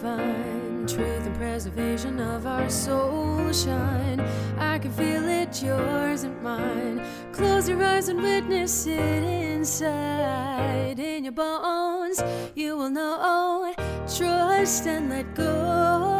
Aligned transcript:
find 0.00 0.88
truth 0.88 1.26
and 1.26 1.36
preservation 1.36 2.20
of 2.20 2.46
our 2.46 2.70
soul 2.70 3.52
shine. 3.52 4.20
I 4.58 4.78
can 4.78 4.90
feel 4.92 5.28
it, 5.28 5.62
yours 5.62 6.24
and 6.24 6.42
mine. 6.42 7.04
Close 7.32 7.68
your 7.68 7.82
eyes 7.84 8.08
and 8.08 8.22
witness 8.22 8.86
it 8.86 9.22
inside. 9.22 10.98
In 10.98 11.24
your 11.24 11.34
bones, 11.34 12.22
you 12.54 12.76
will 12.76 12.90
know. 12.90 13.74
Trust 14.16 14.86
and 14.86 15.10
let 15.10 15.34
go. 15.34 16.16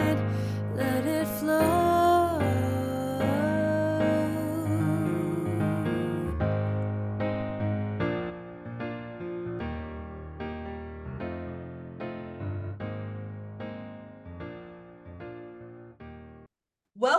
And 0.00 0.76
let 0.76 1.04
it 1.04 1.26
flow. 1.26 1.91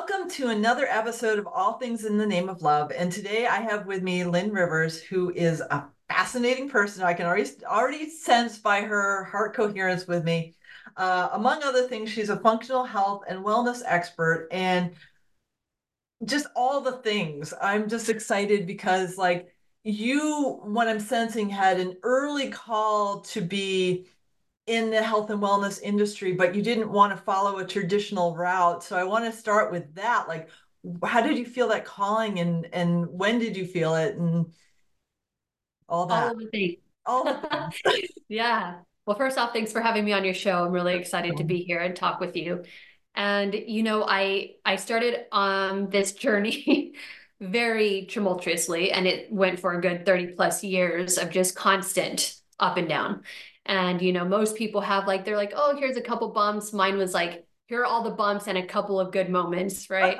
Welcome 0.05 0.29
to 0.31 0.49
another 0.49 0.85
episode 0.85 1.39
of 1.39 1.47
All 1.47 1.77
Things 1.77 2.03
in 2.03 2.17
the 2.17 2.25
Name 2.25 2.49
of 2.49 2.61
Love. 2.61 2.91
And 2.91 3.09
today 3.09 3.47
I 3.47 3.61
have 3.61 3.85
with 3.85 4.03
me 4.03 4.25
Linn 4.25 4.51
Rivers, 4.51 5.01
who 5.01 5.31
is 5.31 5.61
a 5.61 5.87
fascinating 6.09 6.67
person. 6.67 7.03
I 7.05 7.13
can 7.13 7.25
already 7.25 7.49
already 7.65 8.09
sense 8.09 8.57
by 8.57 8.81
her 8.81 9.23
heart 9.23 9.55
coherence 9.55 10.05
with 10.05 10.25
me. 10.25 10.55
Uh, 10.97 11.29
among 11.31 11.63
other 11.63 11.87
things, 11.87 12.09
she's 12.09 12.27
a 12.27 12.35
functional 12.35 12.83
health 12.83 13.23
and 13.29 13.45
wellness 13.45 13.81
expert 13.85 14.49
and 14.51 14.91
just 16.25 16.47
all 16.53 16.81
the 16.81 16.97
things. 16.97 17.53
I'm 17.61 17.87
just 17.87 18.09
excited 18.09 18.67
because, 18.67 19.17
like, 19.17 19.55
you, 19.85 20.59
what 20.63 20.89
I'm 20.89 20.99
sensing, 20.99 21.47
had 21.47 21.79
an 21.79 21.95
early 22.03 22.49
call 22.49 23.21
to 23.21 23.39
be 23.39 24.07
in 24.65 24.89
the 24.89 25.03
health 25.03 25.29
and 25.29 25.41
wellness 25.41 25.81
industry, 25.81 26.33
but 26.33 26.55
you 26.55 26.61
didn't 26.61 26.89
want 26.89 27.15
to 27.15 27.23
follow 27.23 27.57
a 27.59 27.65
traditional 27.65 28.35
route. 28.35 28.83
So 28.83 28.97
I 28.97 29.03
want 29.03 29.25
to 29.25 29.31
start 29.31 29.71
with 29.71 29.93
that. 29.95 30.27
Like, 30.27 30.49
how 31.03 31.21
did 31.21 31.37
you 31.37 31.45
feel 31.45 31.69
that 31.69 31.85
calling 31.85 32.39
and 32.39 32.67
and 32.73 33.07
when 33.07 33.39
did 33.39 33.55
you 33.55 33.65
feel 33.65 33.95
it 33.95 34.15
and 34.15 34.51
all 35.87 36.05
that? 36.07 36.23
All 36.23 36.31
of 36.31 36.39
the 36.39 36.47
things. 36.47 36.73
All 37.05 37.23
the 37.25 37.69
things. 37.83 38.09
yeah. 38.29 38.79
Well, 39.05 39.17
first 39.17 39.37
off, 39.37 39.51
thanks 39.51 39.71
for 39.71 39.81
having 39.81 40.05
me 40.05 40.13
on 40.13 40.23
your 40.23 40.33
show. 40.33 40.63
I'm 40.63 40.71
really 40.71 40.95
excited 40.95 41.37
to 41.37 41.43
be 41.43 41.59
here 41.63 41.79
and 41.79 41.93
talk 41.95 42.21
with 42.21 42.37
you. 42.37 42.63
And 43.15 43.53
you 43.53 43.83
know, 43.83 44.05
I 44.07 44.55
I 44.65 44.77
started 44.77 45.25
on 45.31 45.89
this 45.89 46.13
journey 46.13 46.93
very 47.41 48.05
tumultuously 48.09 48.91
and 48.91 49.05
it 49.05 49.31
went 49.31 49.59
for 49.59 49.73
a 49.73 49.81
good 49.81 50.05
30 50.05 50.27
plus 50.27 50.63
years 50.63 51.17
of 51.17 51.29
just 51.29 51.55
constant 51.55 52.35
up 52.59 52.77
and 52.77 52.87
down. 52.87 53.23
And, 53.65 54.01
you 54.01 54.11
know, 54.11 54.25
most 54.25 54.55
people 54.55 54.81
have 54.81 55.07
like, 55.07 55.23
they're 55.23 55.37
like, 55.37 55.53
oh, 55.55 55.75
here's 55.77 55.97
a 55.97 56.01
couple 56.01 56.29
bumps. 56.31 56.73
Mine 56.73 56.97
was 56.97 57.13
like, 57.13 57.45
here 57.67 57.81
are 57.81 57.85
all 57.85 58.03
the 58.03 58.11
bumps 58.11 58.47
and 58.47 58.57
a 58.57 58.65
couple 58.65 58.99
of 58.99 59.11
good 59.11 59.29
moments, 59.29 59.89
right? 59.89 60.17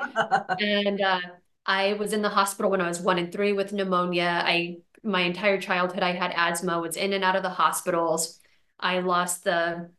and 0.60 1.00
uh, 1.00 1.20
I 1.66 1.94
was 1.94 2.12
in 2.12 2.22
the 2.22 2.28
hospital 2.28 2.70
when 2.70 2.80
I 2.80 2.88
was 2.88 3.00
one 3.00 3.18
and 3.18 3.30
three 3.32 3.52
with 3.52 3.72
pneumonia. 3.72 4.42
I, 4.44 4.78
my 5.02 5.20
entire 5.20 5.60
childhood, 5.60 6.02
I 6.02 6.12
had 6.12 6.32
asthma, 6.34 6.80
was 6.80 6.96
in 6.96 7.12
and 7.12 7.22
out 7.22 7.36
of 7.36 7.42
the 7.42 7.50
hospitals. 7.50 8.40
I 8.80 9.00
lost 9.00 9.44
the 9.44 9.90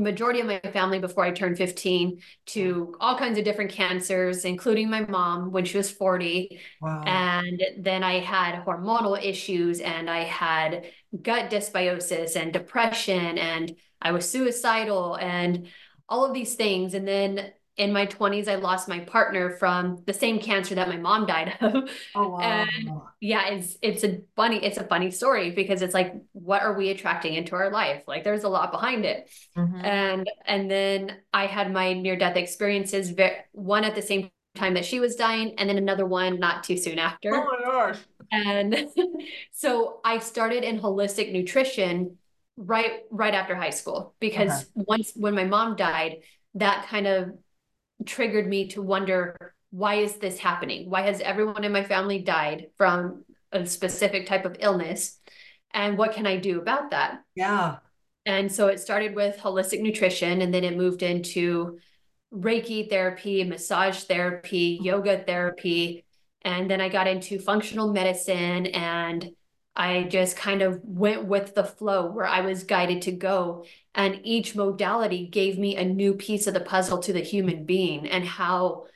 majority 0.00 0.40
of 0.40 0.46
my 0.46 0.58
family 0.72 0.98
before 0.98 1.24
I 1.24 1.30
turned 1.30 1.56
15 1.56 2.20
to 2.46 2.94
all 3.00 3.16
kinds 3.16 3.38
of 3.38 3.44
different 3.44 3.70
cancers, 3.70 4.44
including 4.44 4.90
my 4.90 5.00
mom 5.02 5.52
when 5.52 5.64
she 5.64 5.76
was 5.76 5.90
40. 5.90 6.60
Wow. 6.80 7.02
And 7.06 7.62
then 7.78 8.02
I 8.02 8.18
had 8.18 8.64
hormonal 8.64 9.22
issues 9.22 9.80
and 9.80 10.10
I 10.10 10.24
had 10.24 10.86
gut 11.22 11.50
dysbiosis 11.50 12.34
and 12.36 12.52
depression 12.52 13.38
and 13.38 13.74
I 14.02 14.12
was 14.12 14.28
suicidal 14.28 15.14
and 15.14 15.68
all 16.08 16.24
of 16.24 16.34
these 16.34 16.56
things. 16.56 16.94
And 16.94 17.06
then 17.06 17.52
in 17.76 17.92
my 17.92 18.06
20s, 18.06 18.46
I 18.46 18.54
lost 18.54 18.88
my 18.88 19.00
partner 19.00 19.50
from 19.50 20.02
the 20.06 20.12
same 20.12 20.38
cancer 20.38 20.76
that 20.76 20.88
my 20.88 20.96
mom 20.96 21.26
died 21.26 21.56
of. 21.60 21.90
Oh, 22.14 22.28
wow. 22.28 22.38
And 22.38 22.90
yeah, 23.20 23.48
it's 23.48 23.76
it's 23.82 24.04
a 24.04 24.20
funny, 24.36 24.64
it's 24.64 24.78
a 24.78 24.84
funny 24.84 25.10
story 25.10 25.50
because 25.50 25.82
it's 25.82 25.94
like, 25.94 26.14
what 26.32 26.62
are 26.62 26.74
we 26.74 26.90
attracting 26.90 27.34
into 27.34 27.56
our 27.56 27.70
life? 27.70 28.04
Like 28.06 28.22
there's 28.22 28.44
a 28.44 28.48
lot 28.48 28.70
behind 28.70 29.04
it. 29.04 29.28
Mm-hmm. 29.56 29.84
And 29.84 30.30
and 30.46 30.70
then 30.70 31.16
I 31.32 31.46
had 31.46 31.72
my 31.72 31.92
near-death 31.94 32.36
experiences, 32.36 33.12
one 33.52 33.84
at 33.84 33.94
the 33.94 34.02
same 34.02 34.30
time 34.54 34.74
that 34.74 34.84
she 34.84 35.00
was 35.00 35.16
dying, 35.16 35.54
and 35.58 35.68
then 35.68 35.78
another 35.78 36.06
one 36.06 36.38
not 36.38 36.62
too 36.62 36.76
soon 36.76 36.98
after. 36.98 37.34
Oh 37.34 37.44
my 37.44 37.64
gosh. 37.64 37.98
And 38.30 38.88
so 39.52 40.00
I 40.04 40.18
started 40.18 40.62
in 40.62 40.80
holistic 40.80 41.32
nutrition 41.32 42.18
right 42.56 43.00
right 43.10 43.34
after 43.34 43.56
high 43.56 43.70
school 43.70 44.14
because 44.20 44.62
okay. 44.62 44.70
once 44.74 45.12
when 45.16 45.34
my 45.34 45.44
mom 45.44 45.74
died, 45.74 46.18
that 46.54 46.86
kind 46.86 47.06
of 47.06 47.32
triggered 48.04 48.46
me 48.46 48.68
to 48.68 48.82
wonder 48.82 49.54
why 49.70 49.94
is 49.96 50.16
this 50.16 50.38
happening? 50.38 50.88
Why 50.88 51.02
has 51.02 51.20
everyone 51.20 51.64
in 51.64 51.72
my 51.72 51.82
family 51.82 52.20
died 52.20 52.68
from 52.76 53.24
a 53.50 53.66
specific 53.66 54.26
type 54.26 54.44
of 54.44 54.56
illness? 54.60 55.18
And 55.72 55.98
what 55.98 56.12
can 56.12 56.26
I 56.26 56.36
do 56.36 56.60
about 56.60 56.90
that? 56.92 57.20
Yeah. 57.34 57.76
And 58.26 58.50
so 58.50 58.68
it 58.68 58.78
started 58.80 59.14
with 59.14 59.38
holistic 59.38 59.80
nutrition 59.80 60.42
and 60.42 60.54
then 60.54 60.64
it 60.64 60.76
moved 60.76 61.02
into 61.02 61.78
Reiki 62.32 62.88
therapy, 62.88 63.44
massage 63.44 64.04
therapy, 64.04 64.78
yoga 64.80 65.22
therapy. 65.24 66.04
And 66.42 66.70
then 66.70 66.80
I 66.80 66.88
got 66.88 67.06
into 67.06 67.38
functional 67.38 67.92
medicine 67.92 68.66
and 68.66 69.30
I 69.76 70.04
just 70.04 70.36
kind 70.36 70.62
of 70.62 70.80
went 70.84 71.24
with 71.24 71.54
the 71.54 71.64
flow 71.64 72.10
where 72.10 72.26
I 72.26 72.42
was 72.42 72.64
guided 72.64 73.02
to 73.02 73.12
go. 73.12 73.64
And 73.94 74.20
each 74.24 74.56
modality 74.56 75.26
gave 75.26 75.58
me 75.58 75.76
a 75.76 75.84
new 75.84 76.14
piece 76.14 76.46
of 76.46 76.54
the 76.54 76.60
puzzle 76.60 76.98
to 76.98 77.12
the 77.12 77.20
human 77.20 77.64
being 77.64 78.08
and 78.08 78.24
how 78.24 78.86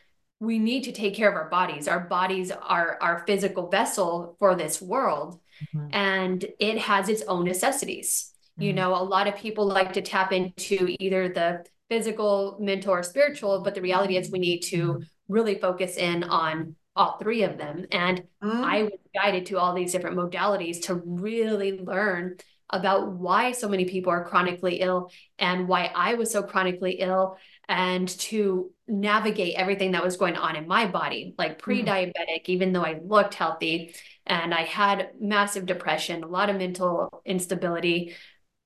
we 0.41 0.59
need 0.59 0.85
to 0.85 0.93
take 0.93 1.15
care 1.15 1.29
of 1.29 1.35
our 1.35 1.49
bodies. 1.49 1.89
Our 1.89 2.01
bodies 2.01 2.51
are 2.51 2.99
our 3.01 3.25
physical 3.27 3.69
vessel 3.69 4.37
for 4.39 4.55
this 4.55 4.81
world, 4.81 5.41
mm-hmm. 5.75 5.89
and 5.93 6.45
it 6.61 6.79
has 6.79 7.09
its 7.09 7.23
own 7.23 7.45
necessities. 7.45 8.33
Mm-hmm. 8.53 8.63
You 8.63 8.73
know, 8.73 8.95
a 8.95 9.03
lot 9.03 9.27
of 9.27 9.37
people 9.37 9.67
like 9.67 9.93
to 9.95 10.03
tap 10.03 10.33
into 10.33 10.95
either 11.01 11.29
the 11.29 11.65
physical, 11.89 12.57
mental, 12.61 12.93
or 12.93 13.03
spiritual, 13.03 13.63
but 13.63 13.75
the 13.75 13.83
reality 13.83 14.17
is 14.17 14.31
we 14.31 14.39
need 14.39 14.61
to 14.61 14.95
mm-hmm. 14.95 15.03
really 15.29 15.59
focus 15.59 15.97
in 15.97 16.23
on 16.25 16.77
all 16.95 17.17
three 17.19 17.43
of 17.45 17.57
them. 17.57 17.87
And 17.93 18.25
mm. 18.43 18.65
I 18.65 18.83
was 18.83 18.93
guided 19.15 19.47
to 19.47 19.59
all 19.59 19.73
these 19.73 19.93
different 19.93 20.17
modalities 20.17 20.83
to 20.83 20.95
really 20.95 21.79
learn 21.79 22.37
about 22.71 23.13
why 23.13 23.53
so 23.53 23.69
many 23.69 23.85
people 23.85 24.13
are 24.13 24.25
chronically 24.25 24.81
ill 24.81 25.11
and 25.39 25.69
why 25.69 25.91
I 25.95 26.15
was 26.15 26.31
so 26.31 26.43
chronically 26.43 26.93
ill 27.01 27.39
and 27.69 28.09
to 28.09 28.71
navigate 28.87 29.55
everything 29.57 29.93
that 29.93 30.05
was 30.05 30.17
going 30.17 30.37
on 30.37 30.57
in 30.57 30.67
my 30.67 30.87
body, 30.87 31.35
like 31.39 31.59
pre 31.59 31.83
diabetic, 31.83 32.45
mm. 32.45 32.49
even 32.49 32.73
though 32.73 32.85
I 32.85 33.01
looked 33.03 33.35
healthy 33.35 33.95
and 34.27 34.55
I 34.55 34.63
had 34.63 35.11
massive 35.21 35.67
depression, 35.67 36.23
a 36.23 36.29
lot 36.29 36.51
of 36.51 36.57
mental 36.57 37.23
instability, 37.25 38.15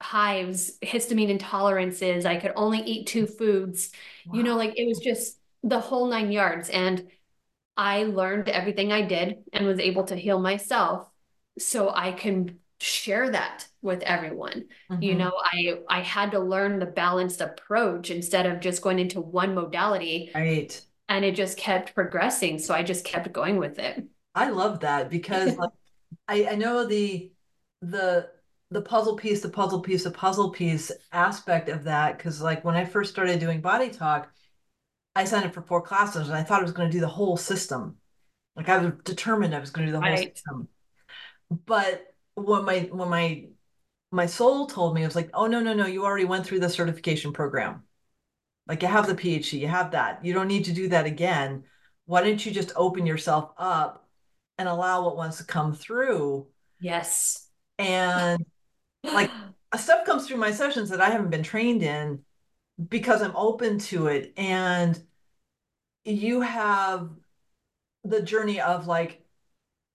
hives, 0.01 0.79
histamine 0.83 1.37
intolerances. 1.39 2.27
I 2.27 2.37
could 2.37 2.53
only 2.57 2.81
eat 2.81 3.07
two 3.07 3.27
foods, 3.27 3.91
wow. 4.27 4.37
you 4.37 4.43
know, 4.43 4.57
like 4.57 4.79
it 4.79 4.87
was 4.87 4.99
just 4.99 5.39
the 5.63 5.81
whole 5.81 6.09
nine 6.09 6.33
yards. 6.33 6.69
And 6.69 7.09
I 7.77 8.05
learned 8.05 8.49
everything 8.49 8.93
I 8.93 9.03
did 9.03 9.39
and 9.53 9.67
was 9.67 9.79
able 9.79 10.05
to 10.05 10.17
heal 10.17 10.39
myself 10.39 11.09
so 11.59 11.91
I 11.91 12.13
can 12.13 12.59
share 12.83 13.31
that 13.31 13.67
with 13.81 14.03
everyone. 14.03 14.65
Mm-hmm. 14.91 15.03
You 15.03 15.15
know, 15.15 15.33
I 15.43 15.79
I 15.89 16.01
had 16.01 16.33
to 16.33 16.41
learn 16.41 16.79
the 16.79 16.87
balanced 16.87 17.41
approach 17.41 18.11
instead 18.11 18.47
of 18.47 18.61
just 18.61 18.83
going 18.83 18.99
into 18.99 19.21
one 19.21 19.55
modality. 19.55 20.31
Right. 20.35 20.81
And 21.09 21.25
it 21.25 21.35
just 21.35 21.59
kept 21.59 21.95
progressing. 21.95 22.59
So 22.59 22.75
I 22.75 22.83
just 22.83 23.05
kept 23.05 23.33
going 23.33 23.59
with 23.59 23.79
it. 23.79 24.05
I 24.35 24.51
love 24.51 24.81
that 24.81 25.11
because 25.11 25.57
like, 25.59 25.71
I, 26.29 26.49
I 26.53 26.55
know 26.57 26.87
the 26.87 27.33
the 27.81 28.29
the 28.71 28.83
puzzle 28.83 29.17
piece, 29.17 29.43
the 29.43 29.51
puzzle 29.51 29.81
piece, 29.81 30.05
the 30.05 30.11
puzzle 30.11 30.51
piece 30.51 30.91
aspect 31.13 31.69
of 31.69 31.85
that. 31.85 32.19
Cause 32.19 32.41
like 32.41 32.65
when 32.65 32.75
I 32.75 32.85
first 32.85 33.11
started 33.11 33.39
doing 33.39 33.61
body 33.61 33.91
talk, 33.91 34.33
I 35.15 35.25
signed 35.25 35.45
up 35.45 35.53
for 35.53 35.63
four 35.63 35.83
classes 35.83 36.29
and 36.29 36.37
I 36.37 36.43
thought 36.43 36.61
I 36.61 36.65
was 36.65 36.73
going 36.73 36.89
to 36.89 36.93
do 36.93 37.01
the 37.01 37.07
whole 37.07 37.37
system. 37.37 37.97
Like 38.57 38.69
I 38.69 38.79
was 38.79 38.95
determined 39.05 39.55
I 39.55 39.61
was 39.61 39.71
going 39.71 39.87
to 39.87 39.93
do 39.93 39.99
the 39.99 40.03
whole 40.03 40.11
right. 40.11 40.35
system. 40.35 40.69
But 41.67 42.12
when 42.35 42.65
my 42.65 42.81
when 42.93 43.09
my 43.09 43.47
my 44.11 44.27
soul 44.27 44.67
told 44.67 44.95
me, 44.95 45.03
it 45.03 45.07
was 45.07 45.17
like, 45.17 45.31
oh 45.35 45.47
no, 45.47 45.61
no, 45.61 45.73
no, 45.73 45.87
you 45.87 46.05
already 46.05 46.27
went 46.27 46.47
through 46.47 46.61
the 46.61 46.69
certification 46.69 47.33
program. 47.33 47.83
Like 48.69 48.83
you 48.83 48.89
have 48.89 49.07
the 49.07 49.15
PhD, 49.15 49.59
you 49.61 49.69
have 49.69 49.93
that. 49.93 50.25
You 50.25 50.35
don't 50.35 50.49
need 50.49 50.67
to 50.67 50.73
do 50.73 50.89
that 50.89 51.07
again. 51.07 51.65
Why 52.07 52.23
don't 52.23 52.45
you 52.45 52.53
just 52.53 52.73
open 52.77 53.07
yourself 53.07 53.53
up 53.57 54.07
and 54.59 54.69
allow 54.69 55.05
what 55.05 55.17
wants 55.17 55.39
to 55.39 55.45
come 55.45 55.75
through? 55.75 56.47
Yes. 56.79 57.49
And 57.79 58.45
like 59.03 59.31
stuff 59.77 60.05
comes 60.05 60.27
through 60.27 60.37
my 60.37 60.53
sessions 60.53 60.91
that 60.91 61.01
I 61.01 61.11
haven't 61.11 61.31
been 61.31 61.43
trained 61.43 61.83
in 61.83 62.21
because 62.89 63.23
I'm 63.23 63.37
open 63.37 63.79
to 63.79 64.09
it. 64.09 64.33
And 64.37 65.01
you 66.05 66.43
have 66.43 67.11
the 68.05 68.21
journey 68.21 68.61
of 68.61 68.87
like, 68.87 69.22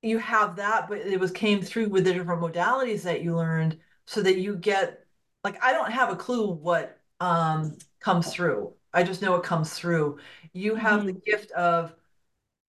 you 0.01 0.17
have 0.19 0.55
that, 0.57 0.87
but 0.87 0.99
it 0.99 1.19
was 1.19 1.31
came 1.31 1.61
through 1.61 1.89
with 1.89 2.05
the 2.05 2.13
different 2.13 2.41
modalities 2.41 3.03
that 3.03 3.21
you 3.23 3.35
learned 3.35 3.79
so 4.05 4.21
that 4.21 4.37
you 4.37 4.55
get 4.55 5.05
like, 5.43 5.61
I 5.63 5.71
don't 5.71 5.91
have 5.91 6.11
a 6.11 6.15
clue 6.15 6.51
what 6.51 6.99
um, 7.19 7.77
comes 7.99 8.31
through. 8.33 8.73
I 8.93 9.03
just 9.03 9.21
know 9.21 9.35
it 9.35 9.43
comes 9.43 9.73
through. 9.73 10.19
You 10.53 10.75
have 10.75 11.05
the 11.05 11.13
gift 11.13 11.51
of 11.51 11.93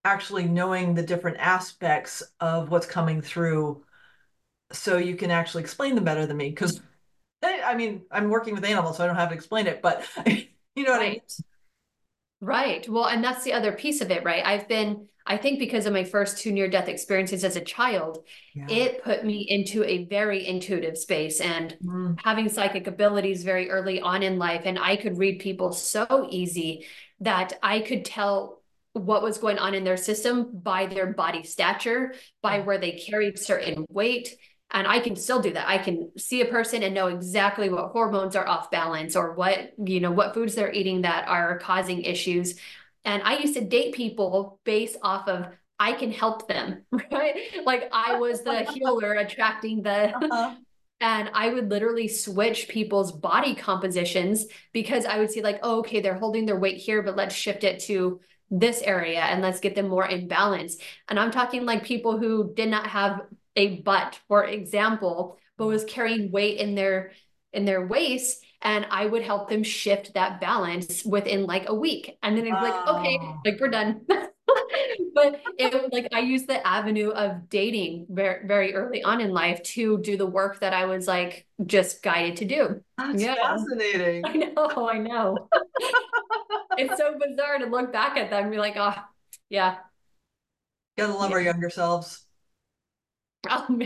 actually 0.05 0.45
knowing 0.45 0.93
the 0.95 1.03
different 1.03 1.37
aspects 1.39 2.23
of 2.39 2.69
what's 2.69 2.85
coming 2.87 3.21
through 3.21 3.83
so 4.71 4.97
you 4.97 5.15
can 5.15 5.31
actually 5.31 5.63
explain 5.63 5.95
them 5.95 6.03
better 6.03 6.25
than 6.25 6.37
me 6.37 6.49
because 6.49 6.81
I 7.43 7.75
mean 7.75 8.03
I'm 8.11 8.29
working 8.29 8.53
with 8.55 8.65
animals 8.65 8.97
so 8.97 9.03
I 9.03 9.07
don't 9.07 9.15
have 9.15 9.29
to 9.29 9.35
explain 9.35 9.67
it 9.67 9.81
but 9.81 10.07
you 10.27 10.83
know 10.83 10.91
what 10.91 10.99
right. 10.99 11.07
I 11.07 11.11
mean 11.11 11.21
right 12.41 12.87
well 12.87 13.07
and 13.07 13.23
that's 13.23 13.43
the 13.43 13.53
other 13.53 13.71
piece 13.73 14.01
of 14.01 14.11
it 14.11 14.23
right 14.23 14.45
I've 14.45 14.67
been 14.67 15.07
I 15.29 15.37
think 15.37 15.59
because 15.59 15.85
of 15.85 15.93
my 15.93 16.03
first 16.03 16.39
two 16.39 16.51
near 16.51 16.67
death 16.67 16.89
experiences 16.89 17.43
as 17.43 17.55
a 17.55 17.61
child 17.61 18.25
yeah. 18.55 18.65
it 18.67 19.03
put 19.03 19.23
me 19.23 19.45
into 19.47 19.83
a 19.83 20.05
very 20.05 20.45
intuitive 20.45 20.97
space 20.97 21.39
and 21.39 21.77
mm. 21.81 22.19
having 22.23 22.49
psychic 22.49 22.87
abilities 22.87 23.43
very 23.43 23.69
early 23.69 24.01
on 24.01 24.23
in 24.23 24.39
life 24.39 24.63
and 24.65 24.77
I 24.77 24.95
could 24.95 25.17
read 25.17 25.39
people 25.39 25.71
so 25.71 26.27
easy 26.29 26.85
that 27.21 27.53
I 27.61 27.79
could 27.79 28.05
tell 28.05 28.59
what 28.93 29.21
was 29.21 29.37
going 29.37 29.59
on 29.59 29.73
in 29.73 29.83
their 29.83 29.97
system 29.97 30.49
by 30.51 30.85
their 30.85 31.07
body 31.07 31.43
stature, 31.43 32.13
by 32.41 32.61
where 32.61 32.77
they 32.77 32.93
carried 32.93 33.37
certain 33.37 33.85
weight. 33.89 34.35
And 34.71 34.87
I 34.87 34.99
can 34.99 35.15
still 35.15 35.41
do 35.41 35.53
that. 35.53 35.67
I 35.67 35.79
can 35.79 36.11
see 36.17 36.41
a 36.41 36.45
person 36.45 36.83
and 36.83 36.93
know 36.93 37.07
exactly 37.07 37.69
what 37.69 37.91
hormones 37.91 38.35
are 38.35 38.47
off 38.47 38.69
balance 38.69 39.15
or 39.15 39.33
what, 39.33 39.73
you 39.83 39.99
know, 39.99 40.11
what 40.11 40.33
foods 40.33 40.53
they're 40.55 40.71
eating 40.71 41.01
that 41.01 41.27
are 41.27 41.57
causing 41.59 42.03
issues. 42.03 42.55
And 43.05 43.23
I 43.23 43.37
used 43.37 43.55
to 43.55 43.61
date 43.61 43.95
people 43.95 44.59
based 44.63 44.97
off 45.01 45.27
of 45.27 45.47
I 45.79 45.93
can 45.93 46.11
help 46.11 46.47
them, 46.47 46.83
right? 47.11 47.35
Like 47.65 47.89
I 47.91 48.19
was 48.19 48.41
the 48.43 48.63
healer 48.63 49.13
attracting 49.13 49.81
the 49.81 50.15
uh-huh. 50.15 50.55
and 50.99 51.29
I 51.33 51.53
would 51.53 51.69
literally 51.69 52.09
switch 52.09 52.67
people's 52.67 53.11
body 53.11 53.55
compositions 53.55 54.45
because 54.73 55.05
I 55.05 55.19
would 55.19 55.31
see 55.31 55.41
like, 55.41 55.59
oh, 55.63 55.79
okay, 55.79 56.01
they're 56.01 56.15
holding 56.15 56.45
their 56.45 56.59
weight 56.59 56.77
here, 56.77 57.01
but 57.01 57.15
let's 57.15 57.33
shift 57.33 57.63
it 57.63 57.79
to 57.81 58.19
this 58.51 58.81
area 58.81 59.21
and 59.21 59.41
let's 59.41 59.59
get 59.59 59.75
them 59.75 59.87
more 59.87 60.05
in 60.05 60.27
balance. 60.27 60.77
And 61.07 61.19
I'm 61.19 61.31
talking 61.31 61.65
like 61.65 61.83
people 61.83 62.17
who 62.17 62.53
did 62.53 62.69
not 62.69 62.87
have 62.87 63.21
a 63.55 63.77
butt, 63.81 64.19
for 64.27 64.43
example, 64.43 65.37
but 65.57 65.67
was 65.67 65.83
carrying 65.85 66.31
weight 66.31 66.57
in 66.57 66.75
their 66.75 67.11
in 67.53 67.65
their 67.65 67.85
waist 67.85 68.43
and 68.61 68.85
I 68.89 69.05
would 69.05 69.23
help 69.23 69.49
them 69.49 69.63
shift 69.63 70.13
that 70.13 70.41
balance 70.41 71.05
within 71.05 71.45
like 71.45 71.69
a 71.69 71.73
week. 71.73 72.17
And 72.21 72.37
then 72.37 72.45
it'd 72.45 72.59
be 72.59 72.65
like, 72.65 72.87
okay, 72.87 73.19
like 73.45 73.59
we're 73.59 73.69
done. 73.69 74.01
but 75.13 75.41
it 75.57 75.93
like 75.93 76.07
I 76.13 76.19
used 76.19 76.47
the 76.47 76.65
avenue 76.65 77.09
of 77.09 77.49
dating 77.49 78.07
very 78.09 78.47
very 78.47 78.73
early 78.73 79.03
on 79.03 79.21
in 79.21 79.31
life 79.31 79.61
to 79.63 79.99
do 79.99 80.17
the 80.17 80.25
work 80.25 80.59
that 80.59 80.73
I 80.73 80.85
was 80.85 81.07
like 81.07 81.45
just 81.65 82.01
guided 82.01 82.37
to 82.37 82.45
do. 82.45 82.83
That's 82.97 83.21
yeah. 83.21 83.35
fascinating. 83.35 84.23
I 84.25 84.33
know, 84.33 84.89
I 84.89 84.97
know. 84.97 85.49
it's 86.77 86.97
so 86.97 87.17
bizarre 87.17 87.59
to 87.59 87.65
look 87.65 87.93
back 87.93 88.17
at 88.17 88.29
them 88.29 88.43
and 88.43 88.51
be 88.51 88.57
like, 88.57 88.75
oh, 88.77 88.95
yeah. 89.49 89.77
Gotta 90.97 91.13
love 91.13 91.29
yeah. 91.29 91.35
our 91.35 91.41
younger 91.41 91.69
selves. 91.69 92.25
Oh, 93.49 93.79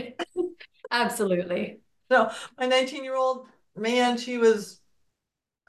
absolutely. 0.90 1.80
So 2.10 2.30
my 2.58 2.66
19 2.66 3.04
year 3.04 3.16
old 3.16 3.46
man, 3.76 4.16
she 4.16 4.38
was 4.38 4.80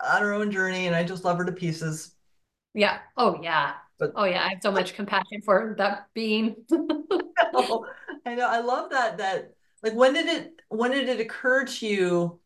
on 0.03 0.21
her 0.21 0.33
own 0.33 0.51
journey 0.51 0.87
and 0.87 0.95
I 0.95 1.03
just 1.03 1.23
love 1.23 1.37
her 1.37 1.45
to 1.45 1.51
pieces. 1.51 2.11
Yeah. 2.73 2.99
Oh 3.17 3.39
yeah. 3.41 3.73
But, 3.97 4.11
oh 4.15 4.25
yeah, 4.25 4.43
I 4.43 4.49
have 4.49 4.61
so 4.61 4.71
much 4.71 4.93
compassion 4.93 5.41
for 5.41 5.75
that 5.77 6.07
being. 6.13 6.55
oh, 7.53 7.85
I 8.25 8.35
know. 8.35 8.47
I 8.47 8.59
love 8.59 8.91
that. 8.91 9.17
That 9.17 9.53
like 9.83 9.93
when 9.93 10.13
did 10.13 10.27
it 10.27 10.61
when 10.69 10.91
did 10.91 11.09
it 11.09 11.19
occur 11.19 11.65
to 11.65 11.87
you 11.87 12.39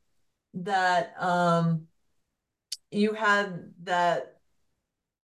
that 0.56 1.14
um 1.22 1.88
you 2.92 3.14
had 3.14 3.72
that 3.84 4.40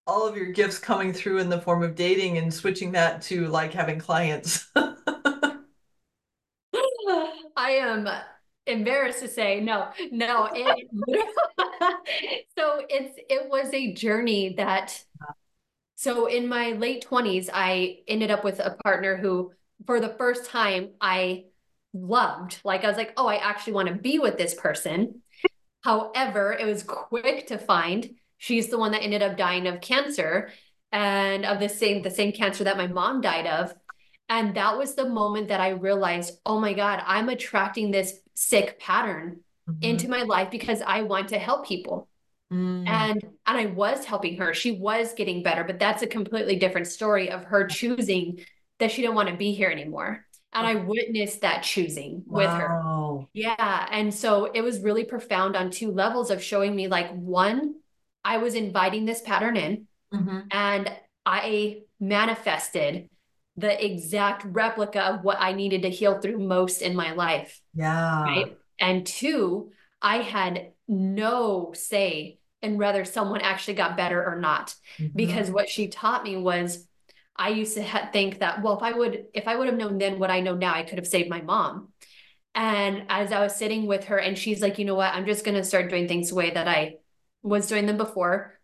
all 0.07 0.27
of 0.27 0.37
your 0.37 0.47
gifts 0.47 0.77
coming 0.77 1.13
through 1.13 1.39
in 1.39 1.49
the 1.49 1.61
form 1.61 1.83
of 1.83 1.95
dating 1.95 2.37
and 2.37 2.53
switching 2.53 2.91
that 2.93 3.21
to 3.23 3.47
like 3.47 3.73
having 3.73 3.99
clients? 3.99 4.69
I 4.75 5.57
am 7.57 8.07
embarrassed 8.67 9.19
to 9.19 9.27
say 9.27 9.59
no, 9.59 9.89
no. 10.11 10.49
It, 10.53 10.87
so 12.57 12.81
it's 12.89 13.17
it 13.29 13.49
was 13.49 13.73
a 13.73 13.93
journey 13.93 14.55
that. 14.57 15.03
So 15.97 16.25
in 16.25 16.47
my 16.47 16.71
late 16.71 17.03
twenties, 17.03 17.49
I 17.53 17.99
ended 18.07 18.29
up 18.29 18.43
with 18.43 18.59
a 18.59 18.77
partner 18.83 19.15
who, 19.15 19.53
for 19.85 19.99
the 19.99 20.15
first 20.17 20.45
time, 20.45 20.89
I 20.99 21.45
loved. 21.93 22.59
Like 22.63 22.83
I 22.83 22.87
was 22.87 22.97
like, 22.97 23.13
oh, 23.17 23.27
I 23.27 23.35
actually 23.35 23.73
want 23.73 23.87
to 23.87 23.95
be 23.95 24.19
with 24.19 24.37
this 24.37 24.53
person. 24.53 25.21
However, 25.83 26.51
it 26.53 26.65
was 26.65 26.83
quick 26.83 27.47
to 27.47 27.57
find 27.57 28.15
she's 28.37 28.69
the 28.69 28.77
one 28.77 28.91
that 28.91 29.03
ended 29.03 29.21
up 29.21 29.37
dying 29.37 29.67
of 29.67 29.81
cancer 29.81 30.51
and 30.91 31.45
of 31.45 31.59
the 31.59 31.69
same 31.69 32.01
the 32.01 32.11
same 32.11 32.31
cancer 32.31 32.63
that 32.63 32.77
my 32.77 32.87
mom 32.87 33.21
died 33.21 33.47
of 33.47 33.73
and 34.29 34.55
that 34.55 34.77
was 34.77 34.95
the 34.95 35.07
moment 35.07 35.47
that 35.47 35.61
i 35.61 35.69
realized 35.69 36.39
oh 36.45 36.59
my 36.59 36.73
god 36.73 37.01
i'm 37.05 37.29
attracting 37.29 37.91
this 37.91 38.19
sick 38.33 38.79
pattern 38.79 39.39
mm-hmm. 39.69 39.83
into 39.83 40.09
my 40.09 40.23
life 40.23 40.49
because 40.51 40.81
i 40.85 41.01
want 41.01 41.29
to 41.29 41.37
help 41.37 41.65
people 41.65 42.07
mm. 42.51 42.87
and 42.87 43.23
and 43.45 43.57
i 43.57 43.65
was 43.65 44.05
helping 44.05 44.37
her 44.37 44.53
she 44.53 44.71
was 44.71 45.13
getting 45.13 45.43
better 45.43 45.63
but 45.63 45.79
that's 45.79 46.03
a 46.03 46.07
completely 46.07 46.55
different 46.55 46.87
story 46.87 47.29
of 47.29 47.43
her 47.45 47.65
choosing 47.67 48.39
that 48.79 48.91
she 48.91 49.01
didn't 49.01 49.15
want 49.15 49.29
to 49.29 49.35
be 49.35 49.53
here 49.53 49.69
anymore 49.69 50.25
and 50.55 50.65
I 50.65 50.75
witnessed 50.75 51.41
that 51.41 51.63
choosing 51.63 52.23
wow. 52.25 52.37
with 52.37 52.49
her. 52.49 53.27
Yeah. 53.33 53.87
And 53.91 54.13
so 54.13 54.45
it 54.45 54.61
was 54.61 54.79
really 54.79 55.03
profound 55.03 55.57
on 55.57 55.69
two 55.69 55.91
levels 55.91 56.31
of 56.31 56.41
showing 56.41 56.73
me 56.73 56.87
like 56.87 57.11
one, 57.13 57.75
I 58.23 58.37
was 58.37 58.55
inviting 58.55 59.05
this 59.05 59.21
pattern 59.21 59.57
in 59.57 59.87
mm-hmm. 60.13 60.39
and 60.51 60.91
I 61.25 61.81
manifested 61.99 63.09
the 63.57 63.85
exact 63.85 64.43
replica 64.45 65.01
of 65.01 65.23
what 65.23 65.37
I 65.39 65.53
needed 65.53 65.83
to 65.83 65.89
heal 65.89 66.19
through 66.19 66.39
most 66.39 66.81
in 66.81 66.95
my 66.95 67.13
life. 67.13 67.61
Yeah. 67.73 68.23
Right. 68.23 68.57
And 68.79 69.05
two, 69.05 69.71
I 70.01 70.17
had 70.17 70.71
no 70.87 71.73
say 71.73 72.39
in 72.61 72.77
whether 72.77 73.05
someone 73.05 73.41
actually 73.41 73.75
got 73.75 73.97
better 73.97 74.23
or 74.23 74.39
not. 74.39 74.75
Mm-hmm. 74.97 75.15
Because 75.15 75.49
what 75.49 75.69
she 75.69 75.87
taught 75.87 76.23
me 76.23 76.35
was 76.35 76.85
I 77.35 77.49
used 77.49 77.75
to 77.75 77.83
ha- 77.83 78.09
think 78.11 78.39
that, 78.39 78.61
well, 78.61 78.77
if 78.77 78.83
I 78.83 78.91
would, 78.91 79.25
if 79.33 79.47
I 79.47 79.55
would 79.55 79.67
have 79.67 79.77
known 79.77 79.97
then 79.97 80.19
what 80.19 80.31
I 80.31 80.41
know 80.41 80.55
now, 80.55 80.73
I 80.73 80.83
could 80.83 80.97
have 80.97 81.07
saved 81.07 81.29
my 81.29 81.41
mom. 81.41 81.89
And 82.53 83.03
as 83.09 83.31
I 83.31 83.41
was 83.41 83.55
sitting 83.55 83.85
with 83.85 84.05
her, 84.05 84.17
and 84.17 84.37
she's 84.37 84.61
like, 84.61 84.79
you 84.79 84.85
know 84.85 84.95
what, 84.95 85.13
I'm 85.13 85.25
just 85.25 85.43
going 85.43 85.57
to 85.57 85.63
start 85.63 85.89
doing 85.89 86.07
things 86.07 86.29
the 86.29 86.35
way 86.35 86.51
that 86.51 86.67
I 86.67 86.95
was 87.43 87.67
doing 87.67 87.85
them 87.85 87.97
before 87.97 88.57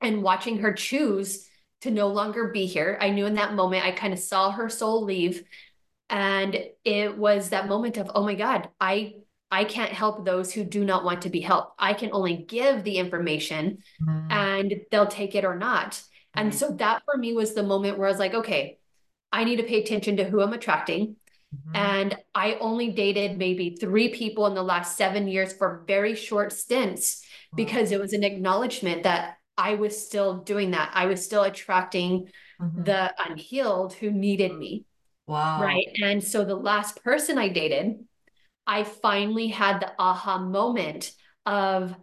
and 0.00 0.22
watching 0.22 0.58
her 0.58 0.72
choose 0.72 1.48
to 1.82 1.90
no 1.90 2.08
longer 2.08 2.48
be 2.48 2.66
here. 2.66 2.98
I 3.00 3.10
knew 3.10 3.26
in 3.26 3.34
that 3.34 3.54
moment 3.54 3.84
I 3.84 3.92
kind 3.92 4.12
of 4.12 4.18
saw 4.18 4.50
her 4.50 4.68
soul 4.68 5.04
leave 5.04 5.44
and 6.08 6.56
it 6.84 7.16
was 7.16 7.48
that 7.48 7.68
moment 7.68 7.96
of 7.96 8.10
oh 8.14 8.24
my 8.24 8.34
god, 8.34 8.68
I 8.80 9.14
I 9.50 9.64
can't 9.64 9.92
help 9.92 10.24
those 10.24 10.52
who 10.52 10.64
do 10.64 10.84
not 10.84 11.04
want 11.04 11.22
to 11.22 11.30
be 11.30 11.40
helped. 11.40 11.74
I 11.78 11.92
can 11.92 12.10
only 12.12 12.36
give 12.36 12.84
the 12.84 12.96
information 12.96 13.82
mm. 14.02 14.32
and 14.32 14.74
they'll 14.90 15.06
take 15.06 15.34
it 15.34 15.44
or 15.44 15.56
not. 15.56 15.92
Mm. 15.92 16.02
And 16.34 16.54
so 16.54 16.70
that 16.72 17.02
for 17.04 17.18
me 17.18 17.34
was 17.34 17.52
the 17.52 17.62
moment 17.62 17.98
where 17.98 18.08
I 18.08 18.10
was 18.10 18.18
like, 18.18 18.34
okay, 18.34 18.78
I 19.30 19.44
need 19.44 19.56
to 19.56 19.62
pay 19.62 19.82
attention 19.82 20.16
to 20.18 20.24
who 20.24 20.40
I'm 20.40 20.52
attracting. 20.52 21.16
Mm-hmm. 21.54 21.76
And 21.76 22.18
I 22.34 22.54
only 22.60 22.92
dated 22.92 23.36
maybe 23.36 23.76
three 23.78 24.08
people 24.08 24.46
in 24.46 24.54
the 24.54 24.62
last 24.62 24.96
seven 24.96 25.28
years 25.28 25.52
for 25.52 25.84
very 25.86 26.14
short 26.14 26.52
stints 26.52 27.22
because 27.54 27.92
it 27.92 28.00
was 28.00 28.14
an 28.14 28.24
acknowledgement 28.24 29.02
that 29.02 29.36
I 29.56 29.74
was 29.74 30.04
still 30.04 30.38
doing 30.38 30.72
that. 30.72 30.90
I 30.94 31.06
was 31.06 31.24
still 31.24 31.42
attracting 31.42 32.28
mm-hmm. 32.60 32.84
the 32.84 33.12
unhealed 33.18 33.92
who 33.94 34.10
needed 34.10 34.56
me. 34.56 34.84
Wow. 35.26 35.62
Right. 35.62 35.88
And 36.02 36.22
so 36.22 36.44
the 36.44 36.56
last 36.56 37.02
person 37.02 37.38
I 37.38 37.48
dated, 37.48 38.04
I 38.66 38.84
finally 38.84 39.48
had 39.48 39.80
the 39.80 39.92
aha 39.98 40.38
moment 40.38 41.12
of 41.46 41.94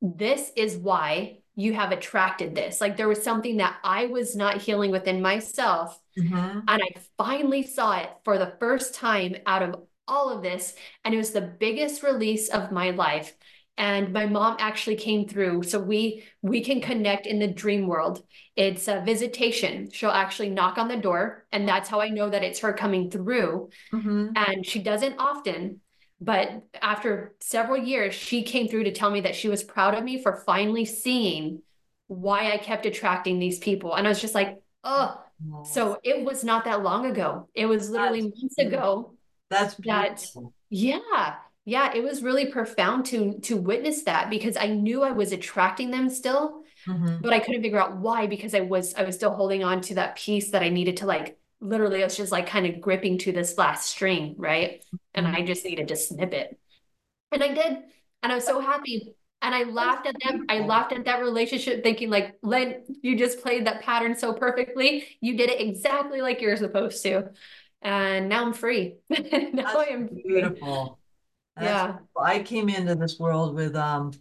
this 0.00 0.50
is 0.56 0.76
why 0.76 1.38
you 1.54 1.74
have 1.74 1.92
attracted 1.92 2.54
this. 2.54 2.80
Like 2.80 2.96
there 2.96 3.08
was 3.08 3.22
something 3.22 3.58
that 3.58 3.76
I 3.84 4.06
was 4.06 4.34
not 4.34 4.60
healing 4.60 4.90
within 4.90 5.20
myself. 5.20 5.98
Mm-hmm. 6.18 6.60
And 6.66 6.82
I 6.82 6.88
finally 7.18 7.62
saw 7.62 7.98
it 7.98 8.10
for 8.24 8.38
the 8.38 8.54
first 8.58 8.94
time 8.94 9.36
out 9.46 9.62
of 9.62 9.76
all 10.08 10.30
of 10.30 10.42
this. 10.42 10.74
And 11.04 11.14
it 11.14 11.18
was 11.18 11.32
the 11.32 11.40
biggest 11.40 12.02
release 12.02 12.48
of 12.48 12.72
my 12.72 12.90
life 12.90 13.34
and 13.78 14.12
my 14.12 14.26
mom 14.26 14.56
actually 14.60 14.96
came 14.96 15.26
through. 15.26 15.62
So 15.62 15.78
we 15.80 16.24
we 16.42 16.62
can 16.62 16.80
connect 16.80 17.26
in 17.26 17.38
the 17.38 17.48
dream 17.48 17.86
world. 17.86 18.22
It's 18.56 18.86
a 18.88 19.00
visitation. 19.04 19.90
She'll 19.90 20.10
actually 20.10 20.50
knock 20.50 20.78
on 20.78 20.88
the 20.88 20.96
door 20.96 21.46
and 21.52 21.66
that's 21.68 21.88
how 21.88 22.00
i 22.00 22.08
know 22.08 22.28
that 22.30 22.42
it's 22.44 22.60
her 22.60 22.72
coming 22.72 23.10
through. 23.10 23.70
Mm-hmm. 23.92 24.28
and 24.36 24.66
she 24.66 24.78
doesn't 24.80 25.16
often 25.18 25.80
but 26.20 26.62
after 26.80 27.34
several 27.40 27.78
years 27.78 28.14
she 28.14 28.42
came 28.44 28.68
through 28.68 28.84
to 28.84 28.92
tell 28.92 29.10
me 29.10 29.22
that 29.22 29.34
she 29.34 29.48
was 29.48 29.62
proud 29.64 29.94
of 29.94 30.04
me 30.04 30.22
for 30.22 30.36
finally 30.46 30.84
seeing 30.84 31.62
why 32.06 32.52
i 32.52 32.58
kept 32.58 32.86
attracting 32.86 33.38
these 33.38 33.58
people. 33.58 33.94
And 33.94 34.06
i 34.06 34.10
was 34.10 34.20
just 34.20 34.34
like 34.34 34.58
oh 34.84 35.18
so 35.64 35.98
it 36.04 36.24
was 36.24 36.44
not 36.44 36.66
that 36.66 36.82
long 36.84 37.06
ago. 37.06 37.48
It 37.54 37.66
was 37.66 37.90
literally 37.90 38.20
that's 38.22 38.40
months 38.40 38.54
beautiful. 38.56 38.78
ago 38.78 39.14
that's 39.50 39.74
beautiful. 39.74 40.42
that 40.42 40.52
yeah 40.70 41.34
yeah, 41.64 41.94
it 41.94 42.02
was 42.02 42.22
really 42.22 42.46
profound 42.46 43.06
to 43.06 43.38
to 43.42 43.56
witness 43.56 44.02
that 44.04 44.30
because 44.30 44.56
I 44.56 44.66
knew 44.68 45.02
I 45.02 45.12
was 45.12 45.32
attracting 45.32 45.90
them 45.90 46.08
still, 46.10 46.62
Mhm. 46.86 47.22
but 47.22 47.32
I 47.32 47.40
couldn't 47.40 47.62
figure 47.62 47.80
out 47.80 47.96
why 47.98 48.26
because 48.26 48.54
I 48.54 48.60
was 48.60 48.94
I 48.94 49.04
was 49.04 49.16
still 49.16 49.34
holding 49.34 49.64
on 49.64 49.80
to 49.82 49.94
that 49.96 50.16
piece 50.16 50.52
that 50.52 50.62
I 50.62 50.70
needed 50.70 50.98
to 50.98 51.06
like 51.06 51.38
literally 51.60 52.02
I 52.02 52.06
was 52.06 52.16
just 52.16 52.32
like 52.32 52.46
kind 52.48 52.66
of 52.66 52.80
gripping 52.80 53.18
to 53.20 53.32
this 53.32 53.58
last 53.58 53.88
string, 53.90 54.34
right? 54.38 54.84
And 55.14 55.26
Mhm. 55.26 55.36
I 55.36 55.42
just 55.42 55.64
needed 55.64 55.88
to 55.88 55.96
snip 55.96 56.32
it. 56.34 56.58
And 57.30 57.42
I 57.42 57.48
did. 57.54 57.78
And 58.22 58.32
I 58.32 58.34
was 58.34 58.44
so 58.44 58.60
happy. 58.60 59.14
And 59.40 59.54
I 59.54 59.64
laughed 59.64 60.06
at 60.06 60.16
them. 60.24 60.46
I 60.48 60.60
laughed 60.60 60.92
at 60.92 61.04
that 61.06 61.20
relationship, 61.20 61.82
thinking 61.82 62.10
like, 62.10 62.38
Len, 62.42 62.84
you 63.02 63.16
just 63.16 63.40
played 63.42 63.66
that 63.66 63.82
pattern 63.82 64.14
so 64.16 64.32
perfectly. 64.32 65.18
You 65.20 65.36
did 65.36 65.50
it 65.50 65.60
exactly 65.60 66.20
like 66.22 66.40
you're 66.40 66.56
supposed 66.56 67.02
to. 67.04 67.30
And 67.80 68.28
now 68.28 68.44
I'm 68.46 68.52
free. 68.52 68.96
now 69.10 69.18
That's 69.54 69.74
I 69.76 69.86
am 69.86 70.08
free. 70.08 70.42
That's 71.56 71.86
Yeah. 71.86 71.98
I 72.20 72.42
came 72.42 72.68
into 72.68 72.94
this 72.94 73.18
world 73.18 73.54
with 73.54 73.76
um 73.76 74.12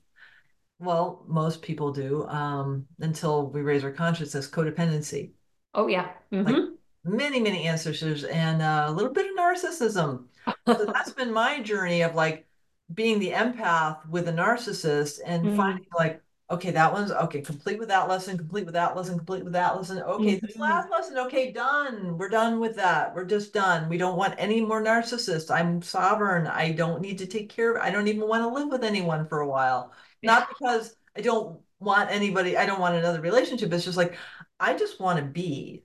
well, 0.80 1.26
most 1.28 1.62
people 1.62 1.92
do, 1.94 2.28
um, 2.28 2.88
until 3.00 3.48
we 3.50 3.62
raise 3.62 3.84
our 3.84 3.92
consciousness, 3.92 4.50
codependency. 4.50 5.32
Oh 5.74 5.88
yeah. 5.88 6.14
Like 6.46 6.56
Mhm. 6.56 6.78
many, 7.04 7.40
many 7.40 7.64
ancestors 7.68 8.24
and 8.24 8.62
uh, 8.62 8.86
a 8.88 8.92
little 8.92 9.14
bit 9.14 9.30
of 9.30 9.38
narcissism. 9.38 10.28
So 10.66 10.86
that's 10.94 11.12
been 11.12 11.32
my 11.34 11.62
journey 11.62 12.02
of 12.02 12.16
like 12.16 12.48
being 12.94 13.20
the 13.20 13.32
empath 13.32 14.08
with 14.08 14.28
a 14.28 14.32
narcissist 14.34 15.20
and 15.26 15.52
Mhm. 15.52 15.52
finding 15.54 15.86
like, 15.98 16.24
okay, 16.52 16.72
that 16.72 16.92
one's 16.94 17.12
okay, 17.12 17.42
complete 17.42 17.80
with 17.80 17.88
that 17.90 18.08
lesson, 18.10 18.38
complete 18.38 18.66
with 18.66 18.74
that 18.76 18.96
lesson, 18.96 19.18
complete 19.18 19.44
with 19.44 19.54
that 19.54 19.76
lesson. 19.76 20.00
Okay, 20.02 20.40
this 20.40 20.58
Mhm. 20.58 20.60
last 20.60 20.90
lesson, 20.92 21.18
okay, 21.20 21.52
done. 21.52 22.18
We're 22.18 22.30
done 22.30 22.60
with 22.60 22.76
that. 22.78 23.16
We're 23.16 23.26
just 23.26 23.54
done. 23.54 23.90
We 23.90 23.98
don't 23.98 24.18
want 24.18 24.36
any 24.38 24.62
more 24.62 24.82
narcissists. 24.84 25.50
I'm 25.54 25.82
sovereign. 25.82 26.48
I 26.48 26.72
don't 26.74 27.02
need 27.02 27.18
to 27.20 27.26
take 27.28 27.50
care 27.50 27.76
of 27.76 27.82
I 27.84 27.92
don't 27.92 28.08
even 28.08 28.28
want 28.28 28.44
to 28.44 28.48
live 28.50 28.70
with 28.70 28.84
anyone 28.84 29.28
for 29.28 29.40
a 29.42 29.48
while. 29.48 29.94
Not 30.24 30.50
because 30.50 30.96
I 31.18 31.22
don't 31.22 31.60
want 31.80 32.12
anybody, 32.12 32.58
I 32.58 32.66
don't 32.66 32.80
want 32.80 32.96
another 32.96 33.22
relationship. 33.22 33.72
It's 33.74 33.86
just 33.86 33.98
like 33.98 34.18
I 34.60 34.76
just 34.78 35.00
want 35.00 35.20
to 35.20 35.26
be. 35.26 35.84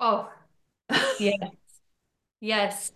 Oh, 0.00 0.30
yes. 1.18 1.52
Yes. 2.40 2.92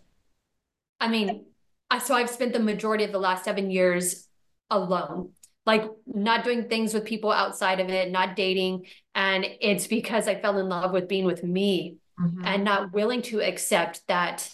I 1.01 1.09
mean, 1.09 1.47
I 1.91 1.99
so 1.99 2.15
I've 2.15 2.31
spent 2.31 2.53
the 2.53 2.59
majority 2.61 3.05
of 3.05 3.13
the 3.13 3.19
last 3.19 3.45
seven 3.45 3.71
years 3.71 4.29
alone, 4.71 5.33
like 5.67 5.85
not 6.07 6.45
doing 6.45 6.69
things 6.69 6.95
with 6.95 7.05
people 7.05 7.33
outside 7.33 7.81
of 7.81 7.89
it, 7.89 8.11
not 8.11 8.37
dating. 8.37 8.87
And 9.15 9.45
it's 9.61 9.87
because 9.87 10.29
I 10.29 10.41
fell 10.41 10.59
in 10.59 10.69
love 10.69 10.93
with 10.93 11.09
being 11.09 11.25
with 11.25 11.43
me 11.43 11.97
Mhm. 12.21 12.43
and 12.45 12.65
not 12.65 12.93
willing 12.93 13.21
to 13.23 13.43
accept 13.43 14.07
that 14.09 14.49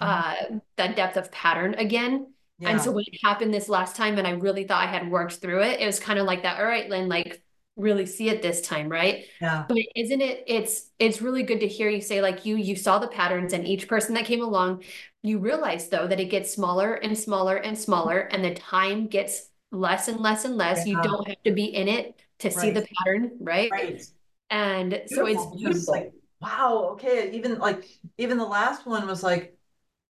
uh 0.00 0.34
that 0.76 0.96
depth 0.96 1.16
of 1.16 1.30
pattern 1.30 1.74
again. 1.74 2.32
Yeah. 2.58 2.70
And 2.70 2.80
so 2.80 2.90
when 2.92 3.04
it 3.06 3.18
happened 3.22 3.52
this 3.52 3.68
last 3.68 3.96
time 3.96 4.18
and 4.18 4.26
I 4.26 4.30
really 4.32 4.64
thought 4.64 4.82
I 4.82 4.90
had 4.90 5.10
worked 5.10 5.34
through 5.34 5.62
it, 5.62 5.80
it 5.80 5.86
was 5.86 6.00
kind 6.00 6.18
of 6.18 6.26
like 6.26 6.42
that, 6.42 6.58
all 6.58 6.66
right, 6.66 6.88
Linn, 6.88 7.08
like 7.08 7.42
really 7.76 8.06
see 8.06 8.28
it 8.28 8.42
this 8.42 8.60
time, 8.60 8.88
right? 8.88 9.24
yeah. 9.40 9.64
But 9.68 9.78
isn't 9.96 10.20
it 10.20 10.44
it's 10.46 10.90
it's 10.98 11.20
really 11.22 11.42
good 11.42 11.60
to 11.60 11.68
hear 11.68 11.88
you 11.88 12.00
say 12.00 12.22
like 12.22 12.44
you 12.44 12.56
you 12.56 12.76
saw 12.76 12.98
the 12.98 13.08
patterns 13.08 13.52
and 13.52 13.66
each 13.66 13.88
person 13.88 14.14
that 14.14 14.24
came 14.24 14.42
along, 14.42 14.82
you 15.22 15.38
realize 15.38 15.88
though 15.88 16.06
that 16.06 16.20
it 16.20 16.26
gets 16.30 16.52
smaller 16.52 16.94
and 16.94 17.16
smaller 17.18 17.56
and 17.56 17.76
smaller 17.78 18.18
and 18.18 18.44
the 18.44 18.54
time 18.54 19.06
gets 19.06 19.48
less 19.74 20.08
and 20.08 20.20
less 20.20 20.44
and 20.44 20.56
less. 20.56 20.86
You 20.86 20.96
don't 20.96 21.26
have 21.28 21.42
to 21.44 21.52
be 21.52 21.64
in 21.66 21.88
it 21.88 22.20
to 22.40 22.50
see 22.50 22.70
the 22.70 22.86
pattern, 22.98 23.32
right? 23.40 23.70
Right. 23.72 24.06
And 24.50 25.02
so 25.06 25.26
it's 25.26 25.44
Beautiful. 25.56 25.94
Like, 25.94 26.12
wow, 26.40 26.88
okay. 26.92 27.30
Even 27.32 27.58
like 27.58 27.84
even 28.18 28.38
the 28.38 28.44
last 28.44 28.86
one 28.86 29.06
was 29.06 29.22
like, 29.22 29.56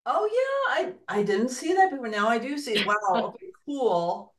oh 0.07 0.27
yeah, 0.27 0.89
I 1.09 1.19
I 1.21 1.23
didn't 1.23 1.51
see 1.51 1.75
that 1.75 1.91
before. 1.91 2.09
Now 2.09 2.29
I 2.29 2.39
do 2.39 2.59
see. 2.59 2.85
Wow, 2.85 2.97
okay, 3.35 3.47
cool. 3.67 4.35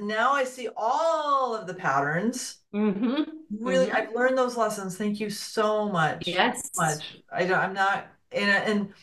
Now 0.00 0.32
I 0.32 0.44
see 0.44 0.68
all 0.76 1.54
of 1.54 1.66
the 1.66 1.74
patterns. 1.74 2.58
Mm-hmm. 2.74 3.22
Really, 3.60 3.86
Mhm. 3.86 3.94
I've 3.94 4.14
learned 4.14 4.36
those 4.36 4.56
lessons. 4.56 4.96
Thank 4.96 5.20
you 5.20 5.30
so 5.30 5.88
much. 5.88 6.26
Yes. 6.26 6.70
Much. 6.76 7.04
I 7.32 7.44
don't, 7.46 7.58
I'm 7.58 7.74
not 7.74 8.08
and 8.32 8.50
and 8.50 8.94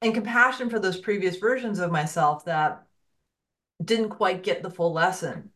and 0.00 0.14
compassion 0.14 0.70
for 0.70 0.78
those 0.78 0.98
previous 0.98 1.36
versions 1.36 1.78
of 1.78 1.90
myself 1.92 2.44
that 2.46 2.84
didn't 3.82 4.10
quite 4.10 4.42
get 4.42 4.62
the 4.62 4.70
full 4.70 4.92
lesson. 4.92 5.50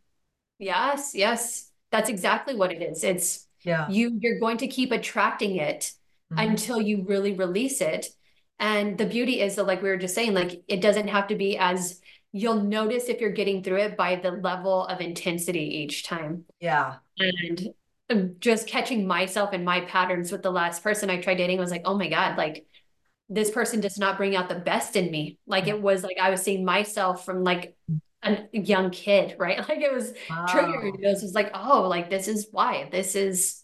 Yes, 0.58 1.12
yes. 1.14 1.70
That's 1.90 2.08
exactly 2.08 2.54
what 2.54 2.72
it 2.72 2.82
is. 2.82 3.04
It's 3.04 3.48
Yeah. 3.64 3.88
you 3.88 4.18
you're 4.20 4.40
going 4.40 4.58
to 4.58 4.66
keep 4.68 4.92
attracting 4.92 5.56
it 5.56 5.92
Mhm. 6.32 6.50
until 6.50 6.80
you 6.80 7.04
really 7.06 7.32
release 7.32 7.80
it. 7.80 8.06
And 8.58 8.96
the 8.96 9.06
beauty 9.06 9.40
is 9.40 9.56
that, 9.56 9.66
like 9.66 9.82
we 9.82 9.88
were 9.88 9.96
just 9.96 10.14
saying, 10.14 10.34
like 10.34 10.62
it 10.68 10.80
doesn't 10.80 11.08
have 11.08 11.28
to 11.28 11.34
be 11.34 11.58
as 11.58 12.00
you'll 12.32 12.62
notice 12.62 13.08
if 13.08 13.20
you're 13.20 13.30
getting 13.30 13.62
through 13.62 13.78
it 13.78 13.96
by 13.96 14.16
the 14.16 14.30
level 14.30 14.86
of 14.86 15.00
intensity 15.00 15.78
each 15.82 16.04
time. 16.04 16.44
Yeah. 16.60 16.96
And 17.18 17.74
just 18.40 18.66
catching 18.66 19.06
myself 19.06 19.50
and 19.52 19.64
my 19.64 19.82
patterns 19.82 20.32
with 20.32 20.42
the 20.42 20.50
last 20.50 20.82
person 20.82 21.10
I 21.10 21.20
tried 21.20 21.36
dating 21.36 21.58
was 21.58 21.70
like, 21.70 21.82
oh 21.84 21.96
my 21.96 22.08
God, 22.08 22.38
like 22.38 22.66
this 23.28 23.50
person 23.50 23.80
does 23.80 23.98
not 23.98 24.16
bring 24.16 24.36
out 24.36 24.48
the 24.48 24.54
best 24.54 24.96
in 24.96 25.10
me. 25.10 25.38
Like 25.46 25.66
it 25.66 25.80
was 25.80 26.02
like 26.02 26.18
I 26.20 26.30
was 26.30 26.42
seeing 26.42 26.64
myself 26.64 27.24
from 27.24 27.44
like 27.44 27.76
a 28.22 28.46
young 28.52 28.90
kid, 28.90 29.36
right? 29.38 29.58
Like 29.68 29.80
it 29.80 29.92
was 29.92 30.12
triggering. 30.30 30.92
Wow. 30.92 30.98
It 31.02 31.08
was 31.08 31.22
just 31.22 31.34
like, 31.34 31.50
oh, 31.54 31.82
like 31.88 32.10
this 32.10 32.28
is 32.28 32.48
why. 32.50 32.88
This 32.90 33.14
is 33.14 33.62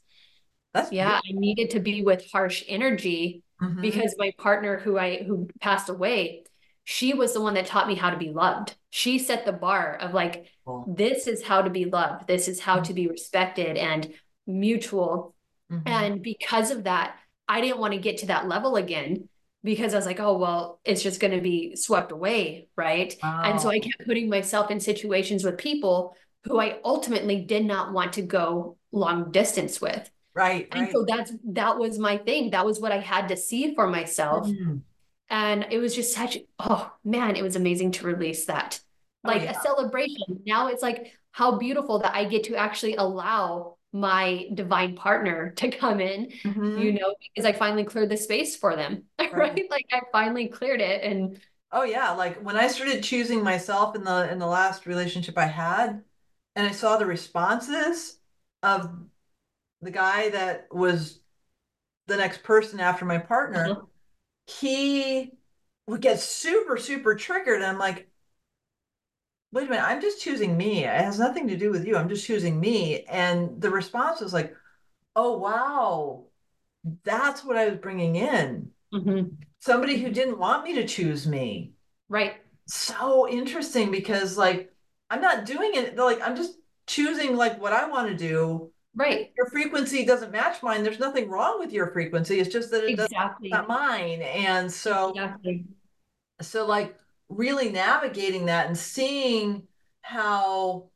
That's 0.75 0.93
yeah, 0.93 1.17
I 1.25 1.31
needed 1.33 1.71
to 1.71 1.81
be 1.81 2.03
with 2.03 2.31
harsh 2.33 2.65
energy 2.69 3.43
Mhm. 3.61 3.83
because 3.83 4.15
my 4.19 4.31
partner 4.39 4.79
who 4.79 4.97
I 4.97 5.25
who 5.25 5.49
passed 5.61 5.89
away, 5.89 6.45
she 6.85 7.13
was 7.15 7.33
the 7.35 7.41
one 7.41 7.55
that 7.55 7.67
taught 7.67 7.89
me 7.89 7.97
how 7.97 8.11
to 8.11 8.17
be 8.17 8.31
loved. 8.31 8.77
She 8.91 9.19
set 9.19 9.45
the 9.45 9.53
bar 9.53 9.97
of 9.97 10.15
like 10.15 10.47
Cool. 10.65 10.95
this 10.97 11.27
is 11.27 11.43
how 11.43 11.63
to 11.63 11.71
be 11.71 11.85
loved. 11.87 12.29
This 12.29 12.47
is 12.47 12.61
how 12.61 12.81
to 12.81 12.95
be 12.95 13.09
respected 13.09 13.77
and 13.77 14.13
mutual. 14.47 15.35
Mhm. 15.73 15.83
And 15.87 16.23
because 16.23 16.71
of 16.71 16.85
that, 16.85 17.17
I 17.49 17.61
didn't 17.61 17.79
want 17.81 17.95
to 17.95 17.99
get 18.01 18.19
to 18.19 18.27
that 18.27 18.47
level 18.49 18.77
again 18.77 19.29
because 19.65 19.93
I 19.95 19.97
was 19.97 20.07
like, 20.07 20.21
oh, 20.21 20.39
well, 20.39 20.81
it's 20.85 21.03
just 21.03 21.21
going 21.21 21.35
to 21.35 21.41
be 21.41 21.75
swept 21.77 22.13
away. 22.13 22.69
Right. 22.77 23.17
And 23.23 23.61
so 23.61 23.69
I 23.69 23.81
kept 23.81 24.07
putting 24.07 24.29
myself 24.29 24.71
in 24.71 24.81
situations 24.81 25.45
with 25.45 25.59
people 25.59 26.17
who 26.45 26.61
I 26.61 26.79
ultimately 26.85 27.41
did 27.41 27.65
not 27.65 27.93
want 27.93 28.15
to 28.15 28.23
go 28.23 28.77
long 28.93 29.33
distance 29.33 29.81
with. 29.81 30.11
Right, 30.35 30.69
And 30.71 30.83
right. 30.83 30.93
so 30.93 31.05
that's 31.07 31.33
that 31.49 31.79
was 31.79 31.99
my 31.99 32.17
thing. 32.19 32.51
That 32.51 32.65
was 32.65 32.79
what 32.81 32.93
I 32.93 32.99
had 33.01 33.29
to 33.29 33.37
see 33.37 33.75
for 33.75 33.89
myself. 33.89 34.47
Mhm. 34.47 34.83
And 35.31 35.67
it 35.71 35.79
was 35.79 35.95
just 35.95 36.15
such, 36.15 36.39
oh 36.61 36.93
man, 37.05 37.35
it 37.37 37.43
was 37.43 37.57
amazing 37.57 37.91
to 37.93 38.07
release 38.07 38.47
that. 38.47 38.81
Oh, 39.25 39.29
Like 39.29 39.43
yeah. 39.43 39.59
a 39.59 39.61
celebration. 39.61 40.43
Now 40.47 40.69
it's 40.69 40.83
like 40.83 41.13
how 41.33 41.59
beautiful 41.59 41.99
that 42.01 42.15
I 42.15 42.25
get 42.25 42.45
to 42.45 42.55
actually 42.55 42.95
allow 42.95 43.78
my 43.93 44.49
divine 44.55 44.97
partner 44.97 45.51
to 45.57 45.71
come 45.71 46.01
in, 46.01 46.33
Mhm. 46.45 46.69
you 46.75 46.93
know, 46.93 47.15
because 47.35 47.47
I 47.49 47.53
finally 47.53 47.85
cleared 47.85 48.11
the 48.11 48.17
space 48.17 48.57
for 48.57 48.77
them, 48.77 49.05
right? 49.19 49.31
Right. 49.31 49.65
Like 49.71 49.87
I 49.93 50.01
finally 50.13 50.49
cleared 50.49 50.81
it. 50.81 51.03
And 51.05 51.41
Oh 51.71 51.83
yeah, 51.83 52.13
like 52.13 52.39
when 52.43 52.57
I 52.57 52.69
started 52.69 53.03
choosing 53.05 53.43
myself 53.43 53.95
in 53.95 54.05
the 54.05 54.31
in 54.33 54.39
the 54.39 54.47
last 54.47 54.87
relationship 54.87 55.37
I 55.37 55.47
had, 55.47 56.03
and 56.57 56.67
I 56.67 56.73
saw 56.73 56.97
the 56.97 57.07
responses 57.07 58.19
of 58.63 58.99
the 59.83 59.91
guy 59.93 60.31
that 60.31 60.69
was 60.73 61.21
the 62.09 62.17
next 62.19 62.43
person 62.45 62.81
after 62.81 63.05
my 63.07 63.19
partner, 63.19 63.67
Uh-huh. 63.67 63.87
he 64.47 65.33
would 65.87 66.03
get 66.03 66.21
super, 66.21 66.79
super 66.79 67.15
triggered. 67.17 67.57
And 67.59 67.67
I'm 67.67 67.79
like, 67.79 68.11
wait 69.53 69.67
a 69.67 69.71
minute, 69.71 69.85
I'm 69.85 70.01
just 70.01 70.21
choosing 70.23 70.57
me. 70.57 70.85
It 70.85 70.91
has 70.91 71.19
nothing 71.19 71.49
to 71.49 71.57
do 71.57 71.71
with 71.71 71.87
you. 71.87 71.97
I'm 71.97 72.09
just 72.09 72.27
choosing 72.27 72.59
me. 72.61 73.03
And 73.05 73.61
the 73.61 73.71
response 73.71 74.21
was 74.21 74.33
like, 74.33 74.55
oh 75.17 75.39
wow, 75.39 76.27
that's 77.05 77.45
what 77.45 77.57
I 77.57 77.69
was 77.69 77.79
bringing 77.81 78.17
in. 78.17 78.73
Mhm. 78.93 79.39
Somebody 79.61 79.99
who 79.99 80.11
didn't 80.11 80.39
want 80.39 80.65
me 80.65 80.75
to 80.77 80.87
choose 80.87 81.27
me 81.27 81.73
right. 82.09 82.37
so 82.67 83.29
interesting 83.29 83.91
because 83.91 84.37
like 84.37 84.73
I'm 85.11 85.21
not 85.21 85.47
doing 85.47 85.73
it 85.75 85.97
like 85.97 86.21
I'm 86.23 86.37
just 86.37 86.59
choosing 86.87 87.37
like 87.37 87.61
what 87.61 87.73
I 87.73 87.89
want 87.89 88.09
to 88.09 88.17
do. 88.17 88.73
Right. 88.95 89.33
Your 89.37 89.47
frequency 89.51 90.05
doesn't 90.05 90.33
match 90.33 90.63
mine. 90.63 90.83
There's 90.83 90.99
nothing 90.99 91.29
wrong 91.31 91.59
with 91.59 91.73
your 91.73 91.93
frequency. 91.93 92.41
It's 92.41 92.53
just 92.53 92.71
that 92.73 92.85
it 92.85 92.97
doesn't 92.97 93.13
Exactly. 93.15 93.51
not 93.51 93.69
mine. 93.69 94.23
And 94.23 94.71
so 94.73 95.11
Exactly. 95.11 95.65
so 96.41 96.67
like 96.67 96.97
really 97.29 97.71
navigating 97.71 98.47
that 98.47 98.67
and 98.67 98.77
seeing 98.77 99.67
how 100.03 100.91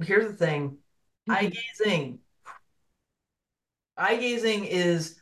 here's 0.00 0.30
the 0.30 0.36
thing. 0.36 0.78
Eye 1.28 1.46
Mhm. 1.46 1.52
gazing. 1.52 2.20
Eye 3.96 4.16
gazing 4.16 4.64
is 4.64 5.20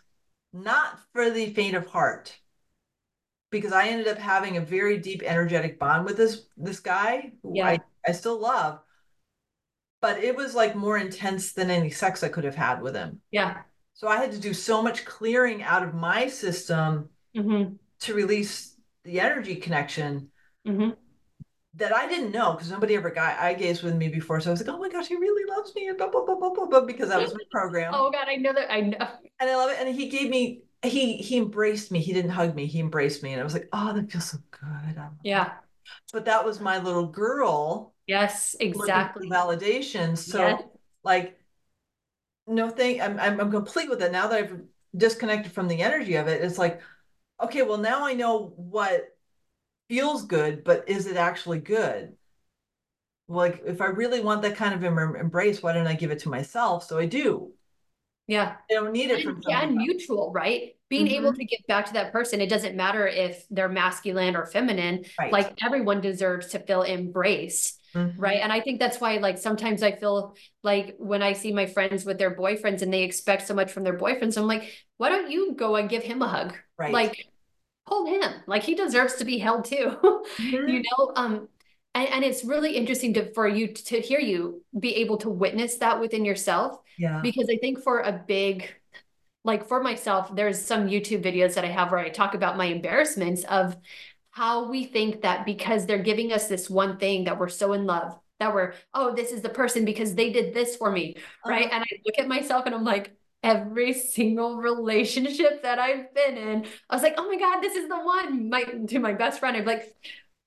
not 0.52 0.98
for 1.12 1.30
the 1.30 1.52
faint 1.54 1.76
of 1.76 1.86
heart 1.86 2.38
because 3.50 3.72
I 3.72 3.88
ended 3.88 4.08
up 4.08 4.18
having 4.18 4.56
a 4.56 4.60
very 4.60 4.98
deep 4.98 5.22
energetic 5.22 5.78
bond 5.78 6.06
with 6.06 6.16
this 6.16 6.46
this 6.56 6.80
guy 6.80 7.32
who 7.42 7.56
Yeah. 7.56 7.68
I, 7.68 7.78
I 8.06 8.12
still 8.12 8.38
love. 8.40 8.80
But 10.00 10.24
it 10.24 10.34
was 10.34 10.54
like 10.54 10.74
more 10.74 10.98
intense 10.98 11.52
than 11.52 11.70
any 11.70 11.90
sex 11.90 12.24
I 12.24 12.28
could 12.28 12.44
have 12.44 12.56
had 12.56 12.82
with 12.82 12.96
him. 12.96 13.20
Yeah. 13.30 13.62
So 13.94 14.08
I 14.08 14.16
had 14.16 14.32
to 14.32 14.38
do 14.38 14.52
so 14.52 14.82
much 14.82 15.04
clearing 15.04 15.62
out 15.62 15.82
of 15.84 15.94
my 15.94 16.28
system 16.28 17.10
hmm 17.34 17.76
to 18.00 18.14
release 18.14 18.71
the 19.04 19.20
energy 19.20 19.56
connection 19.56 20.30
hmm 20.66 20.90
that 21.74 21.94
I 21.94 22.06
didn't 22.06 22.32
know 22.32 22.52
because 22.52 22.70
nobody 22.70 22.96
ever 22.96 23.10
got 23.10 23.38
eye 23.38 23.54
gaze 23.54 23.82
with 23.82 23.94
me 23.94 24.08
before. 24.08 24.40
So 24.40 24.50
I 24.50 24.52
was 24.52 24.60
like, 24.60 24.74
oh 24.74 24.78
my 24.78 24.90
gosh, 24.90 25.08
he 25.08 25.16
really 25.16 25.50
loves 25.50 25.74
me 25.74 25.88
and 25.88 25.96
blah 25.96 26.08
blah 26.08 26.24
blah 26.24 26.36
blah 26.36 26.50
blah 26.50 26.66
blah 26.66 26.80
because 26.82 27.08
that 27.08 27.20
was 27.20 27.32
my 27.32 27.40
program. 27.50 27.94
oh 27.94 28.10
God, 28.10 28.28
I 28.28 28.36
know 28.36 28.52
that 28.52 28.70
I 28.70 28.80
know. 28.80 29.08
And 29.40 29.50
I 29.50 29.56
love 29.56 29.70
it. 29.70 29.78
And 29.80 29.94
he 29.94 30.08
gave 30.08 30.28
me 30.28 30.62
he 30.82 31.16
he 31.16 31.38
embraced 31.38 31.90
me. 31.90 32.00
He 32.00 32.12
didn't 32.12 32.32
hug 32.32 32.54
me. 32.54 32.66
He 32.66 32.80
embraced 32.80 33.22
me, 33.22 33.32
and 33.32 33.40
I 33.40 33.44
was 33.44 33.54
like, 33.54 33.68
oh, 33.72 33.92
that 33.94 34.10
feels 34.10 34.30
so 34.30 34.38
good. 34.50 35.00
Yeah. 35.22 35.52
But 36.12 36.26
that 36.26 36.44
was 36.44 36.60
my 36.60 36.78
little 36.78 37.06
girl. 37.06 37.94
Yes, 38.06 38.54
exactly. 38.60 39.30
Validation. 39.30 40.18
So 40.18 40.38
yes. 40.38 40.62
like, 41.04 41.38
no 42.46 42.68
thing. 42.68 43.00
I'm, 43.00 43.18
I'm 43.18 43.40
I'm 43.40 43.50
complete 43.50 43.88
with 43.88 44.02
it 44.02 44.12
now 44.12 44.26
that 44.26 44.38
I've 44.44 44.60
disconnected 44.94 45.52
from 45.52 45.68
the 45.68 45.80
energy 45.80 46.16
of 46.16 46.28
it. 46.28 46.42
It's 46.42 46.58
like, 46.58 46.82
okay, 47.42 47.62
well 47.62 47.78
now 47.78 48.06
I 48.06 48.14
know 48.14 48.52
what 48.56 49.16
feels 49.88 50.24
good, 50.24 50.64
but 50.64 50.88
is 50.88 51.06
it 51.06 51.16
actually 51.16 51.60
good? 51.60 52.14
Like, 53.28 53.62
if 53.64 53.80
I 53.80 53.86
really 53.86 54.20
want 54.20 54.42
that 54.42 54.56
kind 54.56 54.74
of 54.74 54.82
embrace, 54.84 55.62
why 55.62 55.72
don't 55.72 55.86
I 55.86 55.94
give 55.94 56.10
it 56.10 56.20
to 56.20 56.28
myself? 56.28 56.84
So 56.84 56.98
I 56.98 57.06
do. 57.06 57.52
Yeah. 58.26 58.56
I 58.70 58.74
don't 58.74 58.92
need 58.92 59.10
it 59.10 59.24
and, 59.24 59.44
and 59.48 59.76
mutual, 59.76 60.32
right? 60.32 60.76
Being 60.88 61.06
mm-hmm. 61.06 61.14
able 61.16 61.34
to 61.34 61.44
give 61.44 61.60
back 61.66 61.86
to 61.86 61.92
that 61.94 62.12
person, 62.12 62.40
it 62.40 62.48
doesn't 62.48 62.76
matter 62.76 63.06
if 63.06 63.44
they're 63.50 63.68
masculine 63.68 64.36
or 64.36 64.46
feminine. 64.46 65.04
Right. 65.18 65.32
Like 65.32 65.64
everyone 65.64 66.00
deserves 66.00 66.48
to 66.48 66.58
feel 66.58 66.82
embraced. 66.82 67.80
Mm-hmm. 67.94 68.20
Right. 68.20 68.40
And 68.40 68.50
I 68.52 68.60
think 68.60 68.80
that's 68.80 69.00
why, 69.00 69.18
like, 69.18 69.36
sometimes 69.36 69.82
I 69.82 69.92
feel 69.92 70.34
like 70.62 70.96
when 70.98 71.22
I 71.22 71.34
see 71.34 71.52
my 71.52 71.66
friends 71.66 72.06
with 72.06 72.18
their 72.18 72.34
boyfriends 72.34 72.80
and 72.80 72.92
they 72.92 73.02
expect 73.02 73.46
so 73.46 73.54
much 73.54 73.70
from 73.70 73.84
their 73.84 73.98
boyfriends, 73.98 74.38
I'm 74.38 74.46
like, 74.46 74.70
why 74.96 75.10
don't 75.10 75.30
you 75.30 75.54
go 75.54 75.76
and 75.76 75.90
give 75.90 76.02
him 76.02 76.22
a 76.22 76.28
hug? 76.28 76.56
Right. 76.78 76.92
Like, 76.92 77.26
hold 77.86 78.08
him 78.08 78.32
like 78.46 78.62
he 78.62 78.74
deserves 78.74 79.14
to 79.14 79.24
be 79.24 79.38
held 79.38 79.64
too 79.64 79.96
mm-hmm. 80.02 80.68
you 80.68 80.82
know 80.82 81.12
um 81.16 81.48
and, 81.94 82.08
and 82.08 82.24
it's 82.24 82.44
really 82.44 82.76
interesting 82.76 83.12
to 83.14 83.32
for 83.32 83.46
you 83.46 83.68
to, 83.68 83.84
to 83.84 84.00
hear 84.00 84.20
you 84.20 84.62
be 84.78 84.96
able 84.96 85.16
to 85.18 85.28
witness 85.28 85.76
that 85.76 86.00
within 86.00 86.24
yourself 86.24 86.78
yeah 86.98 87.20
because 87.22 87.48
i 87.50 87.56
think 87.56 87.82
for 87.82 88.00
a 88.00 88.12
big 88.12 88.68
like 89.44 89.66
for 89.66 89.82
myself 89.82 90.34
there's 90.34 90.60
some 90.60 90.88
youtube 90.88 91.22
videos 91.22 91.54
that 91.54 91.64
i 91.64 91.68
have 91.68 91.90
where 91.90 92.00
i 92.00 92.08
talk 92.08 92.34
about 92.34 92.56
my 92.56 92.66
embarrassments 92.66 93.44
of 93.44 93.76
how 94.30 94.70
we 94.70 94.84
think 94.84 95.22
that 95.22 95.44
because 95.44 95.84
they're 95.84 95.98
giving 95.98 96.32
us 96.32 96.48
this 96.48 96.70
one 96.70 96.96
thing 96.98 97.24
that 97.24 97.38
we're 97.38 97.48
so 97.48 97.72
in 97.72 97.84
love 97.84 98.18
that 98.38 98.54
we're 98.54 98.74
oh 98.94 99.14
this 99.14 99.32
is 99.32 99.42
the 99.42 99.48
person 99.48 99.84
because 99.84 100.14
they 100.14 100.30
did 100.30 100.54
this 100.54 100.76
for 100.76 100.90
me 100.90 101.16
right 101.44 101.66
uh-huh. 101.66 101.74
and 101.74 101.84
i 101.84 102.00
look 102.06 102.18
at 102.18 102.28
myself 102.28 102.64
and 102.66 102.74
i'm 102.74 102.84
like 102.84 103.16
every 103.42 103.92
single 103.92 104.56
relationship 104.56 105.62
that 105.62 105.78
I've 105.78 106.14
been 106.14 106.36
in. 106.36 106.66
I 106.88 106.94
was 106.94 107.02
like, 107.02 107.14
oh 107.18 107.28
my 107.28 107.38
God, 107.38 107.60
this 107.60 107.76
is 107.76 107.88
the 107.88 107.98
one. 107.98 108.48
My 108.48 108.62
to 108.64 108.98
my 108.98 109.12
best 109.12 109.40
friend, 109.40 109.56
I'm 109.56 109.64
like, 109.64 109.94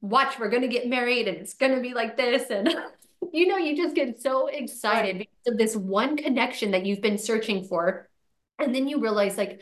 watch, 0.01 0.39
we're 0.39 0.49
gonna 0.49 0.67
get 0.67 0.87
married 0.87 1.27
and 1.27 1.37
it's 1.37 1.53
gonna 1.53 1.81
be 1.81 1.93
like 1.93 2.17
this. 2.17 2.49
And 2.49 2.73
you 3.33 3.47
know, 3.47 3.57
you 3.57 3.75
just 3.75 3.95
get 3.95 4.21
so 4.21 4.47
excited 4.47 5.17
because 5.17 5.53
of 5.53 5.57
this 5.57 5.75
one 5.75 6.17
connection 6.17 6.71
that 6.71 6.85
you've 6.85 7.01
been 7.01 7.17
searching 7.17 7.63
for. 7.65 8.09
And 8.57 8.73
then 8.73 8.87
you 8.87 9.01
realize, 9.01 9.37
like, 9.37 9.61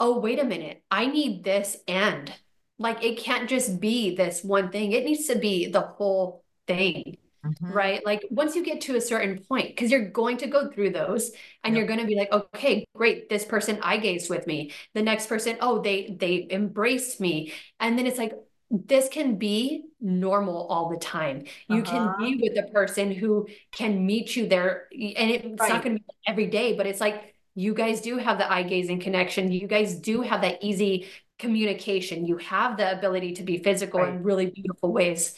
oh, 0.00 0.18
wait 0.18 0.40
a 0.40 0.44
minute, 0.44 0.82
I 0.90 1.06
need 1.06 1.44
this 1.44 1.76
and 1.86 2.32
like 2.78 3.02
it 3.04 3.18
can't 3.18 3.48
just 3.48 3.80
be 3.80 4.16
this 4.16 4.44
one 4.44 4.70
thing, 4.70 4.92
it 4.92 5.04
needs 5.04 5.26
to 5.26 5.38
be 5.38 5.68
the 5.70 5.80
whole 5.80 6.44
thing. 6.66 7.18
Mm-hmm. 7.46 7.72
Right. 7.72 8.04
Like 8.04 8.26
once 8.30 8.56
you 8.56 8.64
get 8.64 8.80
to 8.82 8.96
a 8.96 9.00
certain 9.00 9.38
point, 9.38 9.68
because 9.68 9.90
you're 9.90 10.08
going 10.10 10.38
to 10.38 10.48
go 10.48 10.70
through 10.70 10.90
those 10.90 11.30
and 11.62 11.74
yep. 11.74 11.78
you're 11.78 11.86
going 11.86 12.00
to 12.00 12.06
be 12.06 12.16
like, 12.16 12.32
okay, 12.32 12.84
great. 12.94 13.28
This 13.28 13.44
person 13.44 13.78
eye 13.82 13.98
gazed 13.98 14.28
with 14.28 14.46
me. 14.46 14.72
The 14.94 15.02
next 15.02 15.28
person, 15.28 15.56
oh, 15.60 15.80
they 15.80 16.16
they 16.18 16.48
embraced 16.50 17.20
me. 17.20 17.52
And 17.78 17.96
then 17.98 18.06
it's 18.06 18.18
like, 18.18 18.32
this 18.70 19.08
can 19.08 19.36
be 19.36 19.84
normal 20.00 20.66
all 20.66 20.90
the 20.90 20.98
time. 20.98 21.44
You 21.68 21.82
uh-huh. 21.82 22.14
can 22.16 22.18
be 22.18 22.36
with 22.42 22.58
a 22.58 22.68
person 22.70 23.12
who 23.12 23.48
can 23.72 24.04
meet 24.04 24.36
you 24.36 24.46
there. 24.46 24.88
And 24.92 25.30
it's 25.30 25.60
right. 25.60 25.70
not 25.70 25.82
going 25.82 25.96
to 25.96 26.02
be 26.02 26.14
every 26.26 26.48
day, 26.48 26.74
but 26.74 26.86
it's 26.86 27.00
like 27.00 27.34
you 27.54 27.72
guys 27.72 28.00
do 28.00 28.18
have 28.18 28.38
the 28.38 28.52
eye 28.52 28.64
gazing 28.64 29.00
connection. 29.00 29.50
You 29.52 29.66
guys 29.66 29.94
do 29.94 30.22
have 30.22 30.42
that 30.42 30.62
easy 30.62 31.06
communication. 31.38 32.26
You 32.26 32.36
have 32.38 32.76
the 32.76 32.92
ability 32.98 33.34
to 33.34 33.42
be 33.42 33.58
physical 33.58 34.00
right. 34.00 34.10
in 34.12 34.22
really 34.22 34.50
beautiful 34.50 34.92
ways. 34.92 35.34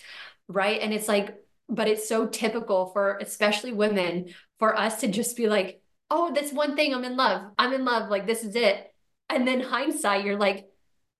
Right. 0.49 0.81
And 0.81 0.93
it's 0.93 1.07
like, 1.07 1.37
but 1.71 1.89
it's 1.89 2.09
so 2.09 2.27
typical 2.27 2.87
for 2.87 3.19
especially 3.21 3.73
women 3.73 4.35
for 4.59 4.77
us 4.77 5.01
to 5.01 5.09
just 5.09 5.37
be 5.37 5.49
like, 5.49 5.81
oh, 6.11 6.33
this 6.33 6.53
one 6.53 6.77
thing, 6.77 6.95
I'm 6.95 7.05
in 7.05 7.17
love. 7.17 7.53
I'm 7.59 7.73
in 7.73 7.85
love. 7.85 8.11
Like, 8.11 8.27
this 8.27 8.45
is 8.45 8.57
it. 8.57 8.93
And 9.29 9.47
then 9.47 9.61
hindsight, 9.61 10.25
you're 10.25 10.39
like, 10.39 10.69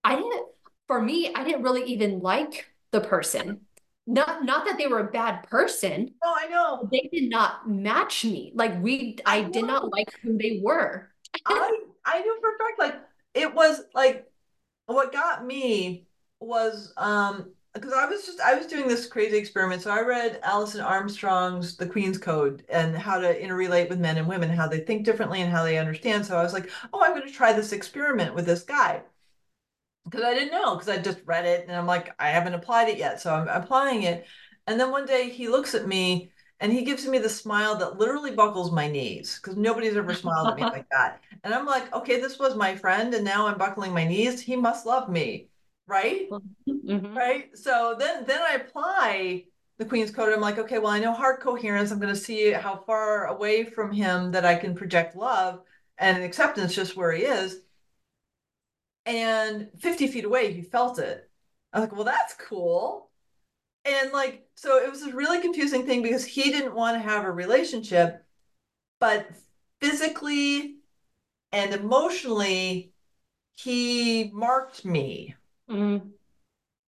I 0.03 0.17
didn't, 0.17 0.47
for 0.89 1.01
me, 1.01 1.33
I 1.35 1.45
didn't 1.45 1.63
really 1.63 1.85
even 1.85 2.21
like 2.21 2.67
the 2.91 3.01
person. 3.01 3.61
Not 4.07 4.45
not 4.45 4.65
that 4.65 4.77
they 4.77 4.89
were 4.89 4.99
a 4.99 5.13
bad 5.13 5.45
person. 5.45 6.11
No, 6.25 6.35
I 6.35 6.49
know. 6.49 6.89
They 6.91 7.09
did 7.13 7.31
not 7.31 7.69
match 7.69 8.25
me. 8.25 8.51
Like 8.57 8.83
we 8.83 9.19
I, 9.25 9.39
I 9.39 9.43
did 9.45 9.65
not 9.65 9.93
like 9.93 10.13
who 10.21 10.37
they 10.37 10.61
were. 10.65 11.09
I 11.47 11.79
I 12.05 12.21
knew 12.21 12.39
for 12.41 12.49
a 12.49 12.59
fact 12.59 12.79
like 12.79 13.01
it 13.35 13.55
was 13.55 13.81
like 13.95 14.27
what 14.87 15.13
got 15.13 15.47
me 15.47 16.09
was 16.41 16.93
um 16.97 17.53
because 17.75 17.93
I 17.93 18.07
was 18.07 18.27
just 18.27 18.41
I 18.41 18.55
was 18.55 18.67
doing 18.67 18.89
this 18.89 19.07
crazy 19.07 19.37
experiment. 19.37 19.83
So 19.83 19.91
I 19.91 20.01
read 20.03 20.41
Alison 20.43 20.81
Armstrong's 20.81 21.77
The 21.77 21.87
Queen's 21.87 22.19
Code 22.19 22.65
and 22.69 22.97
how 22.97 23.19
to 23.21 23.41
interrelate 23.41 23.89
with 23.89 24.01
men 24.01 24.19
and 24.19 24.27
women, 24.29 24.51
how 24.51 24.69
they 24.69 24.81
think 24.81 25.05
differently 25.05 25.41
and 25.41 25.51
how 25.51 25.63
they 25.65 25.79
understand. 25.79 26.27
So 26.27 26.37
I 26.37 26.43
was 26.43 26.53
like, 26.53 26.71
oh, 26.93 27.03
I'm 27.03 27.13
going 27.15 27.27
to 27.27 27.33
try 27.33 27.53
this 27.53 27.73
experiment 27.73 28.35
with 28.35 28.47
this 28.47 28.63
guy 28.63 29.03
because 30.05 30.23
I 30.25 30.35
didn't 30.35 30.53
know 30.53 30.75
because 30.75 30.89
I 30.89 30.99
just 30.99 31.21
read 31.25 31.47
it 31.47 31.67
and 31.69 31.77
I'm 31.77 31.87
like, 31.87 32.15
I 32.19 32.29
haven't 32.31 32.55
applied 32.55 32.89
it 32.89 32.99
yet, 32.99 33.21
so 33.21 33.35
I'm 33.35 33.49
applying 33.49 34.03
it. 34.03 34.27
And 34.67 34.79
then 34.79 34.91
one 34.91 35.07
day 35.07 35.31
he 35.31 35.49
looks 35.49 35.75
at 35.75 35.87
me 35.87 36.33
and 36.61 36.73
he 36.73 36.85
gives 36.85 37.07
me 37.07 37.19
the 37.19 37.29
smile 37.29 37.77
that 37.77 37.99
literally 37.99 38.33
buckles 38.33 38.71
my 38.73 38.89
knees 38.89 39.39
because 39.41 39.57
nobody's 39.57 39.97
ever 39.97 40.15
smiled 40.15 40.51
at 40.51 40.57
me 40.57 40.63
like 40.73 40.87
that. 40.91 41.21
And 41.45 41.55
I'm 41.55 41.67
like, 41.67 41.93
okay, 41.95 42.21
this 42.21 42.39
was 42.39 42.55
my 42.55 42.77
friend, 42.77 43.15
and 43.15 43.25
now 43.25 43.47
I'm 43.47 43.57
buckling 43.59 43.93
my 43.93 44.07
knees. 44.07 44.41
He 44.41 44.57
must 44.57 44.85
love 44.87 45.09
me 45.09 45.49
right? 45.91 46.29
Mm-hmm. 46.31 47.17
Right. 47.17 47.57
So 47.57 47.97
then 47.99 48.25
then 48.27 48.41
I 48.41 48.55
apply 48.55 49.45
the 49.79 49.85
Queen's 49.85 50.11
Code. 50.11 50.33
I'm 50.33 50.41
like, 50.41 50.59
okay, 50.59 50.79
well, 50.79 50.93
I 50.93 51.01
know 51.01 51.13
heart 51.13 51.43
coherence. 51.43 51.91
I'm 51.91 51.99
going 51.99 52.15
to 52.15 52.21
see 52.21 52.53
how 52.53 52.77
far 52.87 53.27
away 53.27 53.65
from 53.65 53.93
him 53.93 54.31
that 54.33 54.45
I 54.45 54.55
can 54.55 54.75
project 54.75 55.17
love 55.17 55.63
and 55.99 56.23
acceptance 56.23 56.75
just 56.75 56.97
where 56.97 57.13
he 57.13 57.25
is. 57.25 57.61
And 59.07 59.71
50 59.79 60.09
feet 60.09 60.25
away, 60.25 60.53
he 60.53 60.63
felt 60.63 60.99
it. 60.99 61.29
I 61.73 61.81
was 61.81 61.89
like, 61.89 61.97
well, 61.97 62.05
that's 62.05 62.35
cool. 62.35 63.11
And 63.85 64.13
like, 64.13 64.47
so 64.55 64.79
it 64.79 64.91
was 64.91 65.03
a 65.03 65.15
really 65.15 65.41
confusing 65.41 65.87
thing 65.87 66.03
because 66.03 66.25
he 66.25 66.51
didn't 66.51 66.75
want 66.75 66.97
to 66.97 67.09
have 67.09 67.25
a 67.25 67.31
relationship, 67.33 68.25
but 68.99 69.29
physically 69.81 70.77
and 71.53 71.75
emotionally, 71.75 72.93
he 73.57 74.31
marked 74.33 74.85
me 74.85 75.35
Mm-hmm. 75.71 76.09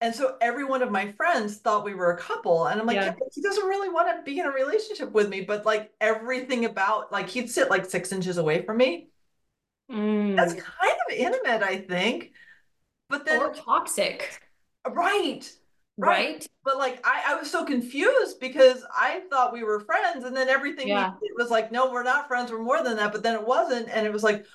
And 0.02 0.12
so 0.12 0.36
every 0.40 0.64
one 0.64 0.82
of 0.82 0.90
my 0.90 1.12
friends 1.12 1.58
thought 1.58 1.84
we 1.84 1.94
were 1.94 2.10
a 2.10 2.16
couple. 2.16 2.66
And 2.66 2.80
I'm 2.80 2.86
like, 2.86 2.96
yeah. 2.96 3.04
Yeah, 3.04 3.26
he 3.32 3.40
doesn't 3.40 3.68
really 3.68 3.88
want 3.88 4.08
to 4.08 4.22
be 4.24 4.40
in 4.40 4.46
a 4.46 4.50
relationship 4.50 5.12
with 5.12 5.28
me. 5.28 5.42
But 5.42 5.64
like 5.64 5.92
everything 6.00 6.64
about, 6.64 7.12
like, 7.12 7.28
he'd 7.28 7.48
sit 7.48 7.70
like 7.70 7.86
six 7.86 8.10
inches 8.10 8.36
away 8.36 8.62
from 8.62 8.78
me. 8.78 9.10
Mm. 9.88 10.34
That's 10.34 10.54
kind 10.54 10.92
of 11.08 11.16
intimate, 11.16 11.62
I 11.62 11.78
think. 11.78 12.32
But 13.08 13.24
then, 13.24 13.40
or 13.40 13.54
toxic. 13.54 14.42
Right. 14.84 15.48
Right. 15.96 16.08
right. 16.08 16.46
But 16.64 16.78
like, 16.78 17.06
I, 17.06 17.22
I 17.28 17.34
was 17.36 17.48
so 17.48 17.64
confused 17.64 18.40
because 18.40 18.84
I 18.92 19.22
thought 19.30 19.52
we 19.52 19.62
were 19.62 19.78
friends. 19.78 20.24
And 20.24 20.36
then 20.36 20.48
everything 20.48 20.88
yeah. 20.88 21.12
was 21.36 21.50
like, 21.50 21.70
no, 21.70 21.92
we're 21.92 22.02
not 22.02 22.26
friends. 22.26 22.50
We're 22.50 22.60
more 22.60 22.82
than 22.82 22.96
that. 22.96 23.12
But 23.12 23.22
then 23.22 23.36
it 23.36 23.46
wasn't. 23.46 23.88
And 23.88 24.04
it 24.04 24.12
was 24.12 24.24
like, 24.24 24.46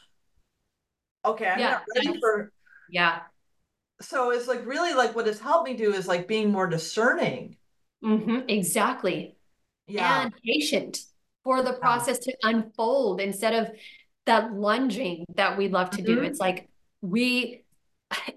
okay, 1.23 1.47
I'm 1.47 1.59
yeah. 1.59 1.69
not 1.69 1.83
ready 1.95 2.19
for. 2.19 2.51
Yeah 2.89 3.21
so 4.01 4.31
it's 4.31 4.47
like 4.47 4.65
really 4.65 4.93
like 4.93 5.15
what 5.15 5.27
has 5.27 5.39
helped 5.39 5.67
me 5.67 5.75
do 5.75 5.93
is 5.93 6.07
like 6.07 6.27
being 6.27 6.51
more 6.51 6.67
discerning. 6.67 7.55
Mm-hmm, 8.03 8.41
exactly. 8.47 9.37
Yeah. 9.87 10.23
And 10.23 10.33
patient 10.43 10.99
for 11.43 11.63
the 11.63 11.73
process 11.73 12.19
yeah. 12.25 12.33
to 12.33 12.55
unfold 12.55 13.21
instead 13.21 13.53
of 13.53 13.71
that 14.25 14.53
lunging 14.53 15.25
that 15.35 15.57
we 15.57 15.69
love 15.69 15.89
to 15.91 16.01
mm-hmm. 16.01 16.15
do. 16.15 16.21
It's 16.21 16.39
like 16.39 16.69
we 17.01 17.63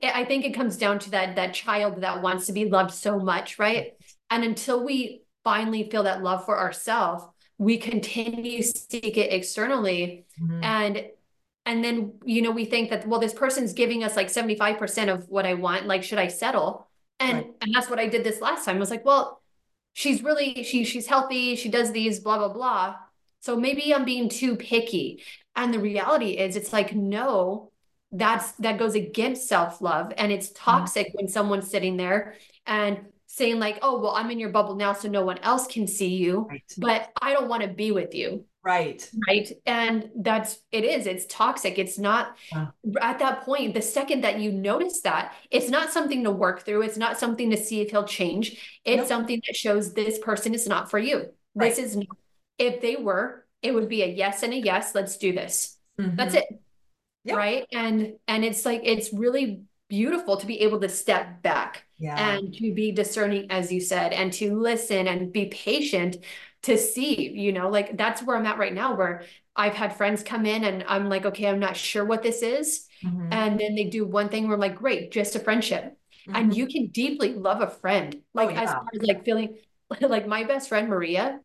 I 0.02 0.24
think 0.24 0.44
it 0.44 0.54
comes 0.54 0.76
down 0.76 0.98
to 1.00 1.10
that 1.10 1.36
that 1.36 1.54
child 1.54 2.00
that 2.00 2.22
wants 2.22 2.46
to 2.46 2.52
be 2.52 2.64
loved 2.64 2.92
so 2.92 3.18
much, 3.18 3.58
right? 3.58 3.92
And 4.30 4.44
until 4.44 4.84
we 4.84 5.22
finally 5.44 5.88
feel 5.90 6.04
that 6.04 6.22
love 6.22 6.44
for 6.44 6.58
ourselves, 6.58 7.24
we 7.58 7.76
continue 7.76 8.62
seek 8.62 9.16
it 9.16 9.32
externally. 9.32 10.24
Mm-hmm. 10.40 10.64
And 10.64 11.06
and 11.66 11.84
then 11.84 12.14
you 12.24 12.42
know 12.42 12.50
we 12.50 12.64
think 12.64 12.90
that 12.90 13.06
well 13.06 13.20
this 13.20 13.34
person's 13.34 13.72
giving 13.72 14.02
us 14.02 14.16
like 14.16 14.28
75% 14.28 15.12
of 15.12 15.28
what 15.28 15.46
i 15.46 15.54
want 15.54 15.86
like 15.86 16.02
should 16.02 16.18
i 16.18 16.28
settle 16.28 16.88
and 17.18 17.38
right. 17.38 17.50
and 17.60 17.74
that's 17.74 17.90
what 17.90 17.98
i 17.98 18.06
did 18.06 18.24
this 18.24 18.40
last 18.40 18.64
time 18.64 18.76
I 18.76 18.80
was 18.80 18.90
like 18.90 19.04
well 19.04 19.42
she's 19.92 20.22
really 20.22 20.62
she 20.64 20.84
she's 20.84 21.06
healthy 21.06 21.56
she 21.56 21.68
does 21.68 21.92
these 21.92 22.20
blah 22.20 22.38
blah 22.38 22.52
blah 22.52 22.96
so 23.40 23.56
maybe 23.56 23.94
i'm 23.94 24.04
being 24.04 24.28
too 24.28 24.56
picky 24.56 25.22
and 25.56 25.74
the 25.74 25.80
reality 25.80 26.38
is 26.38 26.56
it's 26.56 26.72
like 26.72 26.94
no 26.94 27.70
that's 28.12 28.52
that 28.52 28.78
goes 28.78 28.94
against 28.94 29.48
self-love 29.48 30.12
and 30.16 30.32
it's 30.32 30.48
mm-hmm. 30.48 30.70
toxic 30.70 31.08
mm-hmm. 31.08 31.16
when 31.18 31.28
someone's 31.28 31.70
sitting 31.70 31.96
there 31.96 32.34
and 32.66 33.06
saying 33.26 33.60
like, 33.60 33.78
"Oh, 33.82 34.00
well, 34.00 34.12
I'm 34.12 34.30
in 34.30 34.40
your 34.40 34.50
bubble 34.50 34.74
now 34.74 34.92
so 34.92 35.08
no 35.08 35.24
one 35.24 35.38
else 35.38 35.66
can 35.66 35.86
see 35.86 36.16
you, 36.16 36.46
Right. 36.50 36.62
but 36.78 37.10
I 37.22 37.32
don't 37.32 37.48
want 37.48 37.62
to 37.62 37.68
be 37.68 37.92
with 37.92 38.14
you." 38.14 38.44
Right. 38.62 39.08
Right. 39.26 39.50
And 39.64 40.10
that's 40.16 40.58
it 40.70 40.84
is, 40.84 41.06
it's 41.06 41.24
toxic. 41.26 41.78
It's 41.78 41.98
not 41.98 42.36
Yeah. 42.52 42.68
at 43.00 43.18
that 43.20 43.42
point, 43.42 43.72
the 43.74 43.80
second 43.80 44.22
that 44.24 44.38
you 44.38 44.52
notice 44.52 45.00
that, 45.00 45.34
it's 45.50 45.70
not 45.70 45.90
something 45.90 46.24
to 46.24 46.30
work 46.30 46.64
through. 46.66 46.82
It's 46.82 46.98
not 46.98 47.18
something 47.18 47.50
to 47.50 47.56
see 47.56 47.80
if 47.80 47.90
he'll 47.90 48.04
change. 48.04 48.80
It's 48.84 48.98
Nope. 48.98 49.08
something 49.08 49.42
that 49.46 49.56
shows 49.56 49.94
this 49.94 50.18
person 50.18 50.52
is 50.54 50.66
not 50.68 50.90
for 50.90 50.98
you. 50.98 51.32
Right. 51.54 51.74
This 51.74 51.78
is 51.78 51.96
not, 51.96 52.16
if 52.58 52.82
they 52.82 52.96
were, 52.96 53.46
it 53.62 53.72
would 53.74 53.88
be 53.88 54.02
a 54.02 54.06
yes 54.06 54.42
and 54.42 54.52
a 54.52 54.58
yes, 54.58 54.94
let's 54.94 55.16
do 55.16 55.32
this. 55.32 55.78
That's 55.96 56.34
Mhm. 56.34 56.38
it. 56.38 56.46
Yep. 57.24 57.36
Right. 57.36 57.66
And 57.72 58.14
and 58.28 58.44
it's 58.44 58.64
like 58.66 58.82
it's 58.84 59.12
really 59.12 59.62
beautiful 59.88 60.36
to 60.36 60.46
be 60.46 60.60
able 60.60 60.80
to 60.80 60.88
step 60.88 61.42
back 61.42 61.84
Yeah. 61.98 62.30
and 62.36 62.54
to 62.54 62.72
be 62.72 62.92
discerning, 62.92 63.50
as 63.50 63.72
you 63.72 63.80
said, 63.80 64.12
and 64.12 64.32
to 64.34 64.54
listen 64.58 65.08
and 65.08 65.32
be 65.32 65.46
patient 65.46 66.18
to 66.62 66.76
see, 66.78 67.30
you 67.30 67.52
know, 67.52 67.68
like 67.70 67.96
that's 67.96 68.22
where 68.22 68.36
I'm 68.36 68.46
at 68.46 68.58
right 68.58 68.74
now, 68.74 68.94
where 68.96 69.24
I've 69.56 69.74
had 69.74 69.96
friends 69.96 70.22
come 70.22 70.46
in 70.46 70.64
and 70.64 70.84
I'm 70.86 71.08
like, 71.08 71.24
okay, 71.26 71.46
I'm 71.48 71.58
not 71.60 71.76
sure 71.76 72.04
what 72.04 72.22
this 72.22 72.42
is. 72.42 72.86
Mhm. 73.02 73.20
And 73.30 73.58
then 73.58 73.74
they 73.74 73.84
do 73.84 74.04
one 74.06 74.28
thing 74.28 74.44
where 74.46 74.54
I'm 74.54 74.60
like, 74.60 74.76
great, 74.76 75.10
just 75.12 75.36
a 75.36 75.40
friendship. 75.40 75.96
And 76.32 76.52
Mhm. 76.52 76.54
you 76.54 76.66
can 76.66 76.88
deeply 76.88 77.34
love 77.34 77.60
a 77.60 77.68
friend. 77.70 78.22
Like 78.34 78.56
as 78.56 78.70
yeah. 78.70 78.74
far 78.74 78.90
as 78.94 79.02
like 79.02 79.24
feeling 79.24 79.56
like 80.00 80.26
my 80.26 80.44
best 80.44 80.68
friend 80.68 80.88
Maria, 80.88 81.40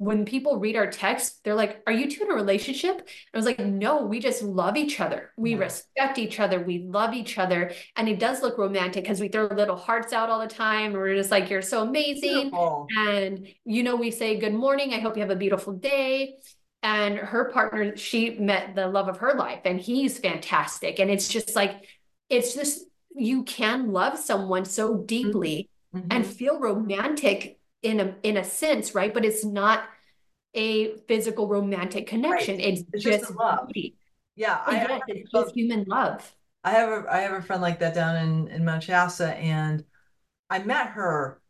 when 0.00 0.24
people 0.24 0.58
read 0.58 0.76
our 0.76 0.90
text, 0.90 1.44
they're 1.44 1.54
like, 1.54 1.82
Are 1.86 1.92
you 1.92 2.10
two 2.10 2.24
in 2.24 2.30
a 2.30 2.34
relationship? 2.34 2.96
And 2.96 3.06
I 3.34 3.36
was 3.36 3.44
like, 3.44 3.58
No, 3.60 4.06
we 4.06 4.18
just 4.18 4.42
love 4.42 4.78
each 4.78 4.98
other. 4.98 5.30
We 5.36 5.50
Yeah. 5.50 5.58
respect 5.58 6.16
each 6.16 6.40
other. 6.40 6.58
We 6.58 6.78
love 6.88 7.12
each 7.12 7.36
other. 7.36 7.72
And 7.96 8.08
it 8.08 8.18
does 8.18 8.40
look 8.40 8.56
romantic 8.56 9.04
because 9.04 9.20
we 9.20 9.28
throw 9.28 9.44
little 9.48 9.76
hearts 9.76 10.14
out 10.14 10.30
all 10.30 10.40
the 10.40 10.46
time. 10.46 10.92
And 10.92 10.94
we're 10.94 11.14
just 11.16 11.30
like, 11.30 11.50
You're 11.50 11.60
so 11.60 11.82
amazing. 11.82 12.48
Beautiful. 12.48 12.86
And, 12.96 13.46
you 13.66 13.82
know, 13.82 13.94
we 13.96 14.10
say, 14.10 14.38
Good 14.38 14.54
morning. 14.54 14.94
I 14.94 15.00
hope 15.00 15.16
you 15.16 15.20
have 15.20 15.30
a 15.30 15.36
beautiful 15.36 15.74
day. 15.74 16.36
And 16.82 17.18
her 17.18 17.50
partner, 17.52 17.94
she 17.98 18.38
met 18.38 18.74
the 18.74 18.86
love 18.88 19.08
of 19.08 19.18
her 19.18 19.34
life, 19.34 19.60
and 19.66 19.78
he's 19.78 20.16
fantastic. 20.18 20.98
And 20.98 21.10
it's 21.10 21.28
just 21.28 21.54
like, 21.54 21.86
it's 22.30 22.54
just, 22.54 22.86
you 23.14 23.42
can 23.44 23.92
love 23.92 24.16
someone 24.18 24.64
so 24.64 24.96
deeply 24.96 25.68
Mhm. 25.94 26.06
and 26.10 26.26
feel 26.26 26.58
romantic 26.58 27.59
in 27.82 28.00
a 28.00 28.16
in 28.22 28.36
a 28.36 28.44
sense, 28.44 28.94
right? 28.94 29.12
But 29.12 29.24
it's 29.24 29.44
not 29.44 29.84
a 30.54 30.96
physical 31.08 31.48
romantic 31.48 32.06
connection. 32.08 32.60
It's, 32.60 32.82
It's 32.92 33.04
just 33.04 33.22
just 33.22 33.30
love. 33.30 33.68
beauty. 33.68 33.96
yeah, 34.36 34.54
I, 34.64 34.88
Yes, 34.88 35.02
it's 35.08 35.30
just 35.32 35.54
human 35.54 35.84
love. 35.88 36.34
I 36.64 36.70
have 36.72 37.04
a 37.04 37.12
I 37.12 37.18
have 37.20 37.32
a 37.32 37.42
friend 37.42 37.60
like 37.62 37.78
that 37.80 37.94
down 37.94 38.16
in 38.16 38.48
in 38.48 38.64
Mount 38.64 38.82
Shasta, 38.84 39.34
and 39.36 39.84
I 40.50 40.60
met 40.60 40.88
her, 40.90 41.42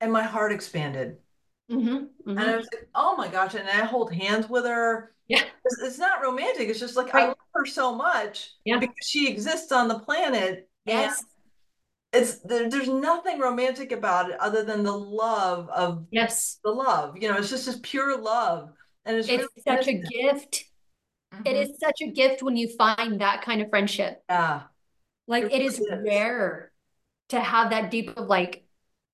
and 0.00 0.12
my 0.12 0.22
heart 0.24 0.52
expanded, 0.52 1.20
Mhm, 1.68 2.10
and 2.36 2.50
I 2.50 2.56
mhm. 2.56 2.56
was 2.56 2.68
like, 2.72 2.88
oh 2.94 3.16
my 3.16 3.28
gosh, 3.28 3.54
and 3.54 3.68
I 3.68 3.84
hold 3.84 4.12
hands 4.12 4.48
with 4.48 4.64
her. 4.66 5.14
Yeah. 5.28 5.44
It's, 5.64 5.78
it's 5.82 5.98
not 5.98 6.22
romantic. 6.22 6.68
It's 6.68 6.80
just 6.80 6.96
like 6.96 7.14
I 7.14 7.26
love 7.26 7.36
her 7.54 7.66
so 7.66 7.94
much 7.94 8.54
Yeah. 8.64 8.80
because 8.80 8.94
she 9.06 9.28
exists 9.28 9.72
on 9.72 9.88
the 9.88 9.98
planet. 10.00 10.68
Yes, 10.84 11.24
it's 12.16 12.38
there, 12.40 12.68
there's 12.70 12.88
nothing 12.88 13.38
romantic 13.38 13.92
about 13.92 14.30
it 14.30 14.38
other 14.40 14.64
than 14.64 14.82
the 14.82 14.96
love 14.96 15.68
of 15.70 16.06
yes. 16.10 16.58
the 16.64 16.70
love. 16.70 17.16
You 17.20 17.28
know, 17.30 17.36
it's 17.38 17.50
just 17.50 17.66
this 17.66 17.78
pure 17.82 18.18
love, 18.20 18.72
and 19.04 19.16
it's, 19.16 19.28
It's 19.28 19.46
really 19.56 19.62
such 19.66 19.88
a 19.88 19.94
gift. 19.94 20.64
It 21.44 21.54
Mhm. 21.54 21.62
is 21.62 21.78
such 21.78 22.00
a 22.02 22.10
gift 22.10 22.42
when 22.42 22.56
you 22.56 22.68
find 22.76 23.20
that 23.20 23.42
kind 23.42 23.60
of 23.62 23.70
friendship. 23.70 24.22
Yeah. 24.28 24.62
Like 25.26 25.44
It 25.44 25.52
it 25.52 25.62
is 25.62 25.78
really 25.78 26.00
is. 26.00 26.04
rare 26.08 26.72
to 27.30 27.40
have 27.40 27.70
that 27.70 27.90
deep 27.90 28.16
of 28.16 28.28
like 28.28 28.64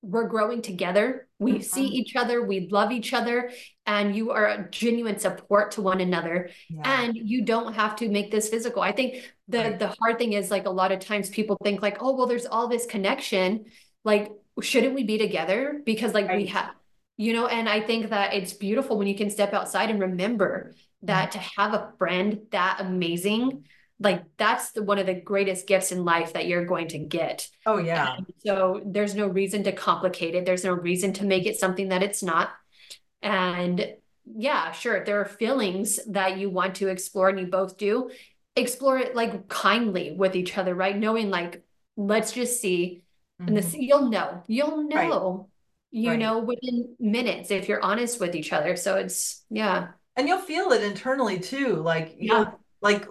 we're 0.01 0.27
growing 0.27 0.61
together. 0.61 1.27
We 1.43 1.61
see 1.61 1.85
Mhm. 1.85 1.91
each 1.99 2.15
other, 2.15 2.41
we 2.43 2.67
love 2.71 2.91
each 2.91 3.13
other, 3.13 3.51
and 3.85 4.15
you 4.15 4.31
are 4.31 4.47
a 4.47 4.67
genuine 4.71 5.19
support 5.19 5.71
to 5.71 5.81
one 5.81 6.01
another. 6.01 6.49
Yeah. 6.69 6.81
And 7.03 7.15
you 7.15 7.43
don't 7.43 7.73
have 7.73 7.95
to 7.97 8.09
make 8.09 8.31
this 8.31 8.49
physical. 8.49 8.81
I 8.81 8.93
think 8.93 9.31
the 9.47 9.57
Right. 9.59 9.79
the 9.79 9.87
hard 9.99 10.17
thing 10.17 10.33
is 10.33 10.49
like 10.49 10.65
a 10.65 10.69
lot 10.81 10.91
of 10.91 10.99
times 10.99 11.29
people 11.29 11.57
think 11.63 11.81
like, 11.81 11.97
oh, 12.01 12.15
well, 12.15 12.27
there's 12.27 12.45
all 12.45 12.67
this 12.67 12.85
connection. 12.85 13.65
Like, 14.03 14.31
shouldn't 14.61 14.95
we 14.95 15.03
be 15.03 15.17
together? 15.17 15.81
Because 15.85 16.13
like 16.13 16.29
we 16.31 16.45
have, 16.47 16.71
you 17.17 17.33
know, 17.33 17.47
and 17.47 17.67
I 17.67 17.79
think 17.81 18.09
that 18.09 18.33
it's 18.33 18.53
beautiful 18.53 18.97
when 18.97 19.07
you 19.07 19.15
can 19.15 19.29
step 19.29 19.53
outside 19.53 19.89
and 19.89 19.99
remember 19.99 20.73
that 21.03 21.31
to 21.31 21.39
have 21.39 21.73
a 21.73 21.91
friend 21.97 22.39
that 22.51 22.77
amazing, 22.79 23.65
like 24.03 24.23
that's 24.37 24.71
the 24.71 24.83
one 24.83 24.99
of 24.99 25.05
the 25.05 25.13
greatest 25.13 25.65
gifts 25.65 25.91
in 25.91 26.03
life 26.03 26.33
that 26.33 26.47
you're 26.47 26.65
going 26.65 26.89
to 26.89 26.99
get. 26.99 27.47
Oh 27.65 27.77
yeah. 27.77 28.17
And 28.17 28.25
so 28.45 28.81
there's 28.85 29.15
no 29.15 29.27
reason 29.27 29.63
to 29.63 29.71
complicate 29.71 30.35
it. 30.35 30.45
There's 30.45 30.65
no 30.65 30.73
reason 30.73 31.13
to 31.13 31.25
make 31.25 31.45
it 31.45 31.57
something 31.57 31.89
that 31.89 32.03
it's 32.03 32.21
not. 32.21 32.49
And 33.21 33.87
yeah, 34.25 34.71
sure, 34.71 35.03
there 35.03 35.21
are 35.21 35.25
feelings 35.25 35.99
that 36.07 36.37
you 36.37 36.49
want 36.49 36.75
to 36.75 36.89
explore 36.89 37.29
and 37.29 37.39
you 37.39 37.47
both 37.47 37.77
do. 37.77 38.11
Explore 38.55 38.99
it 38.99 39.15
like 39.15 39.47
kindly 39.47 40.11
with 40.11 40.35
each 40.35 40.57
other, 40.57 40.75
right? 40.75 40.97
Knowing 40.97 41.29
like, 41.29 41.63
let's 41.97 42.31
just 42.33 42.61
see. 42.61 43.03
And 43.39 43.55
this 43.57 43.71
mm-hmm. 43.71 43.81
you'll 43.81 44.09
know. 44.09 44.43
You'll 44.47 44.87
Right. 44.89 45.09
know. 45.09 45.49
You 45.91 46.11
Right. 46.11 46.19
know 46.19 46.39
within 46.39 46.95
minutes 46.99 47.51
if 47.51 47.69
you're 47.69 47.81
honest 47.81 48.19
with 48.19 48.35
each 48.35 48.51
other. 48.51 48.75
So 48.75 48.95
it's 48.97 49.43
yeah. 49.49 49.89
And 50.15 50.27
you'll 50.27 50.39
feel 50.39 50.71
it 50.71 50.83
internally 50.83 51.39
too, 51.39 51.75
like 51.77 52.15
Yeah. 52.17 52.39
you'll 52.39 52.59
like 52.81 53.07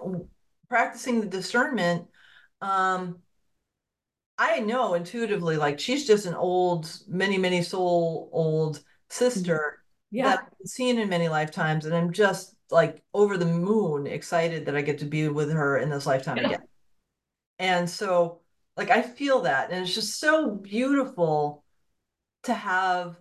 practicing 0.73 1.21
the 1.21 1.27
discernment. 1.27 2.07
Um, 2.61 3.21
I 4.37 4.59
know 4.59 4.93
intuitively, 4.95 5.57
like 5.57 5.79
she's 5.79 6.07
just 6.07 6.25
an 6.25 6.33
old, 6.33 6.89
many, 7.07 7.37
many 7.37 7.61
soul 7.61 8.29
old 8.33 8.83
sister 9.09 9.83
that 10.19 10.39
I've 10.61 10.67
seen 10.67 10.97
in 10.99 11.09
many 11.09 11.29
lifetimes, 11.29 11.85
and 11.85 11.95
I'm 11.95 12.11
just 12.13 12.55
like 12.71 13.03
over 13.13 13.37
the 13.37 13.45
moon 13.45 14.07
excited 14.07 14.65
that 14.65 14.75
I 14.75 14.81
get 14.81 14.99
to 14.99 15.05
be 15.05 15.27
with 15.29 15.51
her 15.51 15.77
in 15.77 15.89
this 15.89 16.05
lifetime 16.07 16.39
Yeah. 16.39 16.41
again. 16.41 16.59
And 17.59 17.89
so, 17.89 18.41
like, 18.77 18.89
I 18.91 19.01
feel 19.03 19.41
that, 19.43 19.71
and 19.71 19.83
it's 19.83 19.95
just 19.95 20.19
so 20.19 20.51
beautiful 20.55 21.63
to 22.43 22.53
have. 22.53 23.17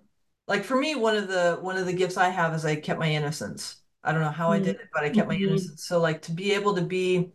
Like 0.48 0.64
for 0.64 0.76
me, 0.78 0.94
one 0.96 1.16
of 1.16 1.28
the 1.28 1.58
one 1.60 1.76
of 1.76 1.86
the 1.86 1.92
gifts 1.92 2.16
I 2.16 2.28
have 2.30 2.54
is 2.54 2.64
I 2.64 2.76
kept 2.76 3.00
my 3.00 3.08
innocence. 3.10 3.80
I 4.04 4.12
don't 4.12 4.22
know 4.22 4.30
how 4.30 4.50
I 4.52 4.58
did 4.60 4.76
it, 4.76 4.88
but 4.92 5.04
I 5.04 5.10
kept 5.10 5.28
my 5.28 5.36
Mhm. 5.36 5.42
innocence. 5.48 5.86
So, 5.86 6.00
like, 6.00 6.22
to 6.22 6.32
be 6.32 6.52
able 6.52 6.74
to 6.76 6.82
be 6.82 7.32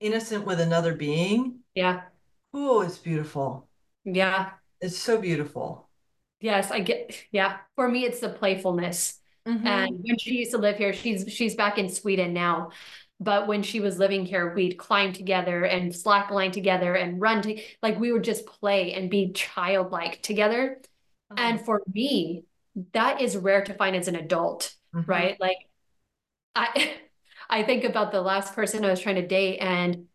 innocent 0.00 0.46
with 0.46 0.60
another 0.60 0.94
being, 0.94 1.60
Yeah. 1.74 2.02
oh, 2.54 2.82
it's 2.82 2.98
beautiful. 2.98 3.68
Yeah. 4.04 4.52
It's 4.80 4.98
so 4.98 5.18
beautiful. 5.20 5.88
Yes, 6.40 6.70
I 6.70 6.80
get 6.80 7.24
yeah. 7.32 7.58
For 7.76 7.88
me, 7.88 8.04
it's 8.04 8.20
the 8.20 8.30
playfulness. 8.30 9.18
Mhm. 9.46 9.66
And 9.66 9.98
when 10.02 10.18
she 10.18 10.36
used 10.36 10.52
to 10.52 10.58
live 10.58 10.76
here, 10.78 10.92
she's 10.92 11.30
she's 11.32 11.54
back 11.54 11.78
in 11.78 11.88
Sweden 11.88 12.32
now. 12.32 12.70
But 13.22 13.46
when 13.46 13.62
she 13.62 13.80
was 13.80 13.98
living 13.98 14.24
here, 14.24 14.54
we'd 14.54 14.78
climb 14.78 15.12
together 15.12 15.64
and 15.64 15.92
slackline 15.92 16.52
together 16.52 16.94
and 16.94 17.20
run 17.20 17.42
to 17.42 17.60
like 17.82 17.98
we 17.98 18.12
would 18.12 18.24
just 18.24 18.46
play 18.46 18.94
and 18.94 19.10
be 19.10 19.32
childlike 19.32 20.22
together. 20.22 20.80
Oh, 21.30 21.36
And 21.36 21.60
for 21.64 21.82
me, 21.92 22.44
that 22.92 23.20
is 23.20 23.36
rare 23.36 23.62
to 23.64 23.74
find 23.74 23.94
as 23.96 24.08
an 24.08 24.16
adult, 24.16 24.74
mhm. 24.92 25.02
right? 25.06 25.38
Like 25.40 25.58
I 26.54 26.96
I 27.50 27.62
think 27.64 27.84
about 27.84 28.12
the 28.12 28.22
last 28.22 28.54
person 28.54 28.84
I 28.84 28.90
was 28.90 29.00
trying 29.00 29.16
to 29.16 29.26
date 29.26 29.58
and 29.58 30.06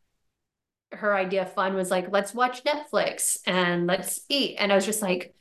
her 0.91 1.13
idea 1.13 1.41
of 1.41 1.53
fun 1.53 1.75
was 1.75 1.91
like, 1.91 2.11
let's 2.11 2.33
watch 2.33 2.63
Netflix 2.63 3.39
and 3.45 3.85
let's 3.85 4.21
eat. 4.29 4.55
And 4.57 4.71
I 4.71 4.75
was 4.75 4.85
just 4.85 5.01
like, 5.01 5.35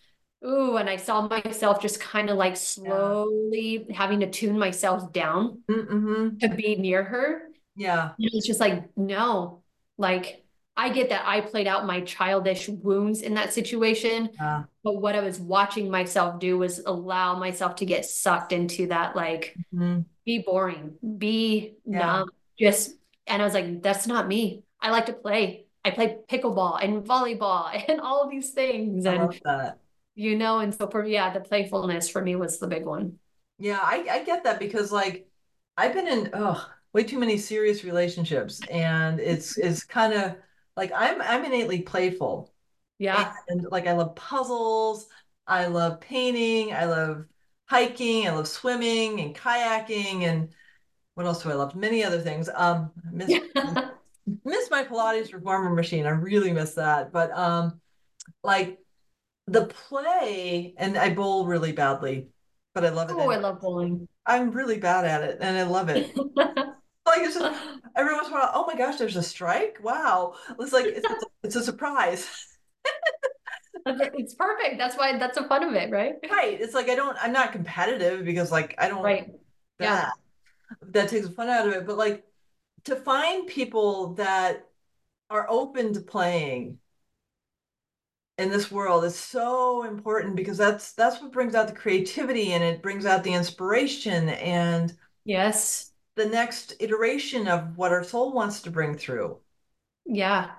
ooh, 0.44 0.76
and 0.76 0.90
I 0.90 0.96
saw 0.96 1.28
myself 1.28 1.80
just 1.80 2.00
kind 2.00 2.28
of 2.30 2.36
like 2.36 2.56
slowly 2.56 3.86
having 3.94 4.20
to 4.20 4.30
tune 4.30 4.58
myself 4.58 5.12
down 5.12 5.62
Mhm. 5.70 6.40
to 6.40 6.48
be 6.48 6.74
near 6.74 7.04
her. 7.04 7.42
Yeah. 7.76 8.10
And 8.18 8.30
it's 8.32 8.46
just 8.46 8.60
like, 8.60 8.84
no, 8.96 9.62
like 9.96 10.44
I 10.76 10.88
get 10.88 11.10
that 11.10 11.22
I 11.24 11.40
played 11.40 11.68
out 11.68 11.86
my 11.86 12.00
childish 12.00 12.68
wounds 12.68 13.22
in 13.22 13.34
that 13.34 13.52
situation. 13.52 14.30
Yeah. 14.34 14.64
But 14.82 15.00
what 15.00 15.14
I 15.14 15.20
was 15.20 15.38
watching 15.38 15.88
myself 15.88 16.40
do 16.40 16.58
was 16.58 16.80
allow 16.84 17.38
myself 17.38 17.76
to 17.76 17.86
get 17.86 18.04
sucked 18.04 18.52
into 18.52 18.88
that, 18.88 19.14
like, 19.14 19.56
Mhm. 19.72 20.04
Be 20.24 20.38
boring, 20.38 20.96
be 21.18 21.76
Yeah. 21.90 22.24
numb, 22.26 22.30
just, 22.58 22.94
and 23.26 23.42
I 23.42 23.44
was 23.44 23.54
like, 23.54 23.82
that's 23.82 24.06
not 24.06 24.28
me. 24.28 24.64
I 24.80 24.90
like 24.90 25.06
to 25.06 25.12
play. 25.12 25.66
I 25.84 25.90
play 25.90 26.18
pickleball 26.28 26.82
and 26.82 27.04
volleyball 27.04 27.70
and 27.88 28.00
all 28.00 28.28
these 28.28 28.50
things. 28.50 29.06
I 29.06 29.12
And, 29.12 29.22
love 29.22 29.40
that. 29.44 29.78
you 30.16 30.36
know, 30.36 30.60
and 30.60 30.74
so 30.74 30.88
for, 30.88 31.04
yeah, 31.06 31.32
the 31.32 31.40
playfulness 31.40 32.08
for 32.10 32.22
me 32.22 32.36
was 32.36 32.58
the 32.58 32.68
big 32.68 32.84
one. 32.86 33.18
Yeah, 33.58 33.78
I, 33.82 34.06
I 34.10 34.24
get 34.24 34.44
that 34.44 34.58
because 34.58 34.90
like 34.92 35.28
I've 35.76 35.92
been 35.94 36.08
in 36.08 36.30
oh 36.34 36.70
way 36.92 37.04
too 37.04 37.18
many 37.18 37.38
serious 37.38 37.84
relationships 37.84 38.62
and 38.70 39.20
it's 39.20 39.56
it's 39.58 39.84
kind 39.84 40.12
of 40.12 40.36
like 40.76 40.92
I'm 40.94 41.20
I'm 41.22 41.44
innately 41.44 41.82
playful 41.82 42.52
Yeah. 42.98 43.34
and 43.48 43.64
like 43.70 43.86
I 43.86 43.92
love 43.94 44.16
puzzles, 44.16 45.08
I 45.46 45.66
love 45.66 46.00
painting, 46.00 46.74
I 46.74 46.86
love 46.86 47.26
hiking, 47.66 48.26
I 48.26 48.32
love 48.32 48.48
swimming 48.48 49.20
and 49.20 49.34
kayaking 49.34 50.22
and 50.22 50.50
what 51.14 51.26
else 51.26 51.42
do 51.42 51.50
I 51.50 51.54
love? 51.54 51.74
Many 51.74 52.04
other 52.04 52.20
things. 52.20 52.48
Um 52.52 52.90
I 53.06 53.10
miss 53.12 53.40
miss 54.44 54.70
my 54.70 54.84
Pilates 54.84 55.32
reformer 55.32 55.70
machine. 55.70 56.06
I 56.06 56.10
really 56.10 56.52
miss 56.52 56.74
that. 56.74 57.12
But 57.12 57.30
um 57.32 57.80
like 58.42 58.78
the 59.46 59.66
play, 59.66 60.74
and 60.78 60.96
I 60.96 61.10
bowl 61.14 61.46
really 61.46 61.72
badly, 61.72 62.28
but 62.74 62.84
I 62.84 62.88
love 62.88 63.10
it. 63.10 63.16
Oh, 63.16 63.30
I 63.30 63.36
love 63.36 63.60
bowling. 63.60 64.08
I'm 64.26 64.50
really 64.50 64.78
bad 64.78 65.04
at 65.04 65.22
it, 65.22 65.38
and 65.40 65.56
I 65.56 65.62
love 65.64 65.88
it. 65.90 66.16
like 66.36 67.20
it's 67.20 67.34
just 67.34 67.60
every 67.94 68.14
once 68.14 68.28
in 68.28 68.32
a 68.32 68.36
while, 68.36 68.50
oh 68.54 68.66
my 68.66 68.76
gosh, 68.76 68.96
there's 68.96 69.16
a 69.16 69.22
strike! 69.22 69.78
Wow, 69.82 70.34
it's 70.58 70.72
like 70.72 70.86
it's, 70.86 71.06
it's, 71.08 71.24
it's 71.42 71.56
a 71.56 71.62
surprise. 71.62 72.28
it's 74.14 74.34
perfect. 74.34 74.78
That's 74.78 74.96
why 74.96 75.18
that's 75.18 75.38
the 75.38 75.44
fun 75.44 75.64
of 75.64 75.74
it, 75.74 75.90
right? 75.90 76.14
Right. 76.30 76.60
It's 76.60 76.74
like 76.74 76.88
I 76.88 76.94
don't. 76.94 77.16
I'm 77.20 77.32
not 77.32 77.52
competitive 77.52 78.24
because 78.24 78.50
like 78.50 78.74
I 78.78 78.88
don't. 78.88 79.02
Right. 79.02 79.26
That, 79.78 79.84
yeah. 79.84 80.10
That 80.90 81.08
takes 81.08 81.26
the 81.28 81.32
fun 81.34 81.48
out 81.48 81.66
of 81.66 81.74
it, 81.74 81.86
but 81.86 81.96
like 81.96 82.24
to 82.84 82.96
find 82.96 83.46
people 83.46 84.14
that 84.14 84.66
are 85.30 85.46
open 85.48 85.92
to 85.94 86.00
playing 86.00 86.78
in 88.38 88.50
this 88.50 88.70
world 88.70 89.04
is 89.04 89.16
so 89.16 89.84
important 89.84 90.34
because 90.36 90.58
that's 90.58 90.92
that's 90.92 91.22
what 91.22 91.32
brings 91.32 91.54
out 91.54 91.68
the 91.68 91.74
creativity 91.74 92.52
and 92.52 92.64
it 92.64 92.82
brings 92.82 93.06
out 93.06 93.22
the 93.22 93.32
inspiration 93.32 94.28
and 94.30 94.92
yes 95.24 95.92
the 96.16 96.26
next 96.26 96.74
iteration 96.80 97.46
of 97.46 97.76
what 97.76 97.92
our 97.92 98.02
soul 98.02 98.32
wants 98.32 98.60
to 98.62 98.70
bring 98.70 98.96
through 98.96 99.38
yeah 100.04 100.50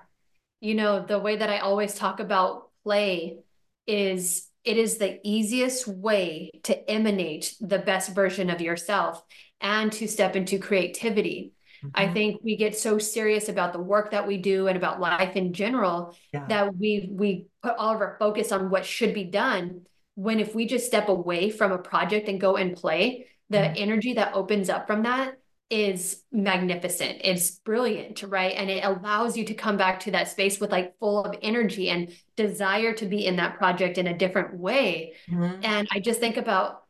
you 0.60 0.74
know 0.74 1.04
the 1.04 1.18
way 1.18 1.36
that 1.36 1.50
i 1.50 1.58
always 1.58 1.94
talk 1.94 2.18
about 2.18 2.65
play 2.86 3.38
is 3.86 4.48
it 4.62 4.76
is 4.76 4.98
the 4.98 5.18
easiest 5.24 5.88
way 5.88 6.50
to 6.64 6.90
emanate 6.90 7.54
the 7.60 7.78
best 7.80 8.14
version 8.14 8.50
of 8.50 8.60
yourself 8.60 9.22
and 9.60 9.90
to 9.92 10.06
step 10.06 10.36
into 10.36 10.58
creativity 10.58 11.52
I 11.94 12.04
mm-hmm. 12.04 12.14
think 12.14 12.40
we 12.42 12.56
get 12.56 12.76
so 12.76 12.98
serious 12.98 13.48
about 13.48 13.72
the 13.72 13.80
work 13.80 14.10
that 14.10 14.26
we 14.26 14.38
do 14.38 14.66
and 14.66 14.76
about 14.76 15.00
life 15.00 15.36
in 15.36 15.52
general 15.52 16.16
yeah. 16.32 16.46
that 16.48 16.74
we 16.74 17.08
we 17.12 17.46
put 17.62 17.76
all 17.76 17.94
of 17.94 18.00
our 18.00 18.16
focus 18.18 18.52
on 18.52 18.70
what 18.70 18.86
should 18.86 19.14
be 19.14 19.24
done. 19.24 19.82
When 20.14 20.40
if 20.40 20.54
we 20.54 20.66
just 20.66 20.86
step 20.86 21.08
away 21.08 21.50
from 21.50 21.72
a 21.72 21.78
project 21.78 22.28
and 22.28 22.40
go 22.40 22.56
and 22.56 22.76
play, 22.76 23.26
the 23.50 23.58
mm-hmm. 23.58 23.74
energy 23.76 24.14
that 24.14 24.34
opens 24.34 24.70
up 24.70 24.86
from 24.86 25.02
that 25.02 25.34
is 25.68 26.22
magnificent. 26.30 27.20
It's 27.24 27.50
brilliant, 27.50 28.22
right? 28.22 28.54
And 28.56 28.70
it 28.70 28.84
allows 28.84 29.36
you 29.36 29.44
to 29.46 29.54
come 29.54 29.76
back 29.76 30.00
to 30.00 30.12
that 30.12 30.28
space 30.28 30.60
with 30.60 30.70
like 30.70 30.98
full 30.98 31.24
of 31.24 31.36
energy 31.42 31.90
and 31.90 32.12
desire 32.36 32.92
to 32.94 33.06
be 33.06 33.26
in 33.26 33.36
that 33.36 33.58
project 33.58 33.98
in 33.98 34.06
a 34.06 34.16
different 34.16 34.56
way. 34.56 35.14
Mm-hmm. 35.28 35.64
And 35.64 35.88
I 35.90 35.98
just 35.98 36.20
think 36.20 36.36
about 36.36 36.84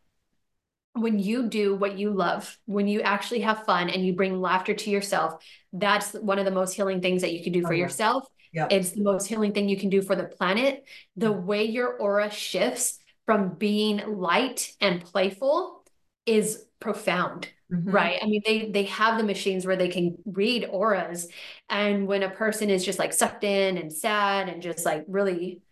when 0.92 1.18
you 1.18 1.48
do 1.48 1.74
what 1.74 1.98
you 1.98 2.10
love, 2.10 2.58
when 2.66 2.86
you 2.86 3.00
actually 3.00 3.40
have 3.40 3.64
fun 3.64 3.88
and 3.88 4.04
you 4.04 4.14
bring 4.14 4.40
laughter 4.40 4.74
to 4.74 4.90
yourself, 4.90 5.42
that's 5.72 6.12
one 6.12 6.38
of 6.38 6.44
the 6.44 6.50
most 6.50 6.74
healing 6.74 7.00
things 7.00 7.22
that 7.22 7.32
you 7.32 7.42
can 7.42 7.52
do 7.52 7.62
for 7.62 7.68
oh, 7.68 7.76
yeah. 7.76 7.82
yourself. 7.82 8.26
Yep. 8.52 8.72
It's 8.72 8.90
the 8.92 9.02
most 9.02 9.26
healing 9.26 9.52
thing 9.52 9.68
you 9.68 9.76
can 9.76 9.90
do 9.90 10.00
for 10.00 10.16
the 10.16 10.24
planet. 10.24 10.84
The 11.16 11.32
way 11.32 11.64
your 11.64 11.96
aura 11.96 12.30
shifts 12.30 12.98
from 13.26 13.54
being 13.54 14.18
light 14.18 14.72
and 14.80 15.04
playful 15.04 15.84
is 16.24 16.64
profound. 16.80 17.48
Mm-hmm. 17.72 17.90
Right. 17.90 18.18
I 18.22 18.26
mean, 18.26 18.42
they 18.46 18.70
they 18.70 18.84
have 18.84 19.18
the 19.18 19.24
machines 19.24 19.66
where 19.66 19.74
they 19.74 19.88
can 19.88 20.16
read 20.24 20.68
auras. 20.70 21.26
And 21.68 22.06
when 22.06 22.22
a 22.22 22.30
person 22.30 22.70
is 22.70 22.84
just 22.84 22.98
like 22.98 23.12
sucked 23.12 23.42
in 23.42 23.76
and 23.76 23.92
sad 23.92 24.48
and 24.48 24.62
just 24.62 24.84
like 24.84 25.04
really 25.08 25.62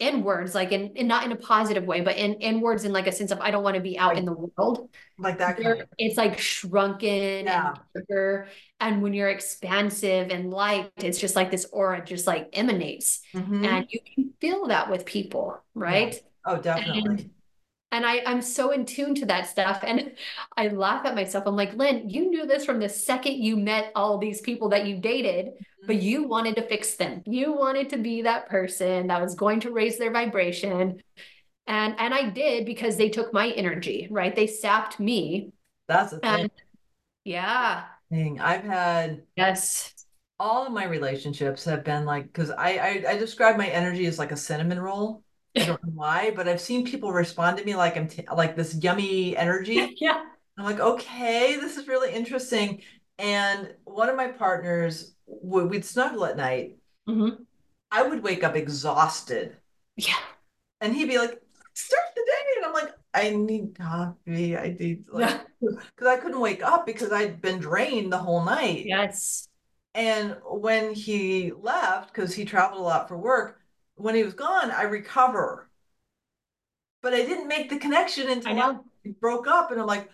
inwards, 0.00 0.52
like 0.56 0.72
in, 0.72 0.96
in 0.96 1.06
not 1.06 1.24
in 1.24 1.30
a 1.30 1.36
positive 1.36 1.84
way, 1.84 2.00
but 2.00 2.16
in 2.16 2.34
inwards 2.34 2.84
in 2.84 2.92
like 2.92 3.06
a 3.06 3.12
sense 3.12 3.30
of 3.30 3.38
I 3.40 3.52
don't 3.52 3.62
want 3.62 3.76
to 3.76 3.80
be 3.80 3.96
out 3.96 4.14
like, 4.14 4.18
in 4.18 4.24
the 4.24 4.32
world. 4.32 4.90
Like 5.16 5.38
that 5.38 5.56
kind 5.56 5.82
of. 5.82 5.88
It's 5.96 6.16
like 6.16 6.40
shrunken 6.40 7.46
yeah. 7.46 7.68
and 7.68 7.78
bigger. 7.94 8.48
And 8.80 9.00
when 9.00 9.14
you're 9.14 9.28
expansive 9.28 10.30
and 10.30 10.50
light, 10.50 10.90
it's 10.96 11.20
just 11.20 11.36
like 11.36 11.52
this 11.52 11.66
aura 11.66 12.04
just 12.04 12.26
like 12.26 12.48
emanates. 12.52 13.20
Mm-hmm. 13.32 13.64
And 13.64 13.86
you 13.90 14.00
can 14.12 14.32
feel 14.40 14.66
that 14.66 14.90
with 14.90 15.04
people, 15.04 15.62
right? 15.74 16.14
Yeah. 16.14 16.20
Oh, 16.46 16.56
definitely. 16.56 17.02
And, 17.04 17.30
and 17.90 18.04
I, 18.04 18.22
I'm 18.26 18.42
so 18.42 18.70
in 18.70 18.84
tune 18.84 19.14
to 19.16 19.26
that 19.26 19.46
stuff. 19.46 19.82
And 19.82 20.12
I 20.56 20.68
laugh 20.68 21.06
at 21.06 21.14
myself. 21.14 21.44
I'm 21.46 21.56
like, 21.56 21.74
Linn, 21.74 22.10
you 22.10 22.28
knew 22.28 22.46
this 22.46 22.64
from 22.64 22.80
the 22.80 22.88
second 22.88 23.34
you 23.42 23.56
met 23.56 23.92
all 23.94 24.18
these 24.18 24.40
people 24.40 24.68
that 24.70 24.86
you 24.86 24.98
dated 24.98 25.54
but 25.88 25.96
mm-hmm. 25.96 26.06
you 26.06 26.22
wanted 26.24 26.56
to 26.56 26.62
fix 26.62 26.94
them. 26.94 27.22
You 27.24 27.52
wanted 27.52 27.90
to 27.90 27.98
be 27.98 28.22
that 28.22 28.48
person 28.48 29.08
that 29.08 29.20
was 29.20 29.34
going 29.34 29.60
to 29.60 29.72
raise 29.72 29.98
their 29.98 30.12
vibration. 30.12 31.02
And 31.66 31.94
and 31.98 32.14
I 32.14 32.30
did 32.30 32.66
because 32.66 32.96
they 32.96 33.08
took 33.08 33.32
my 33.32 33.48
energy, 33.50 34.08
right? 34.10 34.34
They 34.34 34.46
sapped 34.46 35.00
me. 35.00 35.52
That's 35.86 36.12
the 36.12 36.20
thing. 36.20 36.40
And, 36.40 36.50
yeah. 37.24 37.84
Thing. 38.10 38.40
I've 38.40 38.64
had 38.64 39.22
yes. 39.36 39.94
All 40.40 40.66
of 40.66 40.72
my 40.72 40.84
relationships 40.84 41.64
have 41.64 41.82
been 41.82 42.04
like 42.04 42.26
because 42.26 42.50
I, 42.50 42.76
I 42.76 43.04
I 43.10 43.18
describe 43.18 43.56
my 43.56 43.66
energy 43.66 44.06
as 44.06 44.18
like 44.18 44.30
a 44.30 44.36
cinnamon 44.36 44.78
roll. 44.78 45.22
I 45.56 45.64
don't 45.64 45.82
know 45.84 45.92
why, 45.94 46.32
but 46.34 46.48
I've 46.48 46.60
seen 46.60 46.84
people 46.84 47.12
respond 47.12 47.58
to 47.58 47.64
me 47.64 47.74
like 47.74 47.96
I'm 47.96 48.08
t- 48.08 48.24
like 48.34 48.56
this 48.56 48.74
yummy 48.74 49.36
energy. 49.36 49.96
yeah. 50.00 50.24
I'm 50.56 50.64
like, 50.64 50.80
okay, 50.80 51.56
this 51.56 51.76
is 51.76 51.86
really 51.88 52.12
interesting. 52.12 52.82
And 53.18 53.74
one 53.84 54.08
of 54.08 54.16
my 54.16 54.28
partners 54.28 55.14
we'd 55.26 55.84
snuggle 55.84 56.24
at 56.24 56.36
night. 56.36 56.76
Mm-hmm. 57.08 57.42
I 57.90 58.02
would 58.02 58.22
wake 58.22 58.44
up 58.44 58.56
exhausted. 58.56 59.56
Yeah. 59.96 60.14
And 60.80 60.94
he'd 60.94 61.08
be 61.08 61.18
like, 61.18 61.40
start 61.74 62.04
the 62.14 62.22
day. 62.26 62.56
And 62.56 62.66
I'm 62.66 62.72
like, 62.72 62.92
I 63.14 63.30
need 63.30 63.78
coffee. 63.78 64.56
I 64.56 64.76
need 64.78 65.04
like 65.12 65.40
because 65.60 66.06
I 66.06 66.18
couldn't 66.18 66.40
wake 66.40 66.62
up 66.62 66.86
because 66.86 67.12
I'd 67.12 67.40
been 67.40 67.58
drained 67.58 68.12
the 68.12 68.18
whole 68.18 68.44
night. 68.44 68.84
Yes. 68.86 69.48
And 69.94 70.36
when 70.44 70.94
he 70.94 71.52
left, 71.52 72.12
because 72.12 72.34
he 72.34 72.44
traveled 72.44 72.80
a 72.80 72.84
lot 72.84 73.08
for 73.08 73.18
work, 73.18 73.60
when 73.98 74.14
he 74.14 74.24
was 74.24 74.34
gone, 74.34 74.70
I 74.70 74.82
recover. 74.82 75.68
But 77.02 77.14
I 77.14 77.18
didn't 77.18 77.48
make 77.48 77.70
the 77.70 77.78
connection 77.78 78.28
until 78.28 78.58
I, 78.58 78.70
I 79.06 79.10
broke 79.20 79.46
up. 79.46 79.70
And 79.70 79.80
I'm 79.80 79.86
like, 79.86 80.08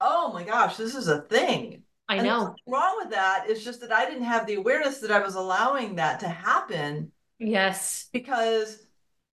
oh 0.00 0.32
my 0.32 0.44
gosh, 0.44 0.76
this 0.76 0.94
is 0.94 1.08
a 1.08 1.22
thing. 1.22 1.82
I 2.08 2.16
and 2.16 2.26
know. 2.26 2.54
wrong 2.66 2.96
with 2.98 3.10
that 3.10 3.48
is 3.48 3.64
just 3.64 3.80
that 3.80 3.92
I 3.92 4.06
didn't 4.06 4.24
have 4.24 4.46
the 4.46 4.54
awareness 4.54 4.98
that 4.98 5.12
I 5.12 5.20
was 5.20 5.34
allowing 5.34 5.96
that 5.96 6.20
to 6.20 6.28
happen. 6.28 7.12
Yes. 7.38 8.08
Because 8.12 8.84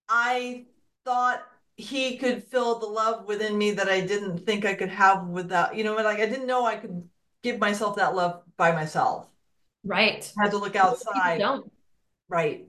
I 0.08 0.65
thought 1.05 1.43
he 1.75 2.17
could 2.17 2.43
fill 2.43 2.79
the 2.79 2.86
love 2.86 3.25
within 3.25 3.58
me 3.58 3.71
that 3.71 3.89
I 3.89 4.01
didn't 4.01 4.45
think 4.45 4.65
I 4.65 4.75
could 4.75 4.89
have 4.89 5.27
without, 5.27 5.75
you 5.75 5.84
know, 5.84 5.95
like 5.95 6.19
I 6.19 6.25
didn't 6.25 6.47
know 6.47 6.65
I 6.65 6.75
could 6.75 7.08
give 7.41 7.60
myself 7.60 7.95
that 7.95 8.15
love 8.15 8.43
by 8.58 8.71
myself. 8.71 9.27
Right. 9.84 10.32
I 10.38 10.43
had 10.43 10.51
to 10.51 10.58
look 10.58 10.75
outside. 10.75 11.39
Don't. 11.39 11.71
Right. 12.27 12.67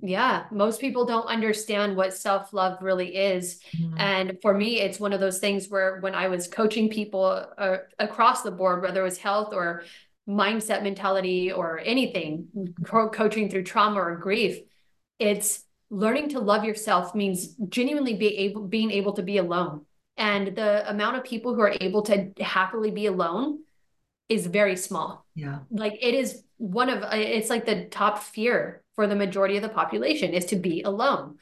Yeah, 0.00 0.44
most 0.52 0.80
people 0.80 1.04
don't 1.04 1.26
understand 1.26 1.96
what 1.96 2.14
self 2.14 2.52
love 2.52 2.78
really 2.80 3.16
is. 3.16 3.60
Mm-hmm. 3.76 3.98
And 3.98 4.38
for 4.40 4.54
me, 4.54 4.80
it's 4.80 5.00
one 5.00 5.12
of 5.12 5.18
those 5.18 5.38
things 5.40 5.68
where 5.68 5.98
when 6.00 6.14
I 6.14 6.28
was 6.28 6.46
coaching 6.46 6.88
people 6.88 7.46
uh, 7.58 7.78
across 7.98 8.42
the 8.42 8.52
board, 8.52 8.82
whether 8.82 9.00
it 9.00 9.04
was 9.04 9.18
health 9.18 9.52
or 9.52 9.82
mindset 10.28 10.82
mentality 10.82 11.50
or 11.50 11.80
anything, 11.80 12.46
co- 12.84 13.08
coaching 13.08 13.50
through 13.50 13.64
trauma 13.64 14.00
or 14.00 14.16
grief, 14.16 14.60
it's 15.18 15.64
learning 15.90 16.28
to 16.28 16.38
love 16.38 16.64
yourself 16.64 17.14
means 17.14 17.54
genuinely 17.68 18.14
be 18.14 18.36
able 18.38 18.62
being 18.68 18.92
able 18.92 19.14
to 19.14 19.22
be 19.22 19.38
alone. 19.38 19.84
And 20.16 20.54
the 20.54 20.88
amount 20.88 21.16
of 21.16 21.24
people 21.24 21.54
who 21.54 21.60
are 21.60 21.74
able 21.80 22.02
to 22.02 22.32
happily 22.40 22.92
be 22.92 23.06
alone 23.06 23.60
is 24.28 24.46
very 24.46 24.76
small. 24.76 25.26
Yeah. 25.34 25.60
Like 25.70 25.98
it 26.00 26.14
is 26.14 26.44
one 26.58 26.88
of 26.88 27.02
it's 27.12 27.50
like 27.50 27.66
the 27.66 27.86
top 27.86 28.22
fear 28.22 28.82
for 28.98 29.06
the 29.06 29.14
majority 29.14 29.54
of 29.54 29.62
the 29.62 29.68
population 29.68 30.34
is 30.34 30.46
to 30.46 30.56
be 30.56 30.82
alone. 30.82 31.38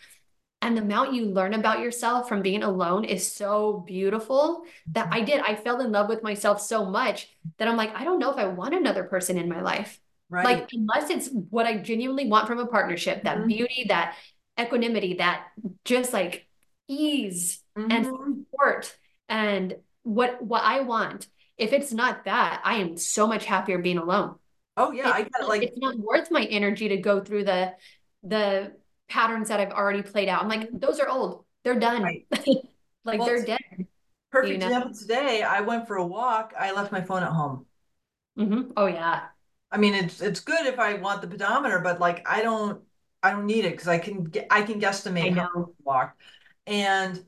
And 0.61 0.77
the 0.77 0.83
amount 0.83 1.15
you 1.15 1.25
learn 1.25 1.55
about 1.55 1.81
yourself 1.81 2.29
from 2.29 2.43
being 2.43 2.63
alone 2.63 3.05
is 3.05 3.33
so 3.33 3.83
beautiful 3.87 4.65
that 4.93 5.09
I 5.11 5.23
did. 5.23 5.41
I 5.41 5.55
fell 5.55 5.81
in 5.81 5.91
love 5.91 6.11
with 6.11 6.23
myself 6.23 6.61
so 6.61 6.85
much 6.85 7.35
that 7.57 7.67
I'm 7.67 7.79
like, 7.79 7.95
I 7.95 8.05
don't 8.05 8.19
know 8.19 8.31
if 8.31 8.37
I 8.37 8.45
want 8.45 8.75
another 8.75 9.05
person 9.05 9.39
in 9.39 9.49
my 9.49 9.63
life. 9.63 9.99
Right. 10.29 10.45
Like, 10.45 10.69
unless 10.75 11.09
it's 11.09 11.31
what 11.49 11.65
I 11.65 11.79
genuinely 11.79 12.29
want 12.29 12.47
from 12.47 12.59
a 12.59 12.67
partnership 12.67 13.25
that 13.25 13.39
mm-hmm. 13.39 13.47
beauty, 13.47 13.87
that 13.89 14.17
equanimity, 14.61 15.15
that 15.15 15.47
just 15.87 16.13
like 16.13 16.47
ease 16.89 17.63
mm-hmm. 17.75 17.91
and 17.91 18.05
support 18.05 18.95
and 19.31 19.77
what 20.03 20.43
what 20.43 20.63
I 20.63 20.81
want. 20.81 21.27
If 21.57 21.73
it's 21.73 21.91
not 21.91 22.27
that, 22.27 22.61
I 22.65 22.75
am 22.75 22.99
so 22.99 23.27
much 23.27 23.47
happier 23.47 23.79
being 23.79 23.97
alone. 23.97 24.35
Oh 24.77 24.93
yeah, 24.93 25.11
I 25.11 25.23
got 25.23 25.43
it. 25.43 25.49
Like 25.49 25.63
it's 25.63 25.79
not 25.79 25.97
worth 25.99 26.31
my 26.31 26.45
energy 26.45 26.89
to 26.89 26.97
go 26.97 27.21
through 27.21 27.45
the 27.45 27.75
the 28.23 28.73
patterns 29.09 29.49
that 29.49 29.61
I've 29.61 29.73
already 29.73 30.03
played 30.03 30.29
out. 30.29 30.43
I'm 30.43 30.49
like, 30.49 30.69
those 30.73 31.01
are 31.01 31.09
old. 31.09 31.45
They're 31.65 31.79
done. 31.79 32.03
Right. 32.03 32.27
like 33.05 33.19
well, 33.19 33.27
they're 33.27 33.45
dead. 33.45 33.87
Perfect 34.31 34.53
you 34.53 34.59
know? 34.59 34.67
example 34.67 34.95
today. 34.95 35.43
I 35.43 35.61
went 35.61 35.87
for 35.87 35.97
a 35.97 36.07
walk. 36.07 36.53
I 36.59 36.73
left 36.73 36.93
my 36.93 37.01
phone 37.01 37.23
at 37.23 37.31
home. 37.31 37.67
Mm-hmm. 38.39 38.73
Oh 38.77 38.87
yeah. 38.87 39.23
I 39.71 39.79
mean, 39.79 39.95
it's 39.95 40.21
it's 40.21 40.41
good 40.41 40.67
if 40.67 40.79
I 40.79 40.95
want 40.95 41.23
the 41.23 41.29
pedometer, 41.29 41.81
but 41.81 42.01
like 42.01 42.27
I 42.29 42.43
don't 42.43 42.83
I 43.23 43.31
don't 43.31 43.47
need 43.47 43.65
it 43.65 43.73
because 43.73 43.89
I 43.89 43.99
can 43.99 44.25
get 44.25 44.47
I 44.51 44.63
can 44.63 44.81
guesstimate 44.81 45.35
how 45.35 45.43
I 45.43 45.45
how 45.45 45.73
walk, 45.85 46.17
and 46.67 47.25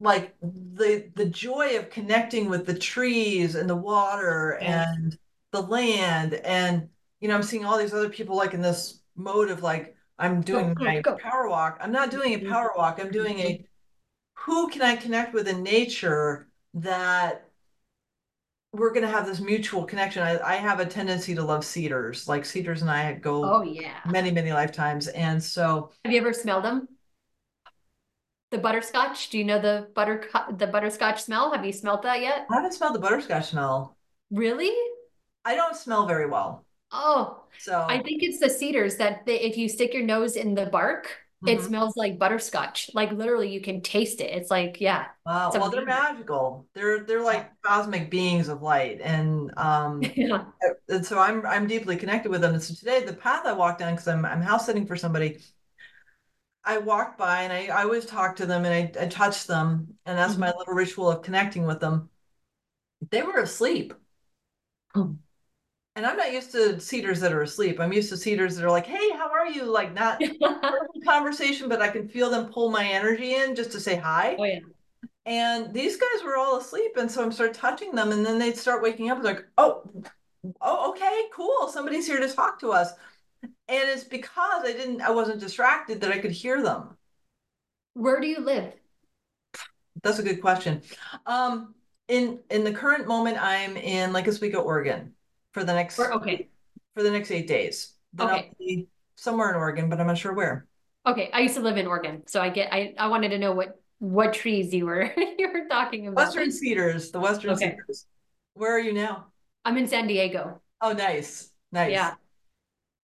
like 0.00 0.34
the 0.42 1.10
the 1.14 1.26
joy 1.26 1.78
of 1.78 1.90
connecting 1.90 2.48
with 2.48 2.66
the 2.66 2.78
trees 2.78 3.54
and 3.54 3.70
the 3.70 3.76
water 3.76 4.58
yeah. 4.60 4.84
and 4.88 5.18
the 5.54 5.62
land 5.62 6.34
and 6.34 6.88
you 7.20 7.28
know 7.28 7.34
i'm 7.36 7.42
seeing 7.42 7.64
all 7.64 7.78
these 7.78 7.94
other 7.94 8.10
people 8.10 8.36
like 8.36 8.54
in 8.54 8.60
this 8.62 9.00
mode 9.16 9.50
of 9.50 9.62
like 9.62 9.96
I'm 10.18 10.42
doing 10.42 10.76
go, 10.76 10.84
my 10.84 11.02
go. 11.02 11.18
power 11.18 11.48
walk. 11.48 11.78
I'm 11.80 11.90
not 11.90 12.12
doing 12.12 12.34
a 12.34 12.38
Mhm. 12.38 12.48
power 12.48 12.72
walk. 12.76 13.00
I'm 13.00 13.10
doing 13.10 13.40
a 13.40 13.66
who 14.34 14.68
can 14.68 14.82
I 14.82 14.96
connect 14.96 15.34
with 15.34 15.48
in 15.48 15.62
nature 15.62 16.48
that 16.74 17.50
we're 18.72 18.90
going 18.92 19.02
to 19.06 19.08
have 19.10 19.26
this 19.26 19.40
mutual 19.40 19.84
connection. 19.84 20.22
I, 20.22 20.38
I 20.40 20.54
have 20.56 20.80
a 20.80 20.86
tendency 20.86 21.34
to 21.34 21.42
love 21.44 21.64
cedars. 21.64 22.28
Like 22.28 22.44
cedars 22.44 22.82
and 22.82 22.90
I 22.90 23.12
go 23.14 23.42
Oh 23.44 23.62
yeah. 23.62 24.00
many, 24.04 24.30
many 24.30 24.52
lifetimes. 24.52 25.06
And 25.08 25.42
so 25.42 25.90
Have 26.04 26.12
you 26.12 26.20
ever 26.20 26.32
smelled 26.32 26.64
them? 26.64 26.88
The 28.50 28.58
butterscotch? 28.58 29.30
Do 29.30 29.38
you 29.38 29.44
know 29.44 29.60
the 29.60 29.88
butter 29.94 30.28
the 30.56 30.66
butterscotch 30.66 31.22
smell? 31.22 31.52
Have 31.52 31.64
you 31.64 31.72
smelled 31.72 32.02
that 32.04 32.20
yet? 32.20 32.46
I 32.50 32.54
haven't 32.56 32.72
smelled 32.72 32.94
the 32.94 33.00
butterscotch 33.00 33.50
smell. 33.50 33.96
Really? 34.30 34.72
I 35.44 35.54
don't 35.54 35.76
smell 35.76 36.06
very 36.06 36.26
well. 36.26 36.64
Oh, 36.92 37.44
So 37.58 37.74
I 37.88 37.98
think 38.02 38.22
it's 38.22 38.40
the 38.40 38.48
cedars 38.50 38.96
that 38.96 39.26
they, 39.26 39.40
if 39.40 39.56
you 39.56 39.68
stick 39.68 39.92
your 39.94 40.02
nose 40.04 40.36
in 40.36 40.54
the 40.54 40.66
bark, 40.66 41.18
it 41.46 41.62
Mhm. 41.62 41.66
smells 41.66 41.96
like 41.96 42.18
butterscotch. 42.18 42.90
Like 42.94 43.12
literally, 43.12 43.50
you 43.52 43.60
can 43.60 43.82
taste 43.82 44.20
it. 44.20 44.30
It's 44.30 44.50
like, 44.50 44.80
yeah, 44.80 45.06
Wow. 45.26 45.56
Well, 45.58 45.70
they're 45.70 45.86
magical. 45.86 46.68
They're 46.74 47.02
they're 47.04 47.22
like 47.22 47.50
cosmic 47.62 48.10
beings 48.10 48.48
of 48.48 48.60
light, 48.62 49.00
and 49.00 49.50
um, 49.56 50.14
yeah. 50.16 50.44
and 50.88 51.04
so 51.06 51.18
I'm 51.18 51.46
I'm 51.46 51.66
deeply 51.66 51.96
connected 51.96 52.30
with 52.30 52.42
them. 52.42 52.52
And 52.54 52.62
so 52.62 52.74
today, 52.74 53.04
the 53.04 53.14
path 53.14 53.46
I 53.46 53.52
walked 53.52 53.78
down 53.80 53.94
because 53.94 54.08
I'm 54.08 54.24
I'm 54.26 54.42
house 54.42 54.66
sitting 54.66 54.86
for 54.86 54.96
somebody. 54.96 55.38
I 56.64 56.78
walked 56.78 57.18
by 57.18 57.42
and 57.42 57.52
I, 57.52 57.66
I 57.66 57.82
always 57.84 58.06
talk 58.06 58.36
to 58.36 58.46
them 58.46 58.64
and 58.64 58.96
I, 58.98 59.04
I 59.04 59.08
touch 59.08 59.46
them, 59.46 59.98
and 60.06 60.16
that's 60.18 60.36
my 60.36 60.52
little 60.56 60.74
ritual 60.74 61.10
of 61.10 61.22
connecting 61.22 61.66
with 61.66 61.80
them. 61.80 62.10
They 63.10 63.22
were 63.22 63.38
asleep. 63.40 63.94
Oh. 64.94 65.16
And 65.96 66.04
I'm 66.04 66.16
not 66.16 66.32
used 66.32 66.50
to 66.52 66.80
cedars 66.80 67.20
that 67.20 67.32
are 67.32 67.42
asleep. 67.42 67.78
I'm 67.78 67.92
used 67.92 68.08
to 68.08 68.16
cedars 68.16 68.56
that 68.56 68.64
are 68.64 68.70
like, 68.70 68.86
"Hey, 68.86 69.10
how 69.10 69.30
are 69.30 69.46
you?" 69.46 69.64
Like 69.64 69.94
not 69.94 70.20
conversation, 71.04 71.68
but 71.68 71.80
I 71.80 71.88
can 71.88 72.08
feel 72.08 72.30
them 72.30 72.52
pull 72.52 72.70
my 72.70 72.84
energy 72.84 73.34
in 73.34 73.54
just 73.54 73.70
to 73.72 73.80
say 73.80 73.96
hi. 73.96 74.36
oh 74.38 74.44
yeah. 74.44 74.58
And 75.26 75.72
these 75.72 75.96
guys 75.96 76.22
were 76.22 76.36
all 76.36 76.58
asleep. 76.58 76.96
And 76.96 77.10
so 77.10 77.22
I'm 77.22 77.32
start 77.32 77.54
touching 77.54 77.94
them 77.94 78.12
and 78.12 78.24
then 78.24 78.38
they'd 78.38 78.56
start 78.56 78.82
waking 78.82 79.10
up 79.10 79.22
like, 79.22 79.44
oh, 79.56 79.90
oh, 80.60 80.90
okay, 80.90 81.24
cool. 81.32 81.68
Somebody's 81.68 82.06
here 82.06 82.20
to 82.20 82.28
talk 82.28 82.60
to 82.60 82.72
us. 82.72 82.92
And 83.42 83.88
it's 83.88 84.04
because 84.04 84.64
I 84.64 84.72
didn't, 84.72 85.00
I 85.00 85.10
wasn't 85.10 85.40
distracted 85.40 86.00
that 86.00 86.12
I 86.12 86.18
could 86.18 86.30
hear 86.30 86.62
them. 86.62 86.96
Where 87.94 88.20
do 88.20 88.26
you 88.26 88.40
live? 88.40 88.74
That's 90.02 90.18
a 90.18 90.22
good 90.22 90.42
question. 90.42 90.82
Um, 91.24 91.74
in 92.08 92.40
in 92.50 92.64
the 92.64 92.72
current 92.72 93.06
moment, 93.06 93.38
I'm 93.40 93.78
in 93.78 94.12
Lake 94.12 94.28
Oswego, 94.28 94.60
Oregon 94.60 95.13
for 95.54 95.64
the 95.64 95.72
next 95.72 95.96
Where, 95.98 96.12
okay. 96.14 96.48
for 96.94 97.02
the 97.02 97.10
next 97.10 97.30
eight 97.30 97.46
days. 97.48 97.94
Then 98.12 98.28
Okay. 98.28 98.46
I'll 98.48 98.54
be 98.58 98.88
somewhere 99.16 99.50
in 99.50 99.56
Oregon, 99.56 99.88
but 99.88 100.00
I'm 100.00 100.06
not 100.06 100.18
sure 100.18 100.34
where. 100.34 100.66
Okay. 101.06 101.30
I 101.32 101.40
used 101.40 101.54
to 101.54 101.60
live 101.62 101.76
in 101.78 101.86
Oregon, 101.86 102.22
so 102.26 102.42
I 102.42 102.50
get. 102.50 102.72
I 102.72 102.94
I 102.98 103.06
wanted 103.08 103.30
to 103.30 103.38
know 103.38 103.52
what 103.52 103.80
what 103.98 104.34
trees 104.34 104.74
you 104.74 104.86
were 104.86 105.10
you 105.38 105.50
were 105.52 105.66
talking 105.70 106.06
about. 106.08 106.26
Western 106.26 106.50
Cedars, 106.50 107.10
the 107.10 107.20
Western 107.20 107.50
Okay. 107.52 107.70
Cedars. 107.70 108.06
Where 108.54 108.72
are 108.72 108.80
you 108.80 108.92
now? 108.92 109.26
I'm 109.64 109.76
in 109.78 109.86
San 109.88 110.06
Diego. 110.06 110.60
Oh, 110.80 110.92
nice, 110.92 111.50
nice. 111.72 111.90
Yeah. 111.92 112.14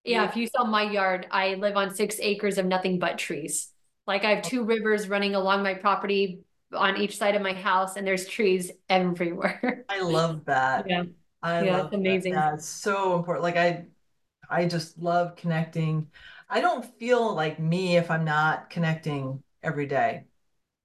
Yeah, 0.05 0.23
Yeah. 0.23 0.29
if 0.29 0.37
you 0.37 0.47
saw 0.47 0.65
my 0.65 0.83
yard, 0.83 1.27
I 1.31 1.55
live 1.55 1.77
on 1.77 1.95
six 1.95 2.17
acres 2.21 2.59
of 2.59 2.67
nothing 2.67 2.99
but 2.99 3.19
trees. 3.19 3.69
Like 4.07 4.25
I 4.25 4.31
have 4.35 4.43
two 4.43 4.65
rivers 4.65 5.09
running 5.09 5.35
along 5.35 5.63
my 5.63 5.75
property 5.75 6.41
on 6.73 6.97
each 6.99 7.17
side 7.17 7.35
of 7.35 7.43
my 7.43 7.53
house, 7.53 7.97
and 7.97 8.07
there's 8.07 8.27
trees 8.27 8.71
everywhere. 8.89 9.85
I 9.89 10.03
love 10.03 10.45
that. 10.47 10.87
Yeah. 10.89 11.05
I 11.43 11.61
Yeah, 11.61 11.65
love 11.65 11.93
that. 12.05 12.21
amazing. 12.23 12.45
It's 12.55 12.67
so 12.69 13.17
important. 13.17 13.43
Like 13.45 13.57
I 13.57 13.87
I 14.51 14.67
just 14.69 14.99
love 14.99 15.37
connecting. 15.37 16.11
I 16.51 16.61
don't 16.61 16.85
feel 16.99 17.35
like 17.35 17.59
me 17.61 17.97
if 17.97 18.11
I'm 18.11 18.25
not 18.25 18.71
connecting 18.71 19.43
every 19.63 19.87
day. 19.87 20.27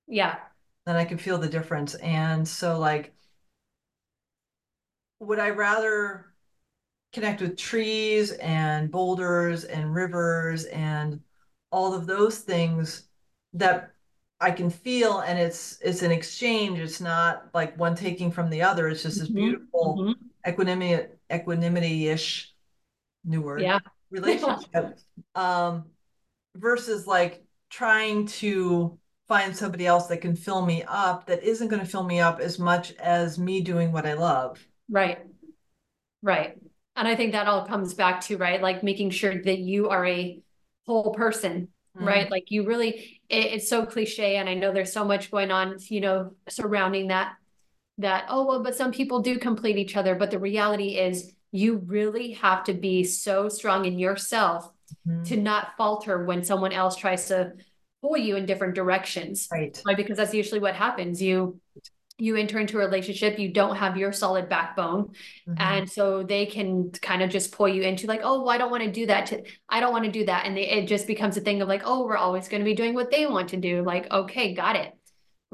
Yeah. 0.08 0.40
Then 0.86 0.96
I 0.96 1.06
can 1.06 1.18
feel 1.20 1.38
the 1.38 1.48
difference. 1.50 1.94
And 1.96 2.48
so 2.48 2.80
like 2.80 3.14
would 5.20 5.40
I 5.40 5.50
rather 5.50 6.34
connect 7.14 7.42
with 7.42 7.58
trees 7.58 8.32
and 8.34 8.92
boulders 8.92 9.66
and 9.66 9.94
rivers 9.96 10.66
and 10.66 11.22
all 11.72 11.94
of 11.94 12.08
those 12.08 12.40
things 12.40 13.10
that 13.54 13.94
I 14.42 14.52
can 14.52 14.70
feel 14.72 15.20
and 15.22 15.40
it's 15.40 15.80
it's 15.82 16.04
an 16.04 16.12
exchange. 16.12 16.80
It's 16.80 17.02
not 17.02 17.50
like 17.54 17.78
one 17.80 17.96
taking 17.96 18.32
from 18.32 18.50
the 18.50 18.64
other. 18.64 18.90
It's 18.90 19.04
just 19.04 19.20
this 19.20 19.30
Mhm, 19.30 19.30
beautiful 19.30 20.06
mhm. 20.06 20.16
Equanimity 20.48 21.08
equanimity-ish 21.32 22.54
new 23.24 23.42
word 23.42 23.62
Yeah. 23.62 23.80
relationship 24.12 24.98
um 25.36 25.86
versus 26.56 27.08
like 27.08 27.44
trying 27.70 28.28
to 28.28 28.98
find 29.28 29.56
somebody 29.56 29.88
else 29.88 30.08
that 30.08 30.22
can 30.22 30.36
fill 30.36 30.66
me 30.66 30.84
up 30.88 31.26
that 31.28 31.44
isn't 31.44 31.68
going 31.68 31.82
to 31.82 31.88
fill 31.88 32.04
me 32.04 32.20
up 32.20 32.40
as 32.40 32.60
much 32.60 32.94
as 32.94 33.40
me 33.40 33.60
doing 33.62 33.92
what 33.92 34.06
I 34.06 34.14
love. 34.14 34.66
Right. 34.90 35.20
Right. 36.22 36.58
And 36.96 37.08
I 37.08 37.16
think 37.16 37.34
that 37.34 37.48
all 37.48 37.66
comes 37.66 37.94
back 37.94 38.22
to, 38.22 38.38
right, 38.38 38.62
like 38.62 38.84
making 38.84 39.10
sure 39.10 39.42
that 39.44 39.60
you 39.60 39.90
are 39.90 40.06
a 40.06 40.42
whole 40.86 41.14
person, 41.14 41.70
Mm-hmm. 41.98 42.08
right? 42.08 42.30
Like 42.30 42.52
you 42.52 42.66
really, 42.66 43.22
it, 43.30 43.46
it's 43.54 43.70
so 43.70 43.86
cliche. 43.86 44.36
And 44.36 44.50
I 44.50 44.54
know 44.54 44.74
there's 44.74 44.92
so 44.92 45.06
much 45.06 45.32
going 45.32 45.50
on, 45.50 45.78
you 45.88 46.02
know, 46.02 46.32
surrounding 46.50 47.08
that, 47.08 47.36
that, 47.98 48.26
oh, 48.30 48.46
well, 48.46 48.62
but 48.64 48.76
some 48.76 48.92
people 48.92 49.22
do 49.22 49.38
complete 49.40 49.78
each 49.78 49.96
other. 49.96 50.16
But 50.16 50.32
the 50.32 50.40
reality 50.40 50.98
is 50.98 51.34
you 51.52 51.78
really 51.86 52.34
have 52.34 52.64
to 52.66 52.74
be 52.74 53.04
so 53.04 53.48
strong 53.50 53.86
in 53.86 53.98
yourself 53.98 54.70
Mhm. 55.08 55.26
to 55.30 55.38
not 55.38 55.70
falter 55.78 56.26
when 56.26 56.44
someone 56.44 56.72
else 56.72 56.96
tries 56.96 57.28
to 57.30 57.54
pull 58.02 58.18
you 58.18 58.36
in 58.36 58.46
different 58.46 58.76
directions 58.76 59.48
Right. 59.52 59.82
because 59.98 60.18
that's 60.18 60.34
usually 60.34 60.60
what 60.60 60.76
happens 60.76 61.22
you 61.22 61.60
you 62.18 62.36
enter 62.38 62.60
into 62.60 62.78
a 62.78 62.80
relationship 62.80 63.40
you 63.40 63.52
don't 63.52 63.76
have 63.78 63.98
your 63.98 64.14
solid 64.14 64.48
backbone 64.48 65.10
Mhm. 65.48 65.56
and 65.60 65.90
so 65.90 66.24
they 66.24 66.46
can 66.46 66.92
kind 66.92 67.22
of 67.24 67.30
just 67.30 67.52
pull 67.52 67.68
you 67.68 67.82
into 67.82 68.06
like 68.08 68.22
oh 68.24 68.40
well, 68.42 68.50
i 68.52 68.58
don't 68.58 68.70
want 68.72 68.84
to 68.84 68.92
do 68.92 69.06
that 69.08 69.26
to 69.28 69.44
i 69.70 69.80
don't 69.80 69.92
want 69.92 70.06
to 70.06 70.12
do 70.12 70.26
that 70.26 70.46
and 70.46 70.56
they, 70.56 70.70
it 70.70 70.88
just 70.88 71.08
becomes 71.08 71.36
a 71.36 71.42
thing 71.42 71.62
of 71.62 71.68
like 71.68 71.82
oh 71.84 72.06
we're 72.06 72.16
always 72.16 72.48
going 72.48 72.62
to 72.62 72.66
be 72.66 72.76
doing 72.76 72.94
what 72.94 73.10
they 73.12 73.26
want 73.26 73.50
to 73.50 73.58
do 73.58 73.82
like 73.82 74.10
okay 74.12 74.54
got 74.54 74.76
it 74.76 74.94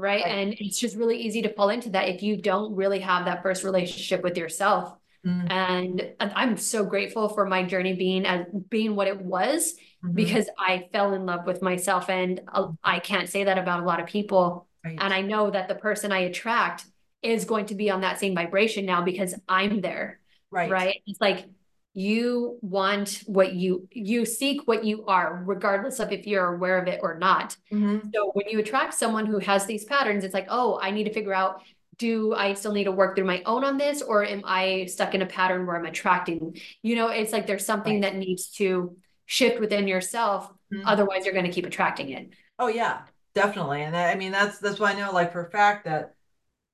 right? 0.01 0.23
Right. 0.23 0.31
and 0.31 0.53
it's 0.59 0.79
just 0.79 0.95
really 0.95 1.17
easy 1.25 1.41
to 1.43 1.53
fall 1.53 1.69
into 1.69 1.89
that 1.91 2.09
if 2.09 2.23
you 2.23 2.33
don't 2.41 2.75
really 2.75 2.99
have 3.01 3.25
that 3.25 3.43
first 3.43 3.63
relationship 3.63 4.23
with 4.23 4.37
yourself 4.37 4.95
Mhm. 5.25 5.51
and 5.51 6.13
and 6.19 6.31
i'm 6.35 6.57
so 6.57 6.83
grateful 6.83 7.29
for 7.29 7.45
my 7.45 7.61
journey 7.63 7.93
being 7.93 8.25
as 8.25 8.47
being 8.69 8.95
what 8.95 9.07
it 9.07 9.21
was 9.21 9.75
Mhm. 10.03 10.15
because 10.15 10.47
i 10.57 10.71
fell 10.91 11.13
in 11.13 11.27
love 11.27 11.45
with 11.45 11.61
myself 11.61 12.09
and 12.09 12.41
uh, 12.51 12.69
i 12.83 12.97
can't 12.99 13.29
say 13.29 13.43
that 13.43 13.59
about 13.59 13.83
a 13.83 13.85
lot 13.85 13.99
of 13.99 14.07
people 14.07 14.67
Right. 14.83 14.97
and 14.99 15.13
I 15.13 15.21
know 15.21 15.51
that 15.51 15.67
the 15.67 15.75
person 15.75 16.11
I 16.11 16.21
attract 16.29 16.85
is 17.21 17.45
going 17.45 17.67
to 17.67 17.75
be 17.75 17.91
on 17.91 18.01
that 18.01 18.17
same 18.17 18.33
vibration 18.33 18.83
now 18.83 19.03
because 19.03 19.35
I'm 19.47 19.79
there, 19.81 20.19
right. 20.49 20.71
right? 20.71 20.97
It's 21.05 21.21
like 21.21 21.45
you 21.93 22.57
want 22.61 23.21
what 23.25 23.53
you 23.53 23.87
you 23.91 24.25
seek 24.25 24.67
what 24.67 24.85
you 24.85 25.05
are 25.07 25.43
regardless 25.45 25.99
of 25.99 26.11
if 26.11 26.25
you're 26.25 26.53
aware 26.55 26.77
of 26.79 26.87
it 26.87 26.99
or 27.03 27.17
not. 27.19 27.57
Mhm. 27.71 28.11
So 28.13 28.31
when 28.33 28.47
you 28.49 28.59
attract 28.59 28.93
someone 28.93 29.25
who 29.25 29.39
has 29.39 29.65
these 29.65 29.85
patterns, 29.85 30.23
it's 30.23 30.33
like, 30.33 30.47
"Oh, 30.49 30.79
I 30.81 30.91
need 30.91 31.05
to 31.05 31.13
figure 31.13 31.33
out 31.33 31.63
do 31.97 32.33
I 32.33 32.53
still 32.55 32.73
need 32.73 32.85
to 32.85 32.91
work 32.91 33.15
through 33.15 33.25
my 33.25 33.43
own 33.45 33.63
on 33.63 33.77
this 33.77 34.01
or 34.01 34.25
am 34.25 34.41
I 34.45 34.85
stuck 34.85 35.13
in 35.13 35.21
a 35.21 35.25
pattern 35.25 35.67
where 35.67 35.75
I'm 35.77 35.85
attracting? 35.85 36.57
You 36.81 36.95
know, 36.95 37.09
it's 37.09 37.31
like 37.31 37.45
there's 37.47 37.65
something 37.65 37.93
Right. 37.95 38.01
that 38.01 38.15
needs 38.15 38.47
to 38.53 38.95
shift 39.25 39.59
within 39.59 39.87
yourself 39.87 40.51
Mhm. 40.71 40.83
otherwise 40.85 41.25
you're 41.25 41.33
going 41.33 41.45
to 41.45 41.51
keep 41.51 41.65
attracting 41.65 42.09
it. 42.09 42.29
Oh 42.59 42.67
yeah, 42.67 43.05
definitely. 43.33 43.83
And 43.83 43.95
I 43.95 44.11
I 44.11 44.15
mean 44.15 44.31
that's 44.31 44.59
that's 44.59 44.79
why 44.79 44.91
I 44.91 44.99
know 44.99 45.11
like 45.11 45.31
for 45.31 45.45
a 45.45 45.49
fact 45.51 45.85
that 45.85 46.15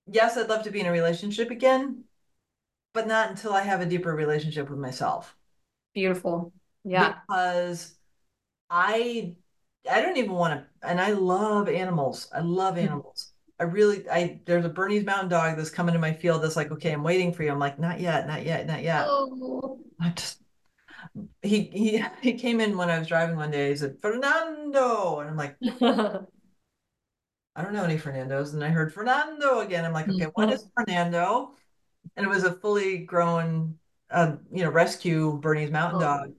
yes, 0.08 0.38
I'd 0.38 0.50
love 0.50 0.64
to 0.66 0.72
be 0.72 0.82
in 0.82 0.88
a 0.88 0.92
relationship 0.92 1.52
again, 1.52 2.06
but 2.98 3.06
not 3.06 3.30
until 3.30 3.54
I 3.54 3.62
have 3.62 3.80
a 3.80 3.86
deeper 3.86 4.12
relationship 4.16 4.72
with 4.72 4.80
myself. 4.80 5.38
Beautiful. 5.94 6.52
Yeah. 6.84 7.14
Because 7.14 7.96
I 8.72 9.36
I 9.90 10.02
don't 10.02 10.18
even 10.18 10.32
want 10.32 10.60
to 10.60 10.88
and 10.90 11.00
I 11.00 11.12
love 11.12 11.70
animals. 11.70 12.28
I 12.34 12.40
love 12.40 12.74
Mhm. 12.74 12.86
animals. 12.86 13.34
I 13.60 13.66
really 13.66 14.10
I 14.10 14.42
there's 14.46 14.66
a 14.66 14.70
Bernese 14.70 15.06
mountain 15.06 15.30
dog 15.30 15.58
that's 15.58 15.70
coming 15.70 15.94
to 15.94 16.00
my 16.00 16.12
field 16.12 16.42
that's 16.42 16.56
like, 16.56 16.72
okay, 16.72 16.92
I'm 16.92 17.04
waiting 17.04 17.34
for 17.34 17.44
you. 17.44 17.52
I'm 17.52 17.60
like, 17.60 17.78
not 17.78 18.00
yet, 18.00 18.26
not 18.26 18.44
yet, 18.44 18.66
not 18.66 18.82
yet. 18.82 19.06
Oh. 19.08 19.80
I 20.02 20.10
just 20.10 20.42
he 21.44 21.66
he 21.66 22.04
he 22.24 22.34
came 22.34 22.60
in 22.60 22.78
when 22.78 22.90
I 22.90 22.98
was 22.98 23.08
driving 23.08 23.36
one 23.36 23.52
day. 23.52 23.70
He 23.70 23.76
said, 23.76 24.00
Fernando. 24.02 25.20
And 25.20 25.30
I'm 25.30 25.38
like, 25.38 25.56
I 27.56 27.64
don't 27.64 27.74
know 27.74 27.84
any 27.84 28.00
Fernandos. 28.00 28.54
And 28.56 28.64
I 28.64 28.70
heard 28.70 28.92
Fernando 28.92 29.60
again. 29.60 29.86
I'm 29.86 29.94
like, 29.94 30.10
okay, 30.10 30.32
what 30.34 30.50
is 30.52 30.66
Fernando? 30.76 31.57
And 32.18 32.26
it 32.28 32.30
was 32.30 32.46
a 32.46 32.56
fully 32.56 33.00
grown, 33.00 33.80
uh, 34.12 34.38
you 34.52 34.66
know, 34.66 34.72
rescue 34.72 35.40
Bernese 35.40 35.72
mountain 35.72 36.00
Oh. 36.00 36.00
dog. 36.00 36.26
And 36.28 36.36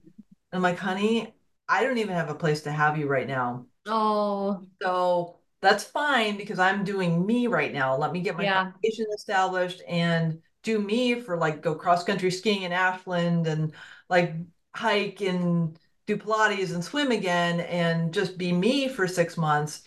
I'm 0.55 0.62
like, 0.62 0.79
honey, 0.79 1.35
I 1.68 1.85
don't 1.85 1.99
even 1.99 2.14
have 2.16 2.31
a 2.31 2.37
place 2.37 2.62
to 2.64 2.72
have 2.72 2.99
you 2.99 3.09
right 3.09 3.29
now. 3.29 3.66
Oh, 3.87 4.68
So 4.83 5.39
that's 5.61 5.85
fine 5.85 6.37
because 6.37 6.59
I'm 6.59 6.85
doing 6.85 7.24
me 7.26 7.47
right 7.47 7.72
now. 7.72 7.97
Let 7.97 8.12
me 8.12 8.20
get 8.20 8.37
my 8.37 8.45
Yeah. 8.45 8.72
foundation 8.83 9.07
established 9.14 9.83
and 9.89 10.41
do 10.62 10.79
me 10.81 11.20
for 11.20 11.37
like 11.37 11.62
go 11.62 11.74
cross 11.74 12.05
country 12.05 12.31
skiing 12.31 12.62
in 12.62 12.72
Ashland 12.72 13.47
and 13.47 13.72
like 14.09 14.35
hike 14.74 15.20
and 15.20 15.79
do 16.07 16.16
Pilates 16.16 16.72
and 16.74 16.85
swim 16.85 17.11
again 17.12 17.61
and 17.61 18.12
just 18.14 18.39
be 18.39 18.53
me 18.53 18.89
for 18.89 19.07
six 19.09 19.37
months. 19.37 19.83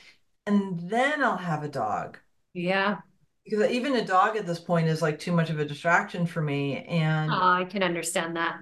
And 0.45 0.79
then 0.89 1.23
I'll 1.23 1.37
have 1.37 1.63
a 1.63 1.67
dog. 1.69 2.17
Yeah. 2.53 3.01
Because 3.45 3.71
even 3.71 3.95
a 3.95 4.05
dog 4.05 4.37
at 4.37 4.45
this 4.45 4.59
point 4.59 4.87
is 4.87 5.01
like 5.01 5.19
too 5.19 5.31
much 5.31 5.49
of 5.49 5.59
a 5.59 5.65
distraction 5.65 6.25
for 6.25 6.41
me. 6.41 6.83
And 6.85 7.31
oh, 7.31 7.35
I 7.35 7.65
can 7.65 7.83
understand 7.83 8.35
that. 8.35 8.59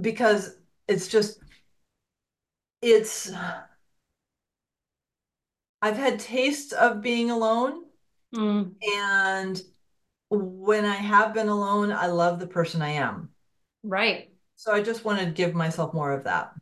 Because 0.00 0.56
it's 0.88 1.08
just, 1.08 1.38
it's, 2.80 3.30
I've 5.82 5.96
had 5.96 6.18
tastes 6.18 6.72
of 6.72 7.02
being 7.02 7.30
alone. 7.30 7.84
Mm. 8.34 8.72
And 8.96 9.60
when 10.30 10.84
I 10.84 10.94
have 10.94 11.34
been 11.34 11.48
alone, 11.48 11.92
I 11.92 12.06
love 12.06 12.38
the 12.38 12.46
person 12.46 12.82
I 12.82 12.90
am. 12.90 13.30
Right. 13.82 14.32
So 14.56 14.72
I 14.72 14.82
just 14.82 15.04
want 15.04 15.20
to 15.20 15.26
give 15.26 15.54
myself 15.54 15.92
more 15.92 16.12
of 16.12 16.24
that. 16.24 16.52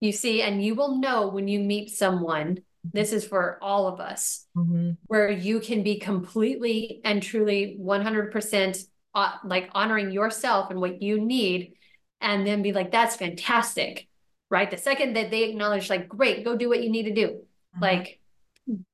You 0.00 0.12
see, 0.12 0.42
and 0.42 0.62
you 0.62 0.74
will 0.74 0.98
know 0.98 1.28
when 1.28 1.48
you 1.48 1.60
meet 1.60 1.90
someone, 1.90 2.58
this 2.92 3.12
is 3.12 3.26
for 3.26 3.58
all 3.62 3.86
of 3.88 4.00
us, 4.00 4.46
mm-hmm. 4.56 4.92
where 5.06 5.30
you 5.30 5.60
can 5.60 5.82
be 5.82 5.98
completely 5.98 7.00
and 7.04 7.22
truly 7.22 7.76
100% 7.80 8.84
uh, 9.14 9.32
like 9.44 9.70
honoring 9.72 10.10
yourself 10.10 10.70
and 10.70 10.80
what 10.80 11.02
you 11.02 11.20
need, 11.20 11.74
and 12.20 12.46
then 12.46 12.62
be 12.62 12.72
like, 12.72 12.90
that's 12.90 13.16
fantastic. 13.16 14.08
Right. 14.48 14.70
The 14.70 14.76
second 14.76 15.16
that 15.16 15.30
they 15.30 15.44
acknowledge, 15.44 15.90
like, 15.90 16.08
great, 16.08 16.44
go 16.44 16.56
do 16.56 16.68
what 16.68 16.82
you 16.82 16.90
need 16.90 17.04
to 17.04 17.14
do. 17.14 17.28
Mm-hmm. 17.28 17.82
Like, 17.82 18.20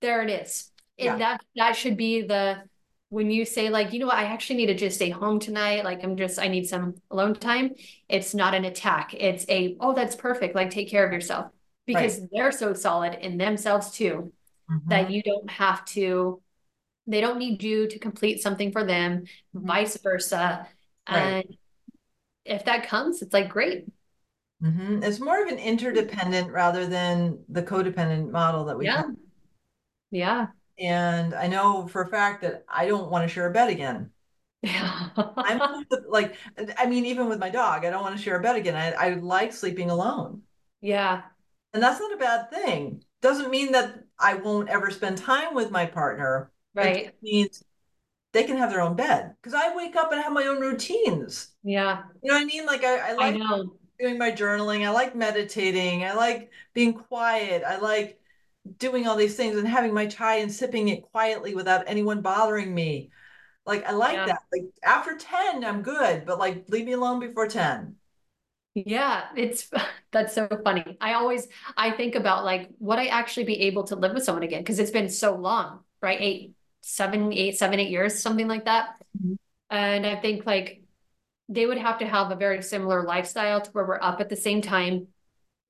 there 0.00 0.22
it 0.22 0.30
is. 0.30 0.70
Yeah. 0.96 1.12
And 1.12 1.20
that 1.20 1.40
that 1.56 1.76
should 1.76 1.96
be 1.96 2.22
the 2.22 2.62
when 3.12 3.30
you 3.30 3.44
say 3.44 3.68
like 3.68 3.92
you 3.92 3.98
know 3.98 4.06
what 4.06 4.16
i 4.16 4.24
actually 4.24 4.56
need 4.56 4.66
to 4.66 4.74
just 4.74 4.96
stay 4.96 5.10
home 5.10 5.38
tonight 5.38 5.84
like 5.84 6.02
i'm 6.02 6.16
just 6.16 6.38
i 6.38 6.48
need 6.48 6.66
some 6.66 6.94
alone 7.10 7.34
time 7.34 7.70
it's 8.08 8.34
not 8.34 8.54
an 8.54 8.64
attack 8.64 9.12
it's 9.12 9.44
a 9.50 9.76
oh 9.80 9.94
that's 9.94 10.16
perfect 10.16 10.54
like 10.54 10.70
take 10.70 10.88
care 10.88 11.06
of 11.06 11.12
yourself 11.12 11.52
because 11.86 12.20
right. 12.20 12.28
they're 12.32 12.52
so 12.52 12.72
solid 12.72 13.14
in 13.14 13.38
themselves 13.38 13.90
too 13.90 14.32
mm-hmm. 14.70 14.88
that 14.88 15.10
you 15.10 15.22
don't 15.22 15.50
have 15.50 15.84
to 15.84 16.40
they 17.06 17.20
don't 17.20 17.38
need 17.38 17.62
you 17.62 17.88
to 17.88 17.98
complete 17.98 18.42
something 18.42 18.70
for 18.70 18.84
them 18.84 19.24
mm-hmm. 19.54 19.66
vice 19.66 19.96
versa 20.02 20.66
right. 21.10 21.18
and 21.18 21.56
if 22.44 22.64
that 22.64 22.86
comes 22.86 23.22
it's 23.22 23.32
like 23.32 23.48
great 23.48 23.86
mm-hmm. 24.62 25.02
it's 25.02 25.20
more 25.20 25.42
of 25.42 25.48
an 25.48 25.58
interdependent 25.58 26.50
rather 26.50 26.86
than 26.86 27.38
the 27.48 27.62
codependent 27.62 28.30
model 28.30 28.64
that 28.64 28.78
we 28.78 28.86
yeah 28.86 28.96
have. 28.98 29.16
yeah 30.10 30.46
and 30.78 31.34
I 31.34 31.46
know 31.46 31.86
for 31.86 32.02
a 32.02 32.08
fact 32.08 32.42
that 32.42 32.64
I 32.68 32.86
don't 32.86 33.10
want 33.10 33.28
to 33.28 33.32
share 33.32 33.46
a 33.46 33.52
bed 33.52 33.70
again. 33.70 34.10
Yeah. 34.62 35.08
I'm 35.36 35.84
like, 36.08 36.36
I 36.78 36.86
mean, 36.86 37.06
even 37.06 37.28
with 37.28 37.38
my 37.38 37.50
dog, 37.50 37.84
I 37.84 37.90
don't 37.90 38.02
want 38.02 38.16
to 38.16 38.22
share 38.22 38.36
a 38.36 38.42
bed 38.42 38.56
again. 38.56 38.74
I, 38.74 38.92
I 38.92 39.14
like 39.14 39.52
sleeping 39.52 39.90
alone. 39.90 40.42
Yeah. 40.80 41.22
And 41.72 41.82
that's 41.82 42.00
not 42.00 42.12
a 42.12 42.18
bad 42.18 42.50
thing. 42.50 43.02
Doesn't 43.20 43.50
mean 43.50 43.72
that 43.72 44.04
I 44.18 44.34
won't 44.34 44.68
ever 44.68 44.90
spend 44.90 45.18
time 45.18 45.54
with 45.54 45.70
my 45.70 45.86
partner. 45.86 46.52
Right. 46.74 47.06
It 47.06 47.16
means 47.22 47.64
they 48.32 48.44
can 48.44 48.56
have 48.56 48.70
their 48.70 48.80
own 48.80 48.96
bed 48.96 49.34
because 49.40 49.54
I 49.54 49.74
wake 49.74 49.96
up 49.96 50.12
and 50.12 50.22
have 50.22 50.32
my 50.32 50.44
own 50.44 50.60
routines. 50.60 51.48
Yeah. 51.62 52.02
You 52.22 52.30
know 52.30 52.36
what 52.36 52.42
I 52.42 52.46
mean? 52.46 52.66
Like 52.66 52.84
I, 52.84 53.10
I 53.10 53.12
like 53.14 53.40
I 53.40 53.62
doing 53.98 54.18
my 54.18 54.32
journaling. 54.32 54.86
I 54.86 54.90
like 54.90 55.14
meditating. 55.14 56.04
I 56.04 56.14
like 56.14 56.50
being 56.74 56.94
quiet. 56.94 57.62
I 57.66 57.78
like 57.78 58.18
doing 58.78 59.06
all 59.06 59.16
these 59.16 59.36
things 59.36 59.56
and 59.56 59.66
having 59.66 59.92
my 59.92 60.06
chai 60.06 60.36
and 60.36 60.52
sipping 60.52 60.88
it 60.88 61.02
quietly 61.02 61.54
without 61.54 61.84
anyone 61.86 62.22
bothering 62.22 62.74
me. 62.74 63.10
Like 63.66 63.86
I 63.86 63.92
like 63.92 64.14
yeah. 64.14 64.26
that. 64.26 64.42
Like 64.52 64.64
after 64.82 65.16
10, 65.16 65.64
I'm 65.64 65.82
good, 65.82 66.24
but 66.26 66.38
like 66.38 66.68
leave 66.68 66.86
me 66.86 66.92
alone 66.92 67.20
before 67.20 67.46
10. 67.46 67.96
Yeah, 68.74 69.24
it's 69.36 69.70
that's 70.12 70.34
so 70.34 70.48
funny. 70.64 70.96
I 71.00 71.14
always 71.14 71.48
I 71.76 71.90
think 71.90 72.14
about 72.14 72.44
like 72.44 72.70
would 72.78 72.98
I 72.98 73.06
actually 73.06 73.44
be 73.44 73.62
able 73.62 73.84
to 73.84 73.96
live 73.96 74.14
with 74.14 74.24
someone 74.24 74.42
again? 74.42 74.60
Because 74.60 74.78
it's 74.78 74.90
been 74.90 75.08
so 75.08 75.34
long, 75.34 75.80
right? 76.00 76.20
Eight, 76.20 76.52
seven, 76.80 77.32
eight, 77.32 77.58
seven, 77.58 77.80
eight 77.80 77.90
years, 77.90 78.20
something 78.20 78.48
like 78.48 78.64
that. 78.66 78.96
Mm-hmm. 79.18 79.34
And 79.70 80.06
I 80.06 80.16
think 80.16 80.46
like 80.46 80.82
they 81.48 81.66
would 81.66 81.78
have 81.78 81.98
to 81.98 82.06
have 82.06 82.30
a 82.30 82.36
very 82.36 82.62
similar 82.62 83.02
lifestyle 83.02 83.60
to 83.60 83.70
where 83.72 83.86
we're 83.86 84.00
up 84.00 84.20
at 84.20 84.28
the 84.28 84.36
same 84.36 84.62
time. 84.62 85.08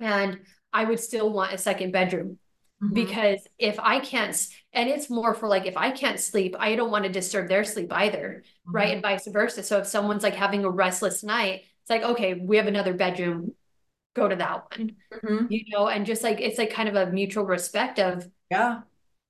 And 0.01 0.41
I 0.73 0.85
would 0.85 1.01
still 1.01 1.33
want 1.33 1.53
a 1.53 1.59
second 1.59 1.93
bedroom 1.93 2.39
Mm-hmm. 2.83 2.95
Because 2.95 3.47
if 3.59 3.79
I 3.79 4.01
can't, 4.01 4.37
and 4.73 4.89
it's 4.89 5.09
more 5.09 5.35
for 5.35 5.47
like, 5.47 5.67
if 5.67 5.77
I 5.77 5.93
can't 5.93 6.19
sleep, 6.19 6.57
I 6.59 6.75
don't 6.75 6.91
want 6.91 7.05
to 7.05 7.11
disturb 7.11 7.49
their 7.49 7.65
sleep 7.65 7.93
either. 7.93 8.43
Mm-hmm. 8.45 8.75
Right. 8.75 8.93
And 8.93 9.03
vice 9.03 9.27
versa. 9.29 9.63
So 9.63 9.79
if 9.79 9.87
someone's 9.87 10.23
like 10.23 10.35
having 10.35 10.65
a 10.65 10.71
restless 10.71 11.23
night, 11.23 11.63
it's 11.83 11.91
like, 11.91 12.03
okay, 12.03 12.35
we 12.35 12.57
have 12.57 12.67
another 12.67 12.95
bedroom, 12.95 13.55
go 14.15 14.29
to 14.29 14.37
that 14.37 14.65
one, 14.77 14.93
mm-hmm. 15.13 15.47
you 15.51 15.65
know, 15.69 15.89
and 15.89 16.07
just 16.07 16.23
like, 16.23 16.41
it's 16.41 16.59
like 16.59 16.73
kind 16.73 16.89
of 16.89 16.95
a 16.95 17.11
mutual 17.11 17.45
respect 17.45 17.99
of, 17.99 18.27
yeah, 18.51 18.81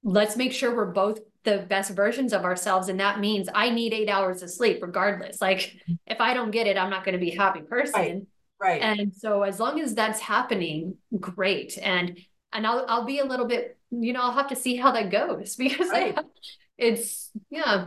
let's 0.03 0.37
make 0.37 0.53
sure 0.53 0.75
we're 0.75 0.87
both 0.87 1.21
the 1.45 1.59
best 1.69 1.95
versions 1.95 2.33
of 2.33 2.45
ourselves. 2.45 2.89
And 2.89 3.01
that 3.01 3.21
means 3.21 3.49
I 3.53 3.71
need 3.71 3.93
eight 3.93 4.09
hours 4.09 4.43
of 4.43 4.51
sleep 4.51 4.81
regardless. 4.83 5.41
Like 5.41 5.77
if 6.07 6.21
I 6.21 6.35
don't 6.35 6.51
get 6.51 6.67
it, 6.67 6.77
I'm 6.77 6.91
not 6.91 7.05
going 7.05 7.15
to 7.15 7.25
be 7.25 7.33
a 7.33 7.37
happy 7.37 7.63
person. 7.63 8.01
Right. 8.01 8.23
Right. 8.61 8.81
And 8.81 9.13
so 9.13 9.43
as 9.43 9.59
long 9.59 9.81
as 9.81 9.93
that's 9.93 10.21
happening, 10.21 10.97
great. 11.19 11.77
And 11.83 12.17
and 12.53 12.65
I'll 12.65 12.85
I'll 12.89 13.05
be 13.05 13.19
a 13.19 13.25
little 13.25 13.47
bit, 13.47 13.77
you 13.91 14.13
know, 14.13 14.23
I'll 14.23 14.33
have 14.33 14.51
to 14.51 14.57
see 14.57 14.77
how 14.77 14.93
that 14.93 15.11
goes 15.11 15.57
because 15.59 15.91
right. 15.91 16.17
I, 16.17 16.23
it's 16.79 17.31
yeah. 17.51 17.87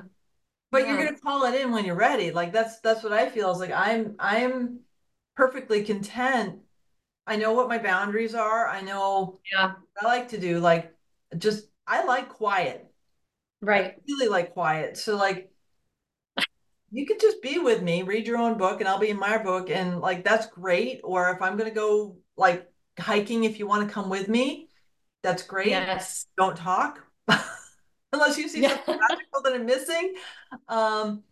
But 0.72 0.82
yeah. 0.82 0.94
you're 0.94 1.06
gonna 1.06 1.18
call 1.20 1.46
it 1.46 1.60
in 1.60 1.72
when 1.72 1.86
you're 1.86 1.96
ready. 1.96 2.32
Like 2.32 2.52
that's 2.52 2.80
that's 2.80 3.04
what 3.04 3.14
I 3.14 3.30
feel 3.30 3.52
is 3.52 3.60
like 3.60 3.72
I'm 3.72 4.16
I'm 4.20 4.80
perfectly 5.36 5.84
content. 5.84 6.60
I 7.28 7.38
know 7.38 7.54
what 7.54 7.70
my 7.70 7.78
boundaries 7.78 8.36
are. 8.36 8.68
I 8.68 8.82
know 8.82 9.40
yeah 9.52 9.74
I 10.02 10.06
like 10.06 10.30
to 10.30 10.40
do. 10.40 10.60
Like 10.60 10.94
just 11.38 11.68
I 11.88 12.06
like 12.06 12.30
quiet. 12.30 12.92
Right. 13.62 13.86
I 13.86 13.96
really 14.08 14.28
like 14.28 14.54
quiet. 14.54 14.98
So 14.98 15.16
like 15.16 15.52
you 16.92 17.06
could 17.06 17.20
just 17.20 17.42
be 17.42 17.60
with 17.60 17.82
me, 17.82 18.04
read 18.04 18.28
your 18.28 18.38
own 18.38 18.58
book, 18.58 18.80
and 18.80 18.88
I'll 18.88 19.00
be 19.00 19.10
in 19.10 19.20
my 19.20 19.38
book, 19.38 19.70
and 19.70 20.00
like 20.00 20.24
that's 20.24 20.48
great. 20.48 21.02
Or 21.04 21.30
if 21.32 21.42
I'm 21.42 21.58
gonna 21.58 21.72
go 21.72 22.18
like 22.38 22.70
hiking 23.00 23.44
if 23.44 23.60
you 23.60 23.68
want 23.68 23.88
to 23.88 23.94
come 23.94 24.10
with 24.10 24.28
me. 24.28 24.70
That's 25.24 25.44
great. 25.44 25.70
Yes. 25.70 26.28
Don't 26.38 26.56
talk 26.56 27.00
unless 28.16 28.38
you 28.38 28.50
see 28.50 28.62
yeah. 28.62 28.70
something 28.70 29.00
magical 29.10 29.42
that 29.44 29.54
I'm 29.54 29.66
missing. 29.66 30.14
Um, 30.68 31.24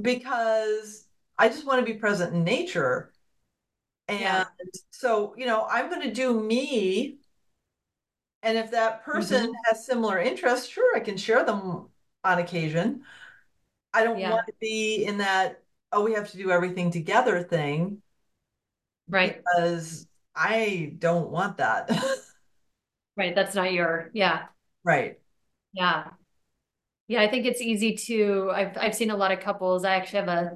because 0.00 1.06
I 1.38 1.48
just 1.48 1.66
want 1.66 1.84
to 1.84 1.92
be 1.92 1.98
present 1.98 2.34
in 2.34 2.44
nature. 2.44 3.12
And 4.08 4.20
yeah. 4.20 4.44
so, 4.90 5.34
you 5.36 5.46
know, 5.46 5.66
I'm 5.68 5.88
going 5.88 6.02
to 6.02 6.12
do 6.12 6.38
me. 6.38 7.18
And 8.42 8.58
if 8.58 8.72
that 8.72 9.04
person 9.04 9.44
mm-hmm. 9.44 9.52
has 9.66 9.86
similar 9.86 10.18
interests, 10.18 10.68
sure, 10.68 10.96
I 10.96 11.00
can 11.00 11.16
share 11.16 11.44
them 11.44 11.88
on 12.24 12.38
occasion. 12.38 13.02
I 13.94 14.04
don't 14.04 14.18
yeah. 14.18 14.30
want 14.30 14.46
to 14.46 14.54
be 14.60 15.04
in 15.04 15.18
that, 15.18 15.62
oh, 15.92 16.02
we 16.02 16.14
have 16.14 16.30
to 16.30 16.36
do 16.36 16.50
everything 16.50 16.90
together 16.90 17.42
thing. 17.42 18.02
Right. 19.08 19.38
Because 19.38 20.06
I 20.34 20.94
don't 20.98 21.30
want 21.30 21.58
that. 21.58 21.90
right. 23.16 23.34
That's 23.34 23.54
not 23.54 23.72
your, 23.72 24.10
yeah. 24.12 24.46
Right. 24.84 25.20
Yeah. 25.72 26.08
Yeah. 27.12 27.22
I 27.22 27.28
think 27.28 27.46
it's 27.46 27.60
easy 27.60 27.96
to, 27.96 28.50
I've, 28.54 28.76
I've 28.76 28.94
seen 28.94 29.10
a 29.10 29.16
lot 29.16 29.32
of 29.32 29.40
couples. 29.40 29.84
I 29.84 29.94
actually 29.94 30.20
have 30.20 30.28
a, 30.28 30.50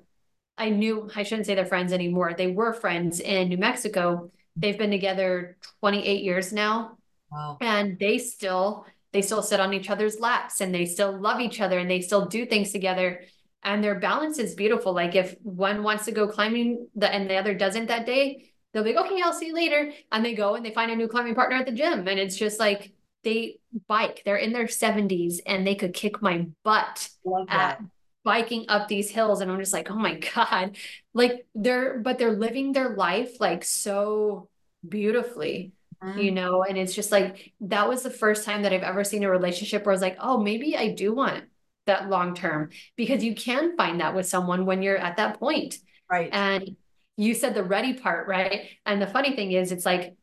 I 0.59 0.71
knew, 0.71 1.11
I 1.15 1.23
shouldn't 1.23 1.47
say 1.47 1.55
they're 1.55 1.67
friends 1.67 1.93
anymore. 1.93 2.35
They 2.35 2.49
were 2.49 2.73
friends 2.73 3.21
in 3.21 3.49
New 3.49 3.59
Mexico. 3.59 4.31
They've 4.57 4.79
been 4.79 4.91
together 4.91 5.57
28 5.81 6.23
years 6.23 6.53
now. 6.53 6.99
Wow. 7.31 7.59
And 7.61 7.99
they 7.99 8.19
still, 8.19 8.87
they 9.13 9.23
still 9.23 9.43
sit 9.43 9.61
on 9.61 9.75
each 9.75 9.91
other's 9.91 10.19
laps 10.19 10.61
and 10.61 10.75
they 10.75 10.87
still 10.87 11.19
love 11.19 11.41
each 11.41 11.61
other 11.61 11.79
and 11.79 11.91
they 11.91 12.01
still 12.01 12.27
do 12.27 12.47
things 12.47 12.73
together 12.73 13.23
and 13.63 13.83
their 13.83 13.99
balance 13.99 14.39
is 14.39 14.55
beautiful 14.55 14.93
like 14.93 15.17
if 15.17 15.35
one 15.43 15.83
wants 15.83 16.05
to 16.05 16.13
go 16.13 16.29
climbing 16.29 16.87
the 16.95 17.13
and 17.13 17.29
the 17.29 17.35
other 17.35 17.55
doesn't 17.55 17.87
that 17.87 18.07
day 18.07 18.51
they'll 18.77 18.85
be 18.85 18.93
like, 18.93 19.07
okay, 19.07 19.23
I'll 19.25 19.33
see 19.33 19.47
you 19.47 19.55
later. 19.55 19.91
And 20.13 20.23
they 20.23 20.35
go 20.35 20.55
and 20.55 20.65
they 20.65 20.71
find 20.71 20.91
a 20.91 20.97
new 20.97 21.09
climbing 21.09 21.35
partner 21.35 21.57
at 21.57 21.65
the 21.65 21.73
gym. 21.73 22.07
And 22.07 22.21
it's 22.21 22.37
just 22.37 22.61
like 22.61 22.93
they 23.27 23.59
bike, 23.89 24.23
they're 24.25 24.37
in 24.37 24.53
their 24.53 24.67
70s 24.67 25.41
and 25.45 25.67
they 25.67 25.75
could 25.75 25.93
kick 25.93 26.23
my 26.23 26.47
butt 26.63 27.09
at 27.49 27.83
biking 28.25 28.67
up 28.69 28.87
these 28.87 29.11
hills. 29.11 29.41
And 29.41 29.51
I'm 29.51 29.59
just 29.59 29.73
like, 29.73 29.91
oh 29.91 29.97
my 29.97 30.15
God. 30.35 30.77
Like 31.13 31.47
they're, 31.55 31.99
but 31.99 32.19
they're 32.19 32.33
living 32.33 32.73
their 32.73 32.95
life 32.95 33.41
like 33.41 33.65
so 33.65 34.49
beautifully. 34.89 35.73
Mm-hmm. 36.03 36.19
You 36.19 36.31
know, 36.31 36.63
and 36.63 36.79
it's 36.79 36.95
just 36.95 37.11
like 37.11 37.53
that 37.63 37.89
was 37.89 38.03
the 38.03 38.11
first 38.11 38.45
time 38.45 38.63
that 38.63 38.73
I've 38.73 38.83
ever 38.83 39.03
seen 39.03 39.25
a 39.25 39.31
relationship 39.31 39.85
where 39.85 39.93
I 39.93 39.97
was 39.97 40.03
like, 40.03 40.19
oh, 40.21 40.39
maybe 40.41 40.77
I 40.77 40.89
do 40.93 41.15
want 41.15 41.45
that 41.87 42.09
long 42.11 42.35
term 42.35 42.71
because 42.97 43.25
you 43.25 43.35
can 43.35 43.77
find 43.77 44.01
that 44.01 44.15
with 44.15 44.27
someone 44.27 44.67
when 44.67 44.83
you're 44.83 44.99
at 44.99 45.17
that 45.17 45.41
point. 45.41 45.79
Right. 46.09 46.29
And 46.33 46.77
you 47.17 47.35
said 47.35 47.55
the 47.55 47.65
ready 47.65 47.95
part, 47.95 48.29
right? 48.29 48.69
And 48.85 49.01
the 49.01 49.07
funny 49.07 49.35
thing 49.35 49.53
is, 49.53 49.73
it's 49.73 49.87
like 49.87 50.15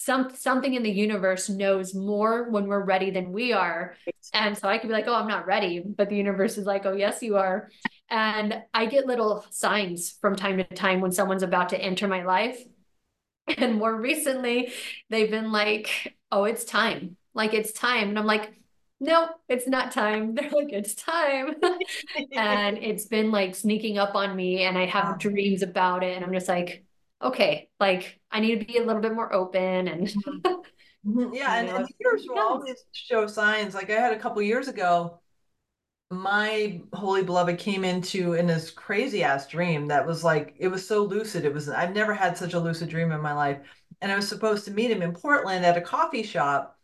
some 0.00 0.30
something 0.32 0.74
in 0.74 0.84
the 0.84 0.90
universe 0.90 1.48
knows 1.48 1.92
more 1.92 2.48
when 2.50 2.68
we're 2.68 2.84
ready 2.84 3.10
than 3.10 3.32
we 3.32 3.52
are. 3.52 3.96
And 4.32 4.56
so 4.56 4.68
I 4.68 4.78
could 4.78 4.86
be 4.86 4.92
like, 4.92 5.08
oh, 5.08 5.14
I'm 5.14 5.26
not 5.26 5.46
ready. 5.46 5.80
But 5.80 6.08
the 6.08 6.16
universe 6.16 6.56
is 6.56 6.66
like, 6.66 6.86
oh, 6.86 6.92
yes, 6.94 7.20
you 7.20 7.36
are. 7.36 7.68
And 8.08 8.62
I 8.72 8.86
get 8.86 9.06
little 9.06 9.44
signs 9.50 10.16
from 10.20 10.36
time 10.36 10.56
to 10.58 10.64
time 10.64 11.00
when 11.00 11.10
someone's 11.10 11.42
about 11.42 11.70
to 11.70 11.80
enter 11.80 12.08
my 12.08 12.24
life. 12.24 12.62
And 13.56 13.76
more 13.76 13.98
recently, 13.98 14.74
they've 15.08 15.30
been 15.30 15.52
like, 15.52 16.14
oh, 16.30 16.44
it's 16.44 16.64
time. 16.64 17.16
Like, 17.32 17.54
it's 17.54 17.72
time. 17.72 18.10
And 18.10 18.18
I'm 18.18 18.26
like, 18.26 18.52
no, 19.00 19.30
it's 19.48 19.66
not 19.66 19.90
time. 19.90 20.34
They're 20.34 20.50
like, 20.50 20.70
it's 20.70 20.94
time. 20.94 21.54
and 22.36 22.76
it's 22.76 23.06
been 23.06 23.30
like 23.30 23.54
sneaking 23.54 23.96
up 23.96 24.14
on 24.14 24.36
me, 24.36 24.64
and 24.64 24.76
I 24.76 24.84
have 24.84 25.18
dreams 25.18 25.62
about 25.62 26.04
it. 26.04 26.14
And 26.14 26.22
I'm 26.26 26.32
just 26.34 26.46
like, 26.46 26.84
okay, 27.22 27.68
like, 27.80 28.20
I 28.30 28.40
need 28.40 28.60
to 28.60 28.64
be 28.66 28.78
a 28.78 28.84
little 28.84 29.02
bit 29.02 29.14
more 29.14 29.32
open. 29.32 29.88
And 29.88 30.14
Mhm. 31.06 31.34
yeah, 31.34 31.56
and, 31.56 31.68
know, 31.68 31.76
and 31.76 31.86
will 32.28 32.38
always 32.40 32.84
show 32.92 33.26
signs. 33.26 33.74
Like 33.74 33.90
I 33.90 33.94
had 33.94 34.12
a 34.12 34.18
couple 34.18 34.42
years 34.42 34.68
ago, 34.68 35.20
my 36.10 36.82
holy 36.94 37.22
beloved 37.24 37.58
came 37.58 37.84
into 37.84 38.34
in 38.34 38.46
this 38.46 38.70
crazy 38.70 39.22
ass 39.24 39.46
dream 39.48 39.88
that 39.88 40.06
was 40.06 40.24
like 40.24 40.54
it 40.58 40.68
was 40.68 40.86
so 40.86 41.04
lucid. 41.04 41.44
It 41.44 41.54
was 41.54 41.68
I've 41.68 41.94
never 41.94 42.14
had 42.14 42.38
such 42.38 42.54
a 42.54 42.60
lucid 42.60 42.88
dream 42.90 43.12
in 43.12 43.20
my 43.20 43.34
life. 43.34 43.60
And 44.02 44.12
I 44.12 44.16
was 44.16 44.28
supposed 44.28 44.64
to 44.66 44.72
meet 44.72 44.90
him 44.90 45.02
in 45.02 45.12
Portland 45.14 45.64
at 45.66 45.76
a 45.78 45.80
coffee 45.82 46.22
shop 46.22 46.78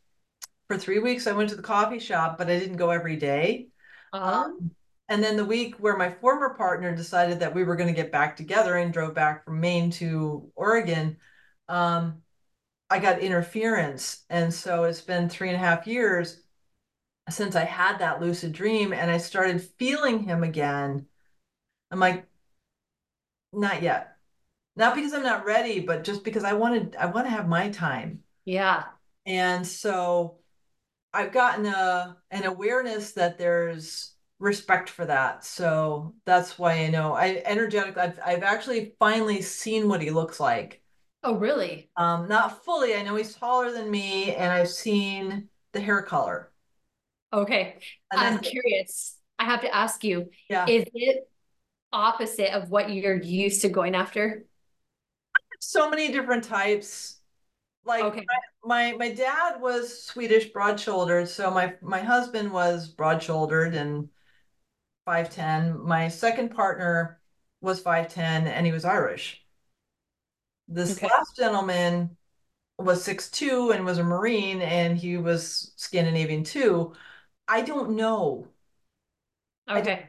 for 0.69 0.79
three 0.79 1.01
weeks. 1.01 1.27
I 1.27 1.33
went 1.33 1.51
to 1.51 1.57
the 1.57 1.63
coffee 1.63 2.01
shop, 2.01 2.39
but 2.39 2.51
I 2.51 2.59
didn't 2.59 2.77
go 2.79 2.91
every 2.91 3.17
day. 3.17 3.69
um, 4.13 4.71
And 5.09 5.23
then 5.23 5.37
the 5.37 5.45
week 5.45 5.77
where 5.77 5.97
my 5.97 6.11
former 6.11 6.55
partner 6.55 6.95
decided 6.95 7.41
that 7.41 7.55
we 7.55 7.65
were 7.65 7.77
going 7.77 7.89
to 7.95 8.01
get 8.01 8.13
back 8.13 8.37
together 8.37 8.77
and 8.77 8.93
drove 8.93 9.15
back 9.15 9.45
from 9.45 9.61
Maine 9.61 9.91
to 9.93 10.51
Oregon, 10.55 11.19
um, 11.69 12.23
I 12.91 12.99
got 13.01 13.21
interference. 13.21 14.25
And 14.31 14.53
so 14.53 14.85
it's 14.85 15.01
been 15.03 15.29
three 15.29 15.49
and 15.49 15.57
a 15.57 15.61
half 15.61 15.87
years 15.87 16.43
since 17.31 17.57
I 17.57 17.65
had 17.65 17.99
that 17.99 18.21
lucid 18.21 18.53
dream 18.53 18.93
and 18.93 19.11
I 19.11 19.19
started 19.19 19.63
feeling 19.79 20.21
him 20.25 20.43
again. 20.43 21.07
I'm 21.91 22.01
like, 22.01 22.27
not 23.53 23.83
yet. 23.83 24.17
Not 24.77 24.95
because 24.95 25.13
I'm 25.15 25.23
not 25.23 25.45
ready, 25.45 25.81
but 25.81 26.05
just 26.05 26.25
because 26.25 26.45
I 26.45 26.55
wanted, 26.55 26.97
I 26.97 27.07
want 27.07 27.27
to 27.27 27.31
have 27.31 27.49
my 27.49 27.71
time. 27.71 28.25
yeah. 28.45 28.85
And 29.27 29.67
so 29.67 30.39
I've 31.13 31.33
gotten 31.33 31.67
a 31.67 32.19
an 32.31 32.45
awareness 32.45 33.13
that 33.15 33.39
there's 33.39 34.14
respect 34.45 34.89
for 34.91 35.07
that. 35.07 35.45
So 35.45 36.15
that's 36.27 36.59
why 36.59 36.75
I 36.75 36.89
know 36.89 37.15
I 37.15 37.43
energetic 37.45 37.97
I've 37.97 38.19
I've 38.25 38.43
actually 38.43 38.95
finally 38.99 39.43
seen 39.43 39.89
what 39.89 40.03
he 40.03 40.11
looks 40.11 40.39
like. 40.39 40.83
Oh, 41.23 41.37
really? 41.37 41.91
Um, 41.97 42.29
not 42.29 42.65
fully. 42.65 42.95
I 42.95 43.03
know 43.03 43.17
he's 43.17 43.35
taller 43.35 43.73
than 43.73 43.91
me 43.91 44.35
and 44.35 44.53
I've 44.53 44.69
seen 44.69 45.49
the 45.73 45.81
hair 45.81 46.03
color. 46.03 46.53
Okay. 47.33 47.79
And 48.13 48.21
I'm 48.21 48.39
curious. 48.41 49.17
I 49.39 49.45
have 49.45 49.63
to 49.63 49.75
ask 49.75 50.05
you, 50.05 50.31
yeah. 50.49 50.67
is 50.67 50.85
it 50.95 51.29
opposite 51.93 52.55
of 52.55 52.71
what 52.71 52.91
you're 52.91 53.21
used 53.21 53.63
to 53.63 53.69
going 53.69 53.95
after? 53.95 54.45
so 55.61 55.89
many 55.91 56.13
different 56.13 56.45
types. 56.45 57.21
Like 57.85 58.05
Okay. 58.05 58.25
my, 58.65 58.93
my 58.93 58.97
my 58.99 59.13
dad 59.13 59.61
was 59.61 60.05
Swedish 60.05 60.53
broad-shouldered, 60.53 61.29
so 61.29 61.51
my 61.51 61.75
my 61.83 62.01
husband 62.01 62.53
was 62.53 62.89
broad-shouldered 62.89 63.75
and 63.75 64.09
5'10. 65.07 65.85
My 65.85 66.09
second 66.09 66.51
partner 66.51 67.21
was 67.61 67.81
5'10 67.83 68.47
and 68.47 68.67
he 68.67 68.73
was 68.73 68.85
Irish. 68.85 69.45
This 70.69 70.97
Okay. 70.97 71.07
last 71.09 71.37
gentleman 71.37 72.17
was 72.79 73.03
6'2 73.05 73.75
and 73.75 73.85
was 73.85 73.99
a 73.99 74.05
Marine 74.05 74.63
and 74.63 74.97
he 74.97 75.17
was 75.17 75.73
Scandinavian 75.77 76.43
too. 76.45 76.95
I 77.47 77.61
don't 77.61 77.97
know. 77.97 78.49
I 79.67 79.75
don't- 79.75 79.83
Okay. 79.83 80.09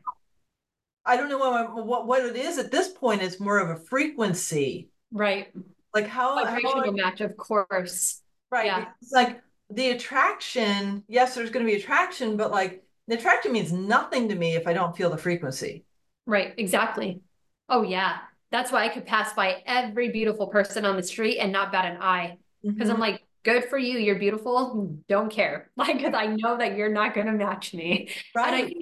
I 1.05 1.17
don't 1.17 1.29
know 1.29 1.37
what, 1.37 1.85
what 1.85 2.07
what 2.07 2.25
it 2.25 2.35
is 2.35 2.57
at 2.57 2.71
this 2.71 2.87
point. 2.87 3.21
It's 3.21 3.39
more 3.39 3.59
of 3.59 3.69
a 3.69 3.75
frequency. 3.75 4.89
Right. 5.11 5.53
Like 5.93 6.07
how, 6.07 6.35
how 6.43 6.45
Vibrational 6.45 6.93
match, 6.93 7.21
of 7.21 7.37
course. 7.37 8.21
Right. 8.49 8.65
Yeah. 8.65 8.91
It's 9.01 9.11
like 9.11 9.41
the 9.69 9.91
attraction, 9.91 11.03
yes, 11.07 11.35
there's 11.35 11.51
going 11.51 11.65
to 11.65 11.71
be 11.71 11.77
attraction, 11.77 12.37
but 12.37 12.49
like 12.51 12.84
the 13.07 13.15
attraction 13.17 13.51
means 13.51 13.71
nothing 13.71 14.29
to 14.29 14.35
me 14.35 14.55
if 14.55 14.67
I 14.67 14.73
don't 14.73 14.95
feel 14.95 15.09
the 15.09 15.17
frequency. 15.17 15.85
Right. 16.25 16.53
Exactly. 16.57 17.21
Oh, 17.69 17.83
yeah. 17.83 18.17
That's 18.51 18.71
why 18.71 18.83
I 18.85 18.89
could 18.89 19.05
pass 19.05 19.33
by 19.33 19.61
every 19.65 20.09
beautiful 20.09 20.47
person 20.47 20.85
on 20.85 20.95
the 20.95 21.03
street 21.03 21.39
and 21.39 21.51
not 21.51 21.71
bat 21.71 21.85
an 21.85 22.01
eye. 22.01 22.37
Because 22.77 22.89
I'm 22.89 22.97
Mhm. 22.97 22.99
like, 22.99 23.21
good 23.43 23.65
for 23.65 23.77
you. 23.77 23.97
You're 23.99 24.19
beautiful. 24.19 24.97
Don't 25.07 25.31
care. 25.31 25.71
Like, 25.77 25.97
because 25.97 26.13
I 26.15 26.27
know 26.27 26.57
that 26.57 26.75
you're 26.77 26.91
not 26.91 27.13
going 27.13 27.27
to 27.27 27.33
match 27.33 27.73
me. 27.73 28.09
And 28.43 28.55
I 28.55 28.71
Right. 28.71 28.75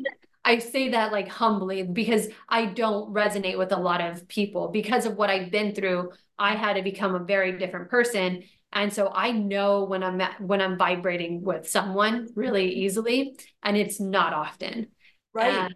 I 0.45 0.59
say 0.59 0.89
that 0.89 1.13
like 1.13 1.30
humbly 1.30 1.84
because 1.84 2.28
I 2.49 2.65
don't 2.65 3.13
resonate 3.13 3.57
with 3.57 3.71
a 3.71 3.78
lot 3.78 4.01
of 4.01 4.28
people 4.28 4.69
because 4.69 5.05
of 5.05 5.15
what 5.15 5.30
I've 5.30 5.51
been 5.51 5.74
through. 5.74 6.11
I 6.38 6.55
had 6.55 6.74
to 6.74 6.82
become 6.82 7.15
a 7.15 7.24
very 7.24 7.57
different 7.57 7.89
person. 7.89 8.43
And 8.74 8.91
so 8.91 9.11
I 9.13 9.32
know 9.32 9.84
when 9.84 10.03
I'm 10.03 10.19
at, 10.19 10.41
when 10.41 10.59
I'm 10.59 10.78
vibrating 10.78 11.43
with 11.43 11.69
someone 11.69 12.28
really 12.36 12.74
easily, 12.74 13.38
and 13.61 13.78
it's 13.78 13.99
not 13.99 14.34
often. 14.34 14.88
Right. 15.34 15.53
And, 15.53 15.76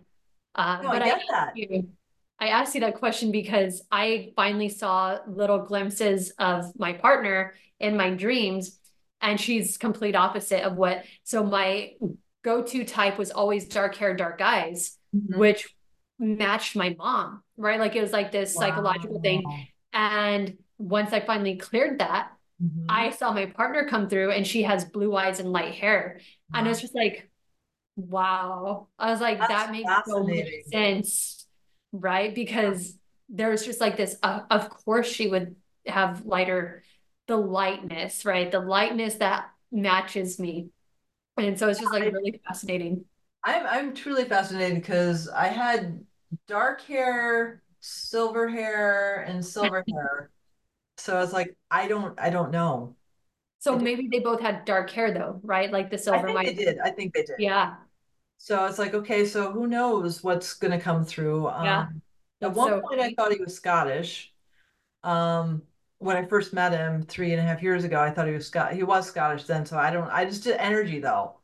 uh, 0.55 0.81
No, 0.81 0.89
I 0.89 0.93
but 0.99 1.05
get 1.05 1.17
asked 1.17 1.27
that. 1.29 1.51
you- 1.57 1.89
I 2.39 2.49
asked 2.49 2.75
you 2.75 2.81
that 2.81 2.95
question 2.95 3.31
because 3.31 3.83
I 3.91 4.31
finally 4.35 4.69
saw 4.69 5.17
little 5.27 5.59
glimpses 5.59 6.31
of 6.37 6.65
my 6.77 6.93
partner 6.93 7.55
in 7.79 7.97
my 7.97 8.11
dreams, 8.11 8.79
and 9.21 9.39
she's 9.41 9.77
complete 9.77 10.15
opposite 10.15 10.61
of 10.63 10.75
what. 10.75 11.03
So 11.23 11.43
my 11.43 11.93
go-to 12.43 12.83
type 12.83 13.17
was 13.17 13.31
always 13.31 13.67
dark 13.67 13.95
hair, 13.95 14.15
dark 14.15 14.39
eyes, 14.41 14.97
Mhm. 15.15 15.37
which 15.37 15.67
matched 16.19 16.75
my 16.75 16.95
mom, 16.97 17.41
right? 17.57 17.79
Like 17.79 17.95
it 17.95 18.01
was 18.01 18.13
like 18.13 18.31
this 18.31 18.53
psychological 18.53 19.19
thing. 19.19 19.43
And 19.91 20.57
once 20.77 21.13
I 21.13 21.21
finally 21.21 21.57
cleared 21.57 21.99
that, 21.99 22.31
Mhm. 22.61 22.89
I 22.89 23.09
saw 23.11 23.33
my 23.33 23.45
partner 23.47 23.87
come 23.87 24.09
through 24.09 24.31
and 24.31 24.45
she 24.45 24.63
has 24.63 24.85
blue 24.85 25.15
eyes 25.15 25.39
and 25.39 25.51
light 25.51 25.73
hair. 25.75 26.19
And 26.53 26.67
it's 26.67 26.81
just 26.81 26.95
like, 26.95 27.29
wow. 27.95 28.87
I 28.99 29.11
was 29.11 29.21
like, 29.21 29.39
That's 29.39 29.49
that 29.49 29.71
makes 29.71 29.89
so 30.05 30.23
much 30.23 30.47
sense, 30.71 31.45
right? 31.91 32.33
Because 32.33 32.95
there's 33.29 33.65
just 33.65 33.81
like 33.81 33.97
this, 33.97 34.17
uh, 34.23 34.41
of 34.49 34.69
course, 34.69 35.07
she 35.07 35.27
would 35.27 35.55
have 35.85 36.25
lighter, 36.25 36.83
the 37.27 37.37
lightness, 37.37 38.25
right? 38.25 38.51
The 38.51 38.59
lightness 38.59 39.15
that 39.15 39.49
matches 39.71 40.39
me. 40.39 40.69
And 41.37 41.59
so 41.59 41.69
it's 41.69 41.79
just 41.79 41.91
like 41.93 42.05
really 42.05 42.41
fascinating. 42.47 43.05
I'm 43.43 43.65
I'm 43.67 43.93
truly 43.93 44.25
fascinated 44.25 44.81
because 44.81 45.29
I 45.29 45.47
had 45.47 46.03
dark 46.47 46.81
hair, 46.81 47.61
silver 47.79 48.47
hair, 48.49 49.21
and 49.27 49.45
silver 49.45 49.85
hair. 49.87 50.31
So 50.97 51.15
I 51.15 51.19
was 51.21 51.33
like 51.33 51.57
I 51.71 51.87
don't 51.87 52.19
I 52.19 52.29
don't 52.29 52.51
know. 52.51 52.95
So 53.59 53.77
I 53.77 53.79
maybe 53.79 54.07
they 54.11 54.19
both 54.19 54.39
had 54.41 54.65
dark 54.65 54.89
hair 54.91 55.13
though, 55.13 55.39
right? 55.43 55.71
Like 55.71 55.89
the 55.89 55.97
I 56.11 56.19
silver 56.19 56.23
think 56.23 56.41
they 56.43 56.53
did. 56.53 56.79
I 56.79 56.91
think 56.91 57.13
they 57.13 57.23
did. 57.23 57.35
Yeah. 57.37 57.77
So 58.37 58.65
it's 58.65 58.79
like, 58.79 58.93
okay, 58.93 59.25
so 59.25 59.51
who 59.51 59.67
knows 59.67 60.23
what's 60.23 60.53
gonna 60.53 60.79
come 60.79 61.05
through? 61.05 61.47
Yeah. 61.59 61.87
Um, 61.87 62.01
at 62.41 62.53
one 62.53 62.69
so 62.69 62.81
point 62.81 63.01
I 63.01 63.13
thought 63.13 63.33
he 63.33 63.39
was 63.41 63.55
Scottish. 63.55 64.33
Um, 65.03 65.63
when 65.99 66.17
I 66.17 66.25
first 66.27 66.53
met 66.53 66.73
him 66.73 67.03
three 67.03 67.33
and 67.33 67.41
a 67.41 67.43
half 67.43 67.63
years 67.63 67.83
ago, 67.85 68.01
I 68.01 68.11
thought 68.11 68.27
he 68.27 68.33
was 68.33 68.47
Scot 68.47 68.73
he 68.73 68.83
was 68.83 69.07
Scottish 69.09 69.45
then, 69.45 69.65
so 69.65 69.77
I 69.79 69.91
don't 69.91 70.09
I 70.09 70.25
just 70.25 70.43
did 70.43 70.57
energy 70.57 70.99
though. 70.99 71.39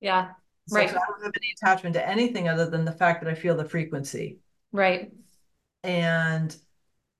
Yeah. 0.00 0.34
So, 0.66 0.74
Right. 0.76 0.88
so 0.88 0.96
I 0.96 1.00
don't 1.08 1.22
have 1.22 1.32
any 1.40 1.52
attachment 1.52 1.94
to 1.94 2.08
anything 2.08 2.48
other 2.48 2.68
than 2.68 2.84
the 2.84 2.90
fact 2.92 3.22
that 3.22 3.30
I 3.30 3.34
feel 3.36 3.56
the 3.56 3.64
frequency. 3.64 4.40
Right. 4.72 5.12
And 5.82 6.56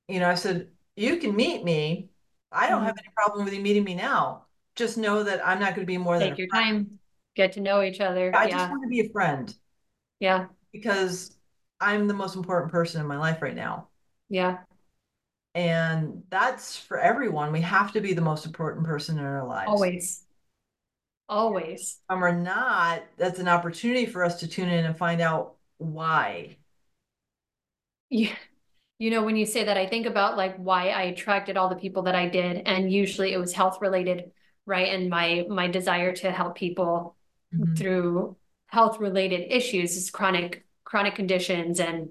you 0.08 0.20
know, 0.20 0.30
I 0.30 0.34
said, 0.36 0.70
you 0.96 1.16
can 1.18 1.34
meet 1.34 1.64
me. 1.64 2.10
I 2.50 2.68
don't 2.68 2.78
Mm-hmm. 2.78 2.86
have 2.86 2.96
any 2.98 3.08
problem 3.16 3.44
with 3.44 3.54
you 3.54 3.60
meeting 3.60 3.84
me 3.84 3.94
now. 3.94 4.46
Just 4.74 4.98
know 4.98 5.22
that 5.22 5.46
I'm 5.46 5.58
not 5.60 5.74
going 5.74 5.86
to 5.86 5.90
be 5.90 5.98
more 5.98 6.18
than 6.18 6.28
Take 6.28 6.34
a 6.34 6.38
your 6.38 6.48
friend. 6.48 6.64
time, 6.64 6.98
get 7.34 7.52
to 7.52 7.60
know 7.60 7.82
each 7.82 8.00
other. 8.00 8.32
I 8.34 8.46
just 8.50 8.68
want 8.70 8.82
to 8.84 8.88
be 8.88 9.00
a 9.00 9.08
friend 9.10 9.54
Yeah. 10.20 10.46
because 10.72 11.36
I'm 11.80 12.08
the 12.08 12.14
most 12.14 12.36
important 12.36 12.72
person 12.72 13.00
in 13.00 13.06
my 13.06 13.18
life 13.18 13.42
right 13.42 13.54
now. 13.54 13.88
Yeah. 14.28 14.64
And 15.54 16.22
that's 16.30 16.76
for 16.76 16.98
everyone. 16.98 17.52
We 17.52 17.60
have 17.60 17.92
to 17.92 18.00
be 18.00 18.14
the 18.14 18.22
most 18.22 18.46
important 18.46 18.86
person 18.86 19.18
in 19.18 19.24
our 19.24 19.46
lives. 19.46 19.68
Always. 19.68 20.24
Always. 21.28 21.98
And 22.08 22.20
we're 22.20 22.32
not, 22.38 23.02
that's 23.16 23.38
an 23.38 23.48
opportunity 23.48 24.06
for 24.06 24.22
us 24.24 24.40
to 24.40 24.48
tune 24.48 24.68
in 24.68 24.84
and 24.84 24.96
find 24.96 25.20
out 25.20 25.56
why. 25.78 26.56
Yeah. 28.10 28.36
You 29.02 29.10
know, 29.10 29.24
when 29.24 29.34
you 29.34 29.46
say 29.46 29.64
that, 29.64 29.76
I 29.76 29.88
think 29.88 30.06
about 30.06 30.36
like 30.36 30.54
why 30.58 30.90
I 30.90 31.02
attracted 31.02 31.56
all 31.56 31.68
the 31.68 31.74
people 31.74 32.02
that 32.04 32.14
I 32.14 32.28
did, 32.28 32.62
and 32.66 32.88
usually 32.92 33.32
it 33.32 33.36
was 33.38 33.52
health 33.52 33.78
related, 33.80 34.30
right? 34.64 34.94
And 34.94 35.10
my 35.10 35.44
my 35.48 35.66
desire 35.66 36.12
to 36.22 36.30
help 36.30 36.54
people 36.54 37.16
Mhm. 37.52 37.76
through 37.76 38.36
health 38.68 39.00
related 39.00 39.52
issues 39.52 39.96
is 39.96 40.08
chronic 40.12 40.64
chronic 40.84 41.16
conditions 41.16 41.80
and 41.80 42.10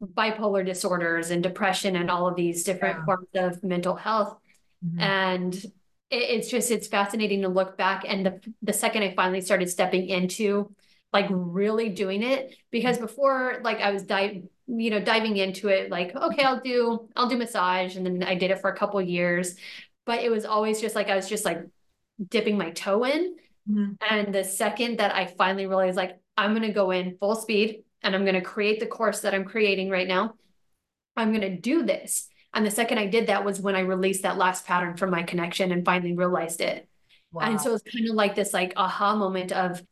bipolar 0.00 0.64
disorders 0.64 1.32
and 1.32 1.42
depression 1.42 1.96
and 1.96 2.08
all 2.08 2.28
of 2.28 2.36
these 2.36 2.62
different 2.62 2.98
Yeah. 2.98 3.04
forms 3.04 3.28
of 3.34 3.64
mental 3.64 3.96
health. 3.96 4.38
Mhm. 4.86 5.00
and 5.00 5.54
it, 6.10 6.22
it's 6.34 6.48
just 6.48 6.70
it's 6.70 6.86
fascinating 6.86 7.42
to 7.42 7.48
look 7.48 7.76
back 7.76 8.04
and 8.06 8.24
the 8.26 8.40
the 8.62 8.72
second 8.72 9.02
I 9.02 9.12
finally 9.16 9.40
started 9.40 9.68
stepping 9.68 10.06
into 10.08 10.70
like 11.12 11.26
really 11.30 11.90
doing 11.90 12.22
it 12.22 12.54
because 12.70 12.98
before 12.98 13.60
like 13.62 13.80
I 13.80 13.90
was 13.92 14.04
dive 14.04 14.42
you 14.66 14.90
know 14.90 15.00
diving 15.00 15.36
into 15.36 15.68
it 15.68 15.90
like 15.90 16.14
okay 16.14 16.42
I'll 16.42 16.60
do 16.60 17.08
I'll 17.16 17.28
do 17.28 17.36
massage 17.36 17.96
and 17.96 18.06
then 18.06 18.22
I 18.22 18.34
did 18.34 18.50
it 18.50 18.60
for 18.60 18.70
a 18.70 18.76
couple 18.76 19.00
years 19.02 19.56
but 20.04 20.20
it 20.20 20.30
was 20.30 20.44
always 20.44 20.80
just 20.80 20.94
like 20.94 21.08
I 21.08 21.16
was 21.16 21.28
just 21.28 21.44
like 21.44 21.62
dipping 22.28 22.58
my 22.58 22.70
toe 22.70 23.04
in. 23.04 23.36
Mhm. 23.68 23.96
And 24.08 24.34
the 24.34 24.44
second 24.44 24.98
that 24.98 25.14
I 25.14 25.26
finally 25.26 25.66
realized, 25.66 25.96
like, 25.96 26.18
I'm 26.36 26.52
going 26.52 26.66
to 26.66 26.72
go 26.72 26.90
in 26.90 27.16
full 27.18 27.36
speed 27.36 27.84
and 28.02 28.14
I'm 28.14 28.24
going 28.24 28.34
to 28.34 28.40
create 28.40 28.80
the 28.80 28.86
course 28.86 29.20
that 29.20 29.34
I'm 29.34 29.44
creating 29.44 29.90
right 29.90 30.08
now, 30.08 30.34
I'm 31.16 31.28
going 31.28 31.42
to 31.42 31.56
do 31.56 31.84
this. 31.84 32.28
And 32.54 32.66
the 32.66 32.70
second 32.70 32.98
I 32.98 33.06
did 33.06 33.28
that 33.28 33.44
was 33.44 33.60
when 33.60 33.74
I 33.76 33.80
released 33.80 34.22
that 34.22 34.36
last 34.36 34.66
pattern 34.66 34.96
from 34.96 35.10
my 35.10 35.22
connection 35.22 35.72
and 35.72 35.84
finally 35.84 36.14
realized 36.14 36.60
it. 36.60 36.88
Wow. 37.32 37.42
And 37.42 37.60
so 37.60 37.74
it's 37.74 37.82
kind 37.90 38.08
of 38.08 38.14
like 38.14 38.34
this 38.34 38.52
like 38.52 38.74
aha 38.76 39.14
moment 39.14 39.52
of, 39.52 39.82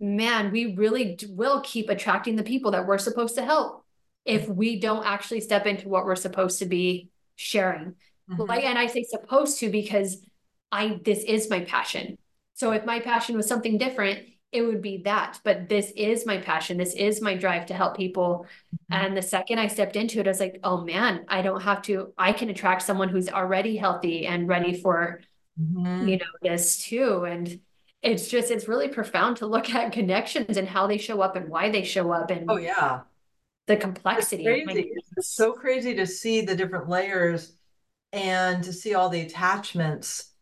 man, 0.00 0.50
we 0.52 0.74
really 0.74 1.18
will 1.28 1.60
keep 1.62 1.88
attracting 1.88 2.36
the 2.36 2.42
people 2.42 2.70
that 2.72 2.86
we're 2.86 2.98
supposed 2.98 3.34
to 3.36 3.44
help 3.44 3.84
if 4.24 4.48
we 4.48 4.78
don't 4.78 5.06
actually 5.06 5.40
step 5.40 5.66
into 5.66 5.88
what 5.88 6.04
we're 6.04 6.14
supposed 6.16 6.58
to 6.60 6.66
be 6.66 7.08
sharing. 7.36 7.94
Mhm. 8.30 8.48
Like, 8.48 8.64
and 8.64 8.78
I 8.78 8.86
say 8.86 9.02
supposed 9.04 9.60
to 9.60 9.70
because 9.70 10.22
I 10.70 11.00
this 11.02 11.24
is 11.24 11.48
my 11.48 11.60
passion. 11.60 12.18
So 12.54 12.72
if 12.72 12.84
my 12.84 13.00
passion 13.00 13.36
was 13.36 13.46
something 13.46 13.78
different, 13.78 14.26
it 14.52 14.62
would 14.62 14.82
be 14.82 15.02
that. 15.04 15.40
But 15.44 15.68
this 15.68 15.90
is 15.96 16.26
my 16.26 16.38
passion. 16.38 16.76
This 16.78 16.94
is 16.94 17.20
my 17.20 17.36
drive 17.36 17.66
to 17.66 17.74
help 17.74 17.96
people. 17.96 18.46
Mhm. 18.74 18.78
And 18.96 19.16
the 19.16 19.22
second 19.22 19.58
I 19.58 19.66
stepped 19.68 19.96
into 19.96 20.20
it, 20.20 20.26
I 20.26 20.30
was 20.30 20.40
like, 20.40 20.60
oh 20.64 20.84
man, 20.84 21.24
I 21.28 21.42
don't 21.42 21.62
have 21.62 21.82
to, 21.82 22.12
I 22.18 22.32
can 22.32 22.48
attract 22.50 22.82
someone 22.82 23.08
who's 23.08 23.28
already 23.28 23.76
healthy 23.76 24.26
and 24.26 24.48
ready 24.48 24.74
for, 24.80 25.20
Mhm. 25.60 26.08
you 26.08 26.16
know, 26.18 26.24
this 26.42 26.78
too. 26.84 27.24
And 27.24 27.60
it's 28.02 28.28
just, 28.28 28.50
it's 28.50 28.68
really 28.68 28.88
profound 28.88 29.38
to 29.38 29.46
look 29.46 29.70
at 29.74 29.92
connections 29.92 30.56
and 30.56 30.68
how 30.68 30.86
they 30.86 30.98
show 30.98 31.20
up 31.20 31.36
and 31.36 31.48
why 31.48 31.70
they 31.70 31.84
show 31.84 32.12
up 32.12 32.30
and 32.30 32.48
Oh 32.48 32.56
yeah. 32.56 33.04
the 33.66 33.76
complexity. 33.76 34.62
My 34.64 34.74
crazy. 34.74 34.90
It's 35.16 35.28
so 35.28 35.52
crazy 35.52 35.94
to 35.96 36.06
see 36.06 36.40
the 36.42 36.56
different 36.56 36.88
layers 36.88 37.54
and 38.12 38.64
to 38.64 38.72
see 38.72 38.94
all 38.94 39.08
the 39.10 39.22
attachments 39.22 40.32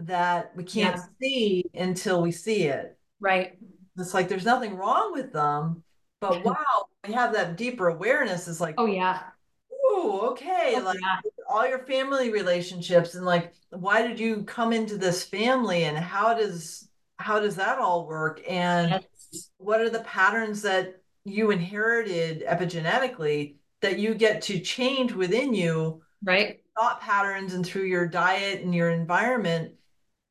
that 0.00 0.56
we 0.56 0.64
can't 0.64 0.96
Yeah. 0.96 1.08
see 1.20 1.66
until 1.74 2.22
we 2.22 2.32
see 2.32 2.64
it. 2.64 2.98
Right. 3.20 3.58
It's 3.98 4.14
like 4.14 4.28
there's 4.28 4.44
nothing 4.44 4.76
wrong 4.76 5.12
with 5.12 5.32
them, 5.32 5.82
but 6.20 6.44
wow, 6.44 6.86
we 7.06 7.12
have 7.14 7.32
that 7.34 7.56
deeper 7.56 7.88
awareness. 7.88 8.46
It's 8.48 8.60
like, 8.60 8.78
Oh 8.78 8.86
yeah. 8.86 9.32
ooh, 9.72 10.20
okay, 10.32 10.80
Oh, 10.80 10.82
like 10.82 10.98
yeah. 11.00 11.20
All 11.48 11.66
your 11.66 11.80
family 11.86 12.30
relationships 12.30 13.14
and 13.14 13.24
like 13.24 13.52
why 13.70 14.06
did 14.06 14.20
you 14.20 14.42
come 14.44 14.72
into 14.72 14.98
this 14.98 15.24
family 15.24 15.84
and 15.84 15.96
how 15.96 16.34
does 16.34 16.88
how 17.16 17.40
does 17.40 17.56
that 17.56 17.78
all 17.78 18.06
work? 18.06 18.40
And 18.48 18.90
Yes. 19.32 19.50
what 19.58 19.80
are 19.80 19.90
the 19.90 20.00
patterns 20.00 20.62
that 20.62 21.00
you 21.24 21.50
inherited 21.50 22.44
epigenetically 22.46 23.56
that 23.80 23.98
you 23.98 24.14
get 24.14 24.42
to 24.42 24.60
change 24.60 25.12
within 25.12 25.52
you 25.54 26.02
Right. 26.22 26.60
thought 26.78 27.00
patterns 27.00 27.54
and 27.54 27.64
through 27.66 27.84
your 27.84 28.06
diet 28.06 28.62
and 28.62 28.74
your 28.74 28.90
environment 28.90 29.74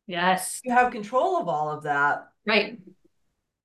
Yes. 0.05 0.61
you 0.63 0.71
have 0.71 0.91
control 0.91 1.37
of 1.37 1.47
all 1.49 1.69
of 1.69 1.83
that 1.83 2.29
Right. 2.45 2.79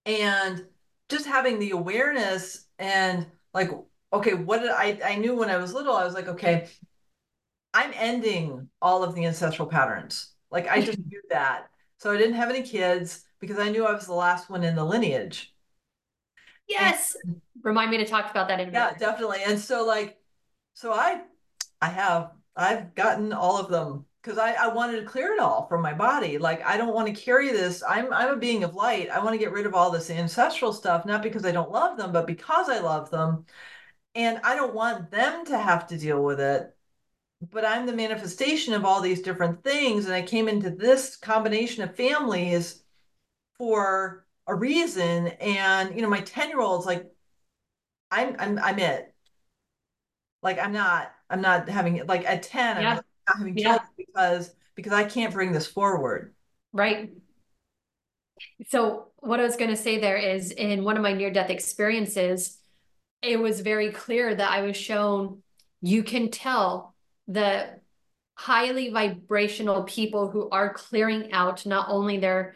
and 0.05 0.65
just 1.09 1.27
having 1.27 1.59
the 1.59 1.71
awareness 1.71 2.67
and 2.79 3.27
like 3.55 3.71
okay 4.13 4.35
what 4.35 4.61
did 4.61 4.71
i 4.71 4.99
i 5.05 5.17
knew 5.17 5.35
when 5.37 5.51
i 5.51 5.57
was 5.59 5.73
little 5.73 5.95
i 5.95 6.05
was 6.05 6.15
like 6.15 6.29
okay 6.29 6.69
i'm 7.75 7.93
ending 7.95 8.69
all 8.81 9.03
of 9.05 9.15
the 9.15 9.25
ancestral 9.27 9.69
patterns 9.69 10.33
like 10.51 10.69
i 10.69 10.81
just 10.81 10.99
knew 10.99 11.23
that 11.31 11.69
so 11.99 12.13
i 12.13 12.17
didn't 12.17 12.35
have 12.35 12.51
any 12.51 12.63
kids 12.63 13.25
because 13.41 13.59
i 13.59 13.69
knew 13.69 13.87
i 13.87 13.93
was 13.93 14.07
the 14.07 14.13
last 14.15 14.51
one 14.51 14.63
in 14.65 14.77
the 14.77 14.85
lineage 14.85 15.55
Yes. 16.69 17.17
Remind 17.63 17.91
me 17.91 17.99
to 17.99 18.07
talk 18.07 18.31
about 18.31 18.49
that 18.49 18.61
in 18.61 18.69
a 18.69 18.73
Yeah, 18.73 18.93
minute. 18.93 18.97
definitely. 18.99 19.41
And 19.45 19.59
so 19.59 19.85
like, 19.85 20.19
so 20.75 20.93
I, 20.93 21.23
I 21.81 21.89
have, 21.89 22.33
I've 22.57 22.95
gotten 22.95 23.33
all 23.33 23.59
of 23.59 23.71
them 23.71 24.07
because 24.23 24.39
I, 24.39 24.53
I 24.55 24.69
wanted 24.69 25.01
to 25.01 25.07
clear 25.07 25.33
it 25.35 25.41
all 25.41 25.67
from 25.69 25.83
my 25.83 25.93
body. 25.95 26.39
Like, 26.39 26.65
I 26.65 26.77
don't 26.77 26.95
want 26.95 27.09
to 27.09 27.23
carry 27.23 27.51
this. 27.53 27.83
I'm, 27.89 28.13
I'm 28.13 28.31
a 28.35 28.37
being 28.37 28.65
of 28.65 28.75
light. 28.75 29.11
I 29.11 29.19
want 29.23 29.35
to 29.35 29.39
get 29.39 29.53
rid 29.53 29.67
of 29.67 29.75
all 29.75 29.91
this 29.91 30.11
ancestral 30.11 30.73
stuff, 30.73 31.05
not 31.07 31.23
because 31.23 31.45
I 31.45 31.53
don't 31.53 31.71
love 31.71 31.97
them, 31.99 32.13
but 32.13 32.27
because 32.27 32.69
I 32.69 32.79
love 32.81 33.11
them. 33.11 33.47
And 34.15 34.41
I 34.45 34.57
don't 34.57 34.75
want 34.75 35.11
them 35.11 35.47
to 35.47 35.59
have 35.59 35.89
to 35.89 35.99
deal 35.99 36.23
with 36.25 36.41
it. 36.41 36.77
But 37.51 37.65
I'm 37.65 37.87
the 37.87 37.93
manifestation 37.93 38.73
of 38.75 38.85
all 38.85 39.01
these 39.01 39.23
different 39.23 39.65
things. 39.65 40.07
And 40.07 40.15
I 40.15 40.23
came 40.23 40.49
into 40.49 40.71
this 40.71 41.17
combination 41.17 41.83
of 41.83 41.97
families 41.97 42.83
for 43.59 44.25
a 44.47 44.55
reason. 44.55 45.29
And, 45.29 45.95
you 45.95 46.03
know, 46.03 46.09
my 46.09 46.21
10 46.21 46.49
year 46.51 46.61
old's 46.61 46.87
like, 46.87 47.11
I'm 48.11 48.37
I'm 48.39 48.59
I'm 48.59 48.79
it. 48.79 49.15
Like 50.43 50.59
I'm 50.59 50.73
not 50.73 51.13
I'm 51.31 51.41
not 51.41 51.69
having 51.69 51.97
it. 51.97 52.07
like 52.09 52.25
at 52.27 52.43
10 52.43 52.77
I'm 52.77 52.83
not 52.83 53.05
having 53.27 53.57
Yeah. 53.57 53.79
because 53.97 54.55
because 54.75 54.93
I 54.93 55.05
can't 55.05 55.33
bring 55.33 55.53
this 55.53 55.67
forward. 55.67 56.35
Right. 56.73 57.11
So, 58.69 59.09
what 59.19 59.41
I 59.41 59.45
was 59.45 59.57
going 59.57 59.71
to 59.71 59.77
say 59.77 59.99
there 60.01 60.17
is 60.17 60.51
in 60.51 60.85
one 60.85 60.97
of 60.97 61.03
my 61.03 61.13
near 61.13 61.31
death 61.31 61.51
experiences, 61.51 62.59
it 63.23 63.39
was 63.39 63.61
very 63.61 63.93
clear 63.93 64.35
that 64.35 64.51
I 64.51 64.63
was 64.63 64.77
shown 64.77 65.43
you 65.81 66.03
can 66.03 66.31
tell 66.31 66.92
the 67.33 67.81
highly 68.35 68.91
vibrational 68.91 69.85
people 69.85 70.31
who 70.31 70.49
are 70.51 70.73
clearing 70.73 71.33
out 71.33 71.65
not 71.67 71.87
only 71.89 72.19
their 72.19 72.55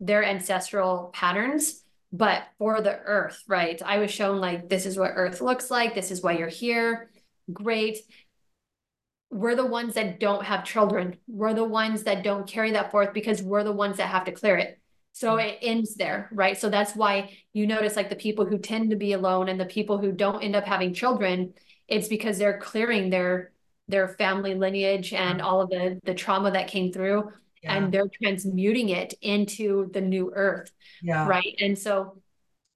their 0.00 0.24
ancestral 0.24 1.10
patterns 1.12 1.82
but 2.12 2.44
for 2.58 2.80
the 2.80 2.96
earth 3.04 3.42
right? 3.46 3.80
I 3.84 3.98
was 3.98 4.10
shown 4.10 4.40
like 4.40 4.68
this 4.68 4.86
is 4.86 4.96
what 4.96 5.12
earth 5.14 5.40
looks 5.40 5.70
like. 5.70 5.94
This 5.94 6.10
is 6.10 6.22
why 6.22 6.38
you're 6.38 6.48
here. 6.48 7.10
Great. 7.52 7.98
We're 9.30 9.56
the 9.56 9.66
ones 9.66 9.94
that 9.94 10.18
don't 10.18 10.44
have 10.44 10.64
children. 10.64 11.18
We're 11.26 11.52
the 11.52 11.64
ones 11.64 12.04
that 12.04 12.24
don't 12.24 12.48
carry 12.48 12.70
that 12.72 12.90
forth 12.90 13.12
because 13.12 13.42
we're 13.42 13.64
the 13.64 13.72
ones 13.72 13.98
that 13.98 14.08
have 14.08 14.24
to 14.24 14.32
clear 14.32 14.56
it. 14.56 14.80
So 15.12 15.36
mm-hmm. 15.36 15.48
it 15.48 15.58
ends 15.60 15.96
there 15.96 16.30
right? 16.32 16.56
So 16.56 16.70
that's 16.70 16.96
why 16.96 17.36
you 17.52 17.66
notice 17.66 17.94
like 17.94 18.08
the 18.08 18.16
people 18.16 18.46
who 18.46 18.58
tend 18.58 18.90
to 18.90 18.96
be 18.96 19.12
alone 19.12 19.50
and 19.50 19.60
the 19.60 19.66
people 19.66 19.98
who 19.98 20.12
don't 20.12 20.42
end 20.42 20.56
up 20.56 20.64
having 20.64 20.94
children 20.94 21.52
it's 21.88 22.08
because 22.08 22.38
they're 22.38 22.58
clearing 22.58 23.10
their 23.10 23.52
their 23.88 24.08
family 24.08 24.54
lineage 24.54 25.12
and 25.12 25.40
all 25.40 25.60
of 25.60 25.70
the 25.70 25.98
the 26.04 26.14
trauma 26.14 26.50
that 26.50 26.68
came 26.68 26.92
through 26.92 27.30
Yeah. 27.62 27.76
and 27.76 27.92
they're 27.92 28.10
transmuting 28.22 28.90
it 28.90 29.14
into 29.20 29.90
the 29.92 30.00
new 30.00 30.32
earth 30.34 30.70
yeah. 31.02 31.26
right? 31.26 31.56
And 31.60 31.78
so 31.78 32.20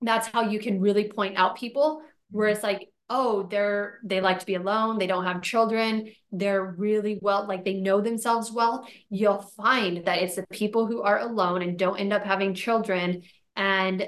that's 0.01 0.27
how 0.29 0.43
you 0.43 0.59
can 0.59 0.81
really 0.81 1.09
point 1.09 1.37
out 1.37 1.57
people 1.57 2.03
where 2.31 2.49
mm-hmm. 2.49 2.55
it's 2.55 2.65
like 2.65 2.89
oh 3.11 3.43
they're 3.51 3.99
they 4.05 4.21
like 4.21 4.39
to 4.39 4.47
be 4.47 4.55
alone 4.55 4.99
they 4.99 5.07
don't 5.07 5.25
have 5.25 5.43
children 5.43 6.09
they're 6.33 6.65
really 6.65 7.19
well 7.21 7.47
like 7.47 7.65
they 7.65 7.75
know 7.75 8.01
themselves 8.01 8.51
well. 8.51 8.89
You'll 9.11 9.43
find 9.43 10.05
that 10.07 10.23
it's 10.23 10.37
the 10.37 10.47
people 10.51 10.87
who 10.87 11.03
are 11.03 11.19
alone 11.19 11.63
and 11.63 11.79
don't 11.79 12.01
end 12.01 12.13
up 12.13 12.25
having 12.25 12.55
children 12.55 13.23
and 13.55 14.07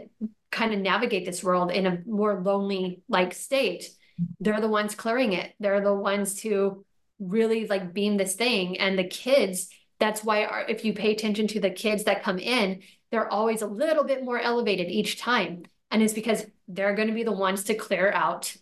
kind 0.50 0.72
of 0.72 0.80
navigate 0.80 1.26
this 1.26 1.44
world 1.44 1.70
in 1.70 1.86
a 1.86 1.98
more 2.06 2.40
lonely 2.40 3.02
like 3.08 3.34
state. 3.34 3.82
Mm-hmm. 3.82 4.24
They're 4.40 4.60
the 4.60 4.68
ones 4.68 4.94
clearing 4.94 5.34
it. 5.34 5.52
They're 5.60 5.82
the 5.82 5.94
ones 5.94 6.36
to 6.40 6.84
really 7.18 7.66
like 7.66 7.94
beam 7.94 8.16
this 8.16 8.34
thing. 8.34 8.78
And 8.78 8.98
the 8.98 9.04
kids 9.04 9.68
that's 10.00 10.24
why 10.24 10.44
our, 10.44 10.62
if 10.68 10.84
you 10.84 10.92
pay 10.92 11.12
attention 11.12 11.46
to 11.46 11.60
the 11.60 11.70
kids 11.70 12.04
that 12.04 12.22
come 12.22 12.38
in 12.38 12.82
they're 13.10 13.32
always 13.32 13.62
a 13.62 13.66
little 13.66 14.02
bit 14.02 14.24
more 14.24 14.40
elevated 14.40 14.88
each 14.88 15.20
time. 15.20 15.62
And 15.92 16.02
it's 16.02 16.12
because 16.12 16.44
they're 16.66 16.96
going 16.96 17.06
to 17.06 17.14
be 17.14 17.22
the 17.22 17.30
ones 17.30 17.64
to 17.64 17.74
clear 17.74 18.10
out 18.10 18.56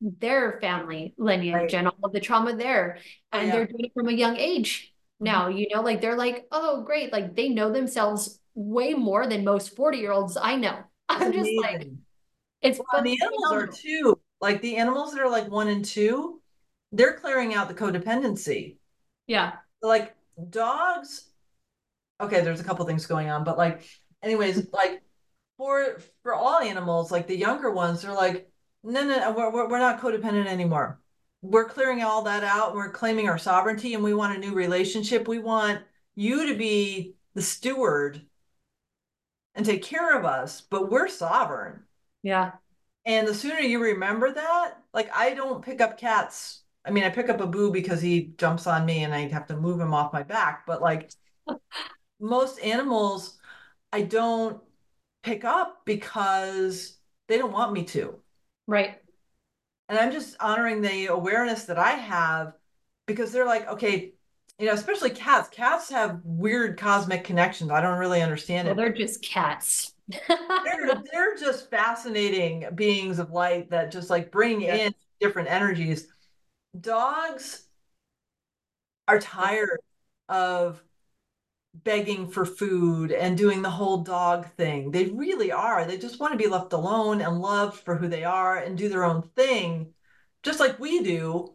their 0.00 0.60
family 0.60 1.12
lineage 1.18 1.54
Right. 1.54 1.74
and 1.74 1.88
all 1.88 1.98
of 2.04 2.12
the 2.12 2.20
trauma 2.20 2.54
there. 2.54 2.98
And 3.32 3.48
yeah. 3.48 3.52
they're 3.52 3.66
doing 3.66 3.86
it 3.86 3.92
from 3.94 4.08
a 4.08 4.12
young 4.12 4.36
age 4.36 4.94
mm-hmm. 5.20 5.24
now 5.24 5.48
you 5.48 5.66
know 5.74 5.80
like 5.82 6.00
they're 6.00 6.16
like 6.16 6.46
oh 6.52 6.82
great. 6.82 7.12
Like 7.12 7.34
they 7.34 7.48
know 7.48 7.72
themselves 7.72 8.38
way 8.54 8.94
more 8.94 9.26
than 9.26 9.44
most 9.44 9.76
40 9.76 9.98
year 9.98 10.12
olds 10.12 10.36
i 10.40 10.56
know. 10.56 10.78
I'm 11.08 11.32
just 11.32 11.50
like 11.60 11.88
it's 12.62 12.78
Well, 12.92 13.02
the 13.02 13.18
animals 13.22 13.52
are 13.52 13.66
too. 13.66 14.20
Like 14.40 14.60
the 14.60 14.76
animals 14.76 15.12
that 15.12 15.20
are 15.20 15.30
like 15.30 15.50
one 15.50 15.68
and 15.68 15.84
two, 15.84 16.40
they're 16.96 17.14
clearing 17.14 17.54
out 17.54 17.68
the 17.68 17.74
codependency. 17.74 18.76
yeah 19.26 19.52
Like 19.82 20.14
dogs, 20.50 21.28
okay, 22.20 22.40
there's 22.42 22.60
a 22.60 22.64
couple 22.64 22.84
things 22.86 23.06
going 23.06 23.30
on, 23.30 23.44
but 23.44 23.58
like, 23.58 23.86
anyways, 24.22 24.68
like 24.72 25.02
for 25.58 25.98
for 26.22 26.34
all 26.34 26.60
animals, 26.60 27.10
like 27.12 27.26
the 27.26 27.36
younger 27.36 27.70
ones, 27.70 28.02
they're 28.02 28.12
like, 28.12 28.50
no, 28.82 29.04
no, 29.04 29.18
no, 29.18 29.32
we're 29.32 29.50
we're, 29.52 29.68
we're 29.68 29.78
not 29.78 30.00
codependent 30.00 30.46
anymore. 30.46 31.00
We're 31.42 31.68
clearing 31.68 32.02
all 32.02 32.22
that 32.22 32.44
out. 32.44 32.74
We're 32.74 32.90
claiming 32.90 33.28
our 33.28 33.38
sovereignty, 33.38 33.94
and 33.94 34.02
we 34.02 34.14
want 34.14 34.36
a 34.36 34.40
new 34.40 34.54
relationship. 34.54 35.28
We 35.28 35.38
want 35.38 35.82
you 36.14 36.46
to 36.48 36.56
be 36.56 37.14
the 37.34 37.42
steward 37.42 38.22
and 39.54 39.64
take 39.64 39.82
care 39.82 40.16
of 40.18 40.24
us, 40.24 40.60
but 40.60 40.90
we're 40.90 41.08
sovereign. 41.08 41.84
yeah 42.22 42.52
And 43.04 43.26
the 43.26 43.34
sooner 43.34 43.60
you 43.60 43.82
remember 43.82 44.32
that, 44.32 44.74
like 44.92 45.10
I 45.14 45.34
don't 45.34 45.64
pick 45.64 45.80
up 45.80 45.98
cats. 45.98 46.62
I 46.86 46.90
mean, 46.90 47.04
I 47.04 47.10
pick 47.10 47.28
up 47.28 47.40
a 47.40 47.46
boo 47.46 47.72
because 47.72 48.00
he 48.00 48.32
jumps 48.38 48.66
on 48.66 48.86
me 48.86 49.04
and 49.04 49.12
I 49.12 49.28
have 49.28 49.46
to 49.48 49.56
move 49.56 49.80
him 49.80 49.92
off 49.92 50.12
my 50.12 50.22
back. 50.22 50.66
But 50.66 50.80
like 50.80 51.10
most 52.20 52.58
animals, 52.60 53.38
I 53.92 54.02
don't 54.02 54.62
pick 55.22 55.44
up 55.44 55.82
because 55.84 56.96
they 57.28 57.38
don't 57.38 57.52
want 57.52 57.72
me 57.72 57.84
to. 57.84 58.14
right 58.66 58.98
And 59.88 59.98
I'm 59.98 60.12
just 60.12 60.36
honoring 60.40 60.80
the 60.80 61.06
awareness 61.06 61.64
that 61.64 61.78
I 61.78 61.92
have 61.92 62.54
because 63.06 63.32
they're 63.32 63.46
like, 63.46 63.68
okay, 63.68 64.12
you 64.58 64.66
know, 64.66 64.72
especially 64.72 65.10
cats. 65.10 65.48
Cats 65.48 65.90
have 65.90 66.20
weird 66.24 66.78
cosmic 66.78 67.24
connections. 67.24 67.70
I 67.70 67.80
don't 67.80 67.98
really 67.98 68.22
understand 68.22 68.66
well, 68.66 68.74
it. 68.74 68.76
they're 68.76 68.92
just 68.92 69.22
cats. 69.22 69.92
they're, 70.08 71.02
they're 71.12 71.36
just 71.36 71.68
fascinating 71.68 72.66
beings 72.74 73.18
of 73.18 73.32
light 73.32 73.70
that 73.70 73.90
just 73.90 74.08
like 74.08 74.30
bring 74.30 74.60
yeah. 74.60 74.74
in 74.76 74.94
different 75.20 75.50
energies. 75.50 76.08
Dogs 76.80 77.66
are 79.08 79.20
tired 79.20 79.80
of 80.28 80.82
begging 81.84 82.28
for 82.28 82.44
food 82.44 83.12
and 83.12 83.36
doing 83.36 83.62
the 83.62 83.70
whole 83.70 83.98
dog 83.98 84.46
thing. 84.56 84.90
They 84.90 85.06
really 85.06 85.52
are. 85.52 85.84
They 85.84 85.98
just 85.98 86.18
want 86.18 86.32
to 86.32 86.38
be 86.38 86.48
left 86.48 86.72
alone 86.72 87.20
and 87.20 87.40
loved 87.40 87.80
for 87.80 87.96
who 87.96 88.08
they 88.08 88.24
are 88.24 88.58
and 88.58 88.78
do 88.78 88.88
their 88.88 89.04
own 89.04 89.22
thing, 89.36 89.92
just 90.42 90.60
like 90.60 90.78
we 90.78 91.02
do. 91.02 91.54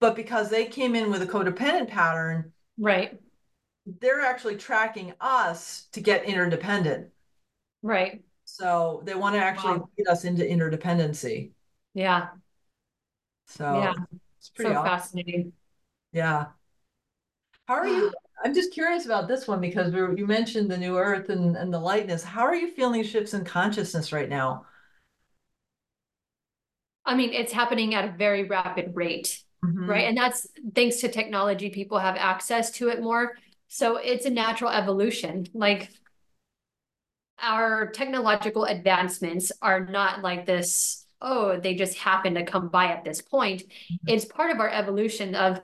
But 0.00 0.14
because 0.14 0.48
they 0.48 0.66
came 0.66 0.94
in 0.94 1.10
with 1.10 1.22
a 1.22 1.26
codependent 1.26 1.88
pattern, 1.88 2.52
right? 2.78 3.18
They're 4.00 4.20
actually 4.20 4.56
tracking 4.56 5.14
us 5.20 5.88
to 5.92 6.00
get 6.00 6.24
interdependent. 6.24 7.08
Right. 7.82 8.22
So 8.44 9.02
they 9.04 9.14
want 9.14 9.34
to 9.34 9.40
actually 9.40 9.78
wow. 9.78 9.88
lead 9.98 10.08
us 10.08 10.24
into 10.24 10.44
interdependency. 10.44 11.50
Yeah. 11.94 12.28
So 13.46 13.80
yeah, 13.80 13.94
pretty 14.58 14.74
so 14.74 14.80
awesome. 14.80 14.90
fascinating. 14.90 15.52
Yeah. 16.12 16.46
How 17.66 17.74
are 17.74 17.86
you? 17.86 18.12
I'm 18.44 18.54
just 18.54 18.72
curious 18.72 19.04
about 19.04 19.26
this 19.26 19.48
one 19.48 19.60
because 19.60 19.92
we 19.92 20.00
you 20.16 20.26
mentioned 20.26 20.70
the 20.70 20.78
new 20.78 20.96
earth 20.96 21.28
and, 21.28 21.56
and 21.56 21.74
the 21.74 21.78
lightness. 21.78 22.22
How 22.22 22.42
are 22.42 22.54
you 22.54 22.72
feeling 22.72 23.02
shifts 23.02 23.34
in 23.34 23.44
consciousness 23.44 24.12
right 24.12 24.28
now? 24.28 24.64
I 27.04 27.16
mean, 27.16 27.32
it's 27.32 27.52
happening 27.52 27.94
at 27.94 28.04
a 28.04 28.12
very 28.16 28.44
rapid 28.44 28.94
rate, 28.94 29.42
mm-hmm. 29.64 29.90
right? 29.90 30.06
And 30.06 30.16
that's 30.16 30.46
thanks 30.74 30.98
to 30.98 31.08
technology, 31.08 31.70
people 31.70 31.98
have 31.98 32.16
access 32.16 32.70
to 32.72 32.88
it 32.90 33.02
more. 33.02 33.32
So 33.66 33.96
it's 33.96 34.24
a 34.24 34.30
natural 34.30 34.70
evolution. 34.70 35.46
Like 35.52 35.90
our 37.40 37.90
technological 37.90 38.64
advancements 38.64 39.50
are 39.62 39.84
not 39.84 40.22
like 40.22 40.46
this, 40.46 41.06
oh, 41.20 41.58
they 41.58 41.74
just 41.74 41.98
happen 41.98 42.34
to 42.34 42.44
come 42.44 42.68
by 42.68 42.86
at 42.86 43.04
this 43.04 43.20
point. 43.20 43.62
Mm-hmm. 43.62 44.08
It's 44.08 44.24
part 44.24 44.50
of 44.50 44.60
our 44.60 44.68
evolution 44.68 45.34
of 45.34 45.60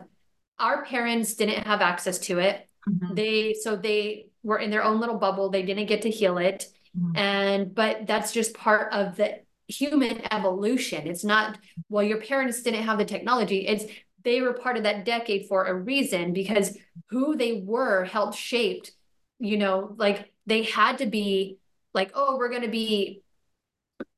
our 0.58 0.84
parents 0.84 1.34
didn't 1.34 1.66
have 1.66 1.80
access 1.80 2.18
to 2.20 2.38
it. 2.38 2.68
Mm-hmm. 2.88 3.14
They 3.14 3.54
so 3.54 3.76
they 3.76 4.28
were 4.42 4.58
in 4.58 4.70
their 4.70 4.84
own 4.84 5.00
little 5.00 5.18
bubble. 5.18 5.50
They 5.50 5.62
didn't 5.62 5.86
get 5.86 6.02
to 6.02 6.10
heal 6.10 6.38
it. 6.38 6.66
Mm-hmm. 6.96 7.16
And 7.16 7.74
but 7.74 8.06
that's 8.06 8.32
just 8.32 8.54
part 8.54 8.92
of 8.92 9.16
the 9.16 9.40
human 9.68 10.20
evolution. 10.32 11.06
It's 11.06 11.24
not 11.24 11.58
well, 11.88 12.04
your 12.04 12.20
parents 12.20 12.62
didn't 12.62 12.84
have 12.84 12.98
the 12.98 13.04
technology. 13.04 13.66
It's 13.66 13.84
they 14.22 14.40
were 14.40 14.54
part 14.54 14.76
of 14.76 14.84
that 14.84 15.04
decade 15.04 15.46
for 15.46 15.66
a 15.66 15.74
reason 15.74 16.32
because 16.32 16.76
who 17.10 17.36
they 17.36 17.62
were 17.64 18.04
helped 18.04 18.36
shaped, 18.36 18.92
you 19.38 19.58
know, 19.58 19.94
like 19.98 20.32
they 20.46 20.62
had 20.62 20.98
to 20.98 21.06
be 21.06 21.58
like, 21.92 22.10
oh, 22.14 22.36
we're 22.38 22.48
going 22.48 22.62
to 22.62 22.68
be 22.68 23.22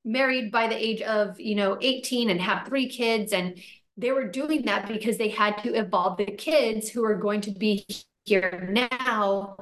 married 0.06 0.50
by 0.50 0.68
the 0.68 0.76
age 0.76 1.02
of, 1.02 1.38
you 1.38 1.56
know, 1.56 1.76
18 1.80 2.30
and 2.30 2.40
have 2.40 2.66
three 2.66 2.88
kids. 2.88 3.32
And 3.32 3.60
they 3.96 4.12
were 4.12 4.28
doing 4.28 4.64
that 4.66 4.88
because 4.88 5.18
they 5.18 5.28
had 5.28 5.58
to 5.64 5.74
evolve 5.74 6.16
the 6.16 6.26
kids 6.26 6.88
who 6.88 7.04
are 7.04 7.16
going 7.16 7.42
to 7.42 7.50
be 7.50 7.84
here 8.24 8.68
now. 8.70 9.56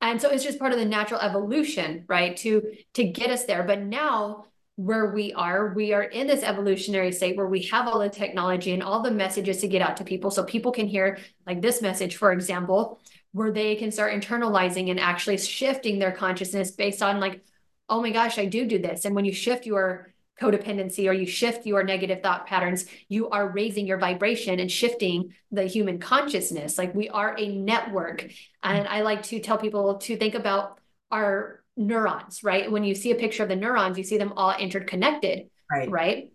And 0.00 0.20
so 0.20 0.30
it's 0.30 0.44
just 0.44 0.58
part 0.58 0.72
of 0.72 0.78
the 0.78 0.84
natural 0.84 1.20
evolution, 1.20 2.04
right? 2.08 2.36
To 2.38 2.62
to 2.94 3.04
get 3.04 3.30
us 3.30 3.44
there. 3.44 3.62
But 3.62 3.82
now 3.82 4.46
where 4.76 5.12
we 5.12 5.32
are, 5.32 5.72
we 5.72 5.94
are 5.94 6.02
in 6.02 6.26
this 6.26 6.42
evolutionary 6.42 7.10
state 7.10 7.36
where 7.36 7.46
we 7.46 7.62
have 7.62 7.88
all 7.88 7.98
the 7.98 8.10
technology 8.10 8.74
and 8.74 8.82
all 8.82 9.02
the 9.02 9.10
messages 9.10 9.58
to 9.62 9.68
get 9.68 9.80
out 9.80 9.96
to 9.96 10.04
people. 10.04 10.30
So 10.30 10.44
people 10.44 10.70
can 10.70 10.86
hear 10.86 11.18
like 11.46 11.62
this 11.62 11.80
message, 11.80 12.16
for 12.16 12.30
example, 12.30 13.00
where 13.32 13.50
they 13.50 13.74
can 13.76 13.90
start 13.90 14.12
internalizing 14.12 14.90
and 14.90 15.00
actually 15.00 15.38
shifting 15.38 15.98
their 15.98 16.12
consciousness 16.12 16.72
based 16.72 17.02
on 17.02 17.20
like, 17.20 17.42
oh 17.88 18.00
my 18.00 18.10
gosh, 18.10 18.38
I 18.38 18.46
do 18.46 18.66
do 18.66 18.78
this. 18.78 19.04
And 19.04 19.14
when 19.14 19.24
you 19.24 19.32
shift 19.32 19.66
your 19.66 20.12
codependency 20.40 21.08
or 21.08 21.12
you 21.12 21.26
shift 21.26 21.66
your 21.66 21.82
negative 21.82 22.22
thought 22.22 22.46
patterns, 22.46 22.86
you 23.08 23.30
are 23.30 23.48
raising 23.48 23.86
your 23.86 23.98
vibration 23.98 24.60
and 24.60 24.70
shifting 24.70 25.32
the 25.50 25.64
human 25.64 25.98
consciousness. 25.98 26.76
Like 26.76 26.94
we 26.94 27.08
are 27.08 27.34
a 27.38 27.48
network. 27.48 28.28
And 28.62 28.86
I 28.86 29.00
like 29.00 29.22
to 29.24 29.40
tell 29.40 29.58
people 29.58 29.94
to 29.94 30.16
think 30.16 30.34
about 30.34 30.78
our 31.10 31.62
neurons, 31.76 32.42
right? 32.42 32.70
When 32.70 32.84
you 32.84 32.94
see 32.94 33.12
a 33.12 33.16
picture 33.16 33.42
of 33.42 33.48
the 33.48 33.56
neurons, 33.56 33.96
you 33.98 34.04
see 34.04 34.18
them 34.18 34.32
all 34.36 34.54
interconnected, 34.56 35.48
right? 35.70 35.90
right? 35.90 36.32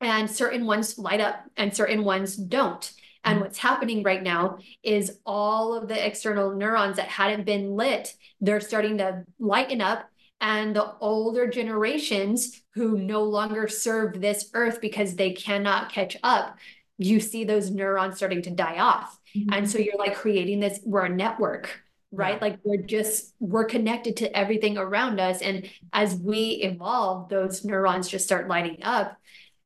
And 0.00 0.30
certain 0.30 0.66
ones 0.66 0.98
light 0.98 1.20
up 1.20 1.44
and 1.56 1.74
certain 1.74 2.04
ones 2.04 2.36
don't. 2.36 2.92
And 3.24 3.36
mm-hmm. 3.36 3.44
what's 3.44 3.58
happening 3.58 4.02
right 4.02 4.22
now 4.22 4.58
is 4.82 5.18
all 5.24 5.74
of 5.74 5.88
the 5.88 6.06
external 6.06 6.54
neurons 6.54 6.96
that 6.96 7.08
hadn't 7.08 7.44
been 7.44 7.74
lit, 7.74 8.14
they're 8.40 8.60
starting 8.60 8.98
to 8.98 9.24
lighten 9.38 9.80
up. 9.80 10.08
And 10.46 10.76
the 10.76 10.94
older 11.00 11.46
generations 11.46 12.60
who 12.74 12.98
no 12.98 13.22
longer 13.22 13.66
serve 13.66 14.20
this 14.20 14.50
earth 14.52 14.78
because 14.78 15.16
they 15.16 15.32
cannot 15.32 15.90
catch 15.90 16.18
up, 16.22 16.58
you 16.98 17.18
see 17.18 17.44
those 17.44 17.70
neurons 17.70 18.18
starting 18.18 18.42
to 18.42 18.50
die 18.50 18.78
off. 18.78 19.18
Mm-hmm. 19.34 19.54
And 19.54 19.70
so 19.70 19.78
you're 19.78 19.96
like 19.96 20.16
creating 20.16 20.60
this, 20.60 20.80
we're 20.84 21.06
a 21.06 21.08
network, 21.08 21.80
right? 22.12 22.34
Yeah. 22.34 22.40
Like 22.42 22.58
we're 22.62 22.82
just, 22.82 23.32
we're 23.40 23.64
connected 23.64 24.18
to 24.18 24.36
everything 24.36 24.76
around 24.76 25.18
us. 25.18 25.40
And 25.40 25.66
as 25.94 26.14
we 26.14 26.60
evolve, 26.62 27.30
those 27.30 27.64
neurons 27.64 28.10
just 28.10 28.26
start 28.26 28.46
lighting 28.46 28.82
up. 28.82 29.16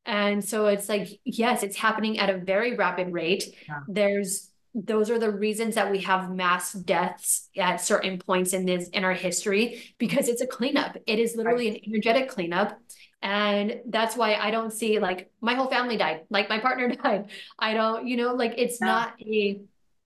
And 0.05 0.43
so 0.43 0.67
it's 0.67 0.87
like, 0.87 1.09
yes, 1.25 1.61
it's 1.61 1.75
happening 1.75 2.19
at 2.19 2.29
a 2.29 2.37
very 2.37 2.77
rapid 2.77 3.11
rate. 3.11 3.53
Yeah. 3.67 3.79
There's 3.89 4.48
those 4.75 5.09
are 5.09 5.19
the 5.19 5.31
reasons 5.31 5.75
that 5.75 5.91
we 5.91 5.99
have 5.99 6.33
mass 6.33 6.73
deaths 6.73 7.49
at 7.57 7.77
certain 7.77 8.19
points 8.19 8.53
in 8.53 8.65
this 8.65 8.87
in 8.89 9.03
our 9.03 9.13
history 9.13 9.93
because 9.97 10.27
it's 10.27 10.41
a 10.41 10.47
cleanup. 10.47 10.97
It 11.07 11.19
is 11.19 11.35
literally 11.35 11.69
an 11.69 11.77
energetic 11.87 12.29
cleanup. 12.29 12.77
And 13.21 13.81
that's 13.87 14.15
why 14.15 14.35
I 14.35 14.51
don't 14.51 14.71
see 14.71 14.99
like 14.99 15.31
my 15.41 15.55
whole 15.55 15.69
family 15.69 15.97
died, 15.97 16.21
like 16.29 16.49
my 16.49 16.59
partner 16.59 16.89
died. 17.03 17.31
I 17.57 17.73
don't, 17.73 18.07
you 18.07 18.15
know, 18.15 18.33
like 18.33 18.53
it's 18.57 18.79
yeah. 18.79 18.87
not 18.87 19.13
a 19.21 19.61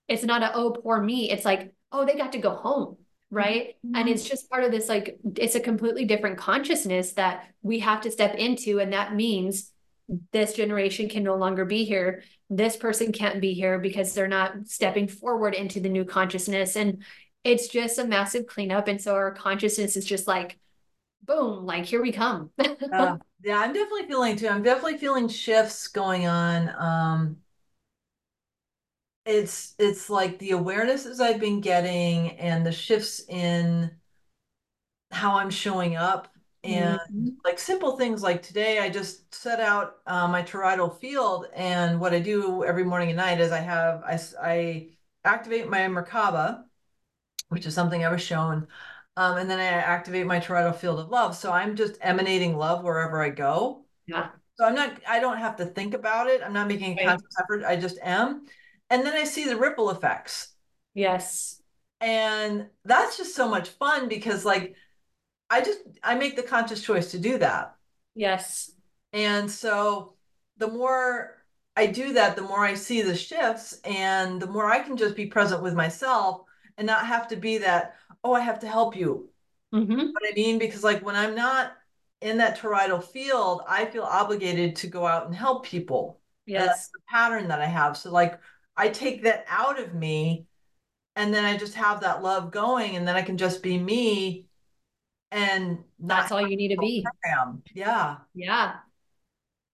it's 0.08 0.24
not 0.24 0.44
a 0.44 0.54
oh 0.54 0.72
poor 0.72 1.02
me. 1.02 1.30
It's 1.30 1.46
like, 1.46 1.74
oh, 1.92 2.06
they 2.06 2.16
got 2.16 2.32
to 2.32 2.40
go 2.40 2.52
home 2.52 2.98
right 3.34 3.76
mm-hmm. 3.84 3.96
and 3.96 4.08
it's 4.08 4.30
just 4.30 4.48
part 4.48 4.64
of 4.64 4.72
this 4.72 4.88
like 4.88 5.18
it's 5.38 5.56
a 5.56 5.60
completely 5.60 6.06
different 6.06 6.38
consciousness 6.38 7.14
that 7.14 7.48
we 7.64 7.80
have 7.80 8.00
to 8.02 8.12
step 8.12 8.36
into 8.36 8.80
and 8.80 8.94
that 8.94 9.16
means 9.16 9.72
this 10.32 10.54
generation 10.54 11.10
can 11.10 11.24
no 11.24 11.36
longer 11.36 11.66
be 11.66 11.84
here 11.84 12.24
this 12.58 12.76
person 12.76 13.12
can't 13.12 13.42
be 13.42 13.54
here 13.54 13.80
because 13.80 14.14
they're 14.14 14.28
not 14.28 14.68
stepping 14.68 15.08
forward 15.08 15.56
into 15.56 15.80
the 15.80 15.90
new 15.90 16.06
consciousness. 16.06 16.76
And 16.76 17.04
it's 17.44 17.68
just 17.68 18.00
a 18.00 18.06
massive 18.06 18.48
cleanup. 18.48 18.88
And 18.88 19.02
so 19.02 19.16
our 19.16 19.32
consciousness 19.34 19.96
is 19.98 20.06
just 20.06 20.28
like 20.28 20.58
boom 21.24 21.66
like 21.66 21.86
here 21.86 22.02
we 22.02 22.12
come. 22.12 22.52
Uh, 22.92 23.18
yeah 23.44 23.60
i'm 23.60 23.74
definitely 23.74 24.06
feeling 24.08 24.36
too. 24.36 24.48
I'm 24.48 24.62
definitely 24.62 24.98
feeling 24.98 25.28
shifts 25.28 25.88
going 25.88 26.28
on. 26.28 26.70
Um 26.78 27.38
it's 29.26 29.74
it's 29.80 30.10
like 30.10 30.38
the 30.40 30.52
awarenesses 30.52 31.20
i've 31.22 31.40
been 31.40 31.62
getting 31.62 32.32
and 32.40 32.66
the 32.66 32.72
shifts 32.72 33.22
in 33.30 33.90
how 35.12 35.38
i'm 35.38 35.50
showing 35.50 35.96
up 35.96 36.33
and 36.64 37.00
mm-hmm. 37.00 37.30
like 37.44 37.60
simple 37.60 37.98
things 37.98 38.24
like 38.24 38.42
today 38.42 38.80
i 38.80 38.90
just 38.90 39.34
set 39.34 39.60
out 39.60 39.98
uh, 40.08 40.28
my 40.28 40.42
toroidal 40.42 40.98
field 41.00 41.48
and 41.56 42.00
what 42.00 42.14
i 42.14 42.20
do 42.20 42.64
every 42.64 42.84
morning 42.84 43.10
and 43.10 43.18
night 43.18 43.40
is 43.40 43.52
i 43.52 43.60
have 43.60 44.02
i, 44.04 44.20
I 44.42 44.88
activate 45.26 45.70
my 45.70 45.80
merkaba 45.82 46.64
which 47.50 47.66
is 47.66 47.74
something 47.74 48.04
i 48.04 48.12
was 48.12 48.22
shown 48.22 48.68
um, 49.16 49.38
and 49.38 49.50
then 49.50 49.60
i 49.60 49.64
activate 49.64 50.26
my 50.26 50.40
toroidal 50.40 50.76
field 50.76 51.00
of 51.00 51.10
love. 51.10 51.36
So 51.36 51.52
i'm 51.52 51.76
just 51.76 51.98
emanating 52.02 52.58
love 52.58 52.84
wherever 52.84 53.22
i 53.22 53.30
go. 53.30 53.86
Yeah. 54.08 54.30
So 54.56 54.66
i'm 54.66 54.76
not 54.76 55.00
i 55.08 55.20
don't 55.20 55.38
have 55.38 55.56
to 55.58 55.66
think 55.66 55.94
about 55.94 56.28
it. 56.28 56.42
I'm 56.44 56.54
not 56.54 56.68
making 56.68 57.00
a 57.00 57.06
right. 57.06 57.10
conscious 57.10 57.36
effort. 57.40 57.64
I 57.64 57.76
just 57.76 57.98
am. 58.02 58.46
And 58.90 59.06
then 59.06 59.14
i 59.14 59.24
see 59.24 59.46
the 59.46 59.58
ripple 59.58 59.90
effects. 59.92 60.54
Yes. 60.94 61.62
And 62.02 62.68
that's 62.84 63.18
just 63.18 63.36
so 63.36 63.48
much 63.48 63.70
fun 63.70 64.10
because 64.10 64.46
like 64.46 64.76
I 65.54 65.62
just 65.62 65.82
I 66.04 66.16
make 66.16 66.36
the 66.36 66.42
conscious 66.42 66.82
choice 66.82 67.12
to 67.12 67.20
do 67.20 67.38
that. 67.38 67.76
Yes. 68.16 68.72
And 69.14 69.50
so 69.50 70.16
the 70.58 70.68
more 70.68 71.44
I 71.76 71.86
do 71.86 72.14
that, 72.14 72.36
the 72.36 72.42
more 72.42 72.66
I 72.66 72.74
see 72.74 73.04
the 73.04 73.16
shifts 73.16 73.80
and 73.84 74.42
the 74.42 74.48
more 74.48 74.66
I 74.66 74.80
can 74.80 74.98
just 74.98 75.16
be 75.16 75.28
present 75.28 75.62
with 75.62 75.76
myself 75.76 76.42
and 76.80 76.88
not 76.88 77.06
have 77.06 77.28
to 77.28 77.36
be 77.36 77.60
that, 77.60 77.96
oh, 78.24 78.34
I 78.34 78.40
have 78.40 78.60
to 78.62 78.68
help 78.68 78.96
you. 78.96 79.30
Mm-hmm. 79.72 79.96
What 79.96 80.24
I 80.28 80.34
mean? 80.34 80.58
Because 80.58 80.84
like 80.84 81.06
when 81.06 81.16
I'm 81.16 81.36
not 81.36 81.74
in 82.22 82.40
that 82.40 82.58
toroidal 82.58 83.04
field, 83.04 83.62
I 83.68 83.86
feel 83.86 84.04
obligated 84.04 84.76
to 84.78 84.88
go 84.88 85.06
out 85.06 85.28
and 85.28 85.36
help 85.36 85.66
people. 85.66 86.20
Yes. 86.48 86.66
That's 86.66 86.88
the 86.88 87.00
pattern 87.10 87.48
that 87.50 87.62
I 87.62 87.68
have. 87.68 87.96
So 87.96 88.12
like 88.12 88.40
I 88.76 88.90
take 88.90 89.22
that 89.24 89.46
out 89.48 89.80
of 89.80 89.94
me 89.94 90.48
and 91.16 91.32
then 91.32 91.46
I 91.46 91.58
just 91.58 91.76
have 91.76 92.02
that 92.02 92.24
love 92.24 92.50
going 92.50 92.96
and 92.96 93.08
then 93.08 93.16
I 93.16 93.22
can 93.22 93.38
just 93.38 93.62
be 93.62 93.78
me 93.78 94.48
and 95.34 95.80
that's 96.00 96.32
all 96.32 96.48
you 96.48 96.56
need 96.56 96.70
to 96.70 96.78
be. 96.78 97.06
Program. 97.24 97.64
Yeah. 97.74 98.18
Yeah. 98.36 98.76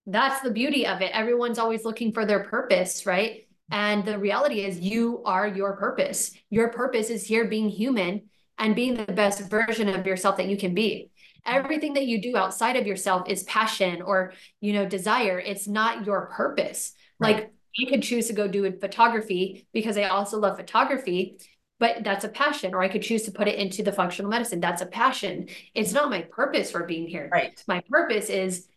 That's 0.07 0.41
the 0.41 0.51
beauty 0.51 0.87
of 0.87 1.01
it. 1.01 1.11
Everyone's 1.13 1.59
always 1.59 1.83
looking 1.85 2.13
for 2.13 2.25
their 2.25 2.45
purpose, 2.45 3.05
right? 3.05 3.47
And 3.69 4.03
the 4.05 4.17
reality 4.17 4.61
is, 4.61 4.79
you 4.79 5.21
are 5.25 5.47
your 5.47 5.75
purpose. 5.75 6.31
Your 6.49 6.69
purpose 6.69 7.09
is 7.09 7.25
here 7.25 7.45
being 7.45 7.69
human 7.69 8.29
and 8.57 8.75
being 8.75 8.95
the 8.95 9.11
best 9.13 9.41
version 9.49 9.89
of 9.89 10.07
yourself 10.07 10.37
that 10.37 10.47
you 10.47 10.57
can 10.57 10.73
be. 10.73 11.11
Everything 11.45 11.93
that 11.93 12.07
you 12.07 12.21
do 12.21 12.35
outside 12.35 12.75
of 12.75 12.87
yourself 12.87 13.29
is 13.29 13.43
passion 13.43 14.01
or, 14.01 14.33
you 14.61 14.73
know, 14.73 14.87
desire. 14.87 15.39
It's 15.39 15.67
not 15.67 16.05
your 16.05 16.27
purpose. 16.35 16.93
Right. 17.19 17.35
Like 17.35 17.53
I 17.79 17.89
could 17.89 18.01
choose 18.01 18.27
to 18.27 18.33
go 18.33 18.47
do 18.47 18.71
photography 18.79 19.67
because 19.73 19.97
I 19.97 20.05
also 20.05 20.39
love 20.39 20.57
photography, 20.57 21.37
but 21.79 22.03
that's 22.03 22.25
a 22.25 22.29
passion. 22.29 22.73
Or 22.73 22.81
I 22.81 22.89
could 22.89 23.01
choose 23.01 23.23
to 23.23 23.31
put 23.31 23.47
it 23.47 23.55
into 23.55 23.81
the 23.81 23.91
functional 23.91 24.29
medicine. 24.29 24.59
That's 24.59 24.81
a 24.81 24.85
passion. 24.85 25.47
It's 25.73 25.93
not 25.93 26.09
my 26.09 26.21
purpose 26.21 26.69
for 26.71 26.83
being 26.83 27.07
here. 27.07 27.29
Right. 27.31 27.63
My 27.67 27.81
purpose 27.89 28.29
is 28.29 28.67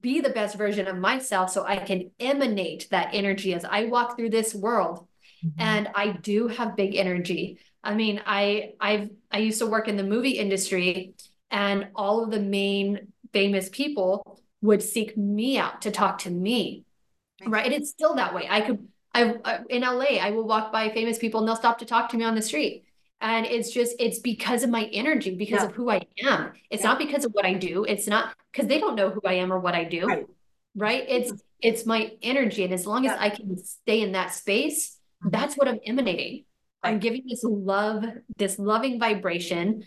be 0.00 0.20
the 0.20 0.30
best 0.30 0.56
version 0.56 0.86
of 0.86 0.96
myself 0.96 1.50
so 1.50 1.64
I 1.64 1.76
can 1.76 2.10
emanate 2.20 2.88
that 2.90 3.10
energy 3.12 3.54
as 3.54 3.64
I 3.64 3.84
walk 3.84 4.16
through 4.16 4.30
this 4.30 4.54
world. 4.54 5.06
Mm-hmm. 5.44 5.60
And 5.60 5.88
I 5.94 6.08
do 6.08 6.48
have 6.48 6.76
big 6.76 6.96
energy. 6.96 7.58
I 7.84 7.94
mean, 7.94 8.20
I 8.26 8.72
I've 8.80 9.10
I 9.30 9.38
used 9.38 9.60
to 9.60 9.66
work 9.66 9.86
in 9.86 9.96
the 9.96 10.02
movie 10.02 10.38
industry 10.38 11.14
and 11.50 11.88
all 11.94 12.24
of 12.24 12.30
the 12.30 12.40
main 12.40 13.12
famous 13.32 13.68
people 13.68 14.40
would 14.60 14.82
seek 14.82 15.16
me 15.16 15.58
out 15.58 15.82
to 15.82 15.90
talk 15.90 16.18
to 16.18 16.30
me. 16.30 16.84
Right? 17.46 17.66
And 17.66 17.74
it's 17.74 17.90
still 17.90 18.16
that 18.16 18.34
way. 18.34 18.46
I 18.50 18.62
could 18.62 18.88
I, 19.14 19.34
I 19.44 19.60
in 19.68 19.82
LA, 19.82 20.18
I 20.20 20.30
will 20.30 20.46
walk 20.46 20.72
by 20.72 20.90
famous 20.90 21.18
people 21.18 21.40
and 21.40 21.48
they'll 21.48 21.56
stop 21.56 21.78
to 21.78 21.86
talk 21.86 22.10
to 22.10 22.16
me 22.16 22.24
on 22.24 22.34
the 22.34 22.42
street 22.42 22.84
and 23.20 23.46
it's 23.46 23.70
just 23.70 23.94
it's 23.98 24.18
because 24.18 24.62
of 24.62 24.70
my 24.70 24.84
energy 24.92 25.34
because 25.34 25.60
yeah. 25.60 25.66
of 25.66 25.72
who 25.72 25.90
i 25.90 26.00
am 26.24 26.52
it's 26.70 26.82
yeah. 26.82 26.90
not 26.90 26.98
because 26.98 27.24
of 27.24 27.32
what 27.32 27.44
i 27.44 27.52
do 27.52 27.84
it's 27.84 28.06
not 28.06 28.34
because 28.52 28.68
they 28.68 28.78
don't 28.78 28.94
know 28.94 29.10
who 29.10 29.20
i 29.24 29.34
am 29.34 29.52
or 29.52 29.58
what 29.58 29.74
i 29.74 29.84
do 29.84 30.06
right, 30.06 30.26
right? 30.76 31.04
it's 31.08 31.32
it's 31.60 31.86
my 31.86 32.12
energy 32.22 32.64
and 32.64 32.72
as 32.72 32.86
long 32.86 33.04
yeah. 33.04 33.14
as 33.14 33.20
i 33.20 33.28
can 33.28 33.56
stay 33.58 34.02
in 34.02 34.12
that 34.12 34.32
space 34.32 34.98
mm-hmm. 35.22 35.30
that's 35.30 35.56
what 35.56 35.68
i'm 35.68 35.80
emanating 35.84 36.44
right. 36.84 36.90
i'm 36.90 36.98
giving 36.98 37.24
this 37.28 37.42
love 37.42 38.04
this 38.36 38.58
loving 38.58 39.00
vibration 39.00 39.84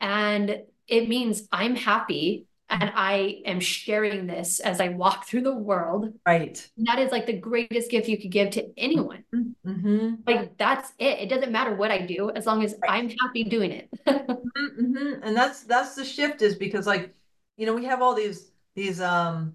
and 0.00 0.62
it 0.88 1.08
means 1.08 1.46
i'm 1.52 1.76
happy 1.76 2.46
and 2.70 2.92
I 2.94 3.42
am 3.44 3.58
sharing 3.58 4.26
this 4.26 4.60
as 4.60 4.80
I 4.80 4.88
walk 4.88 5.26
through 5.26 5.42
the 5.42 5.54
world. 5.54 6.12
Right. 6.24 6.66
That 6.78 7.00
is 7.00 7.10
like 7.10 7.26
the 7.26 7.36
greatest 7.36 7.90
gift 7.90 8.08
you 8.08 8.16
could 8.16 8.30
give 8.30 8.50
to 8.50 8.70
anyone. 8.78 9.24
Mm-hmm. 9.34 10.14
Like 10.26 10.56
that's 10.56 10.92
it. 10.98 11.18
It 11.18 11.28
doesn't 11.28 11.50
matter 11.50 11.74
what 11.74 11.90
I 11.90 12.06
do 12.06 12.30
as 12.30 12.46
long 12.46 12.62
as 12.62 12.76
right. 12.80 12.92
I'm 12.92 13.10
happy 13.10 13.44
doing 13.44 13.72
it. 13.72 13.88
Mm-hmm, 14.06 14.96
mm-hmm. 14.96 15.22
And 15.22 15.36
that's 15.36 15.64
that's 15.64 15.94
the 15.94 16.04
shift 16.04 16.42
is 16.42 16.54
because 16.54 16.86
like 16.86 17.14
you 17.56 17.66
know 17.66 17.74
we 17.74 17.84
have 17.84 18.02
all 18.02 18.14
these 18.14 18.50
these 18.74 19.00
um 19.00 19.54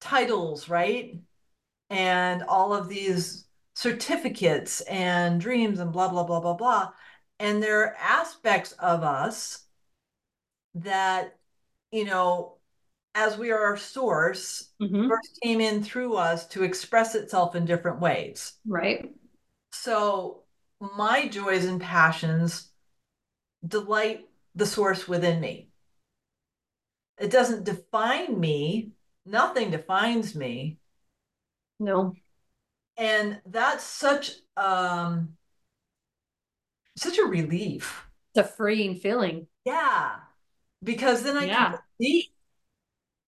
titles 0.00 0.68
right 0.68 1.18
and 1.90 2.42
all 2.42 2.74
of 2.74 2.88
these 2.88 3.46
certificates 3.74 4.80
and 4.82 5.40
dreams 5.40 5.78
and 5.80 5.92
blah 5.92 6.08
blah 6.08 6.24
blah 6.24 6.40
blah 6.40 6.54
blah 6.54 6.90
and 7.38 7.62
there 7.62 7.80
are 7.80 7.96
aspects 7.96 8.72
of 8.72 9.02
us 9.02 9.64
that 10.74 11.36
you 11.94 12.04
know, 12.04 12.56
as 13.14 13.38
we 13.38 13.52
are 13.52 13.66
our 13.66 13.76
source, 13.76 14.72
mm-hmm. 14.82 15.08
first 15.08 15.38
came 15.40 15.60
in 15.60 15.80
through 15.80 16.16
us 16.16 16.48
to 16.48 16.64
express 16.64 17.14
itself 17.14 17.54
in 17.54 17.64
different 17.64 18.00
ways. 18.00 18.54
Right. 18.66 19.14
So 19.70 20.42
my 20.80 21.28
joys 21.28 21.66
and 21.66 21.80
passions 21.80 22.68
delight 23.64 24.22
the 24.56 24.66
source 24.66 25.06
within 25.06 25.40
me. 25.40 25.68
It 27.16 27.30
doesn't 27.30 27.62
define 27.62 28.40
me. 28.40 28.90
Nothing 29.24 29.70
defines 29.70 30.34
me. 30.34 30.78
No. 31.78 32.14
And 32.96 33.40
that's 33.46 33.84
such 33.84 34.32
um 34.56 35.36
such 36.96 37.18
a 37.18 37.24
relief. 37.24 38.04
It's 38.34 38.48
a 38.48 38.52
freeing 38.52 38.96
feeling. 38.96 39.46
Yeah 39.64 40.16
because 40.84 41.22
then 41.22 41.36
I 41.36 41.46
yeah. 41.46 41.70
can 41.70 41.78
see 42.00 42.32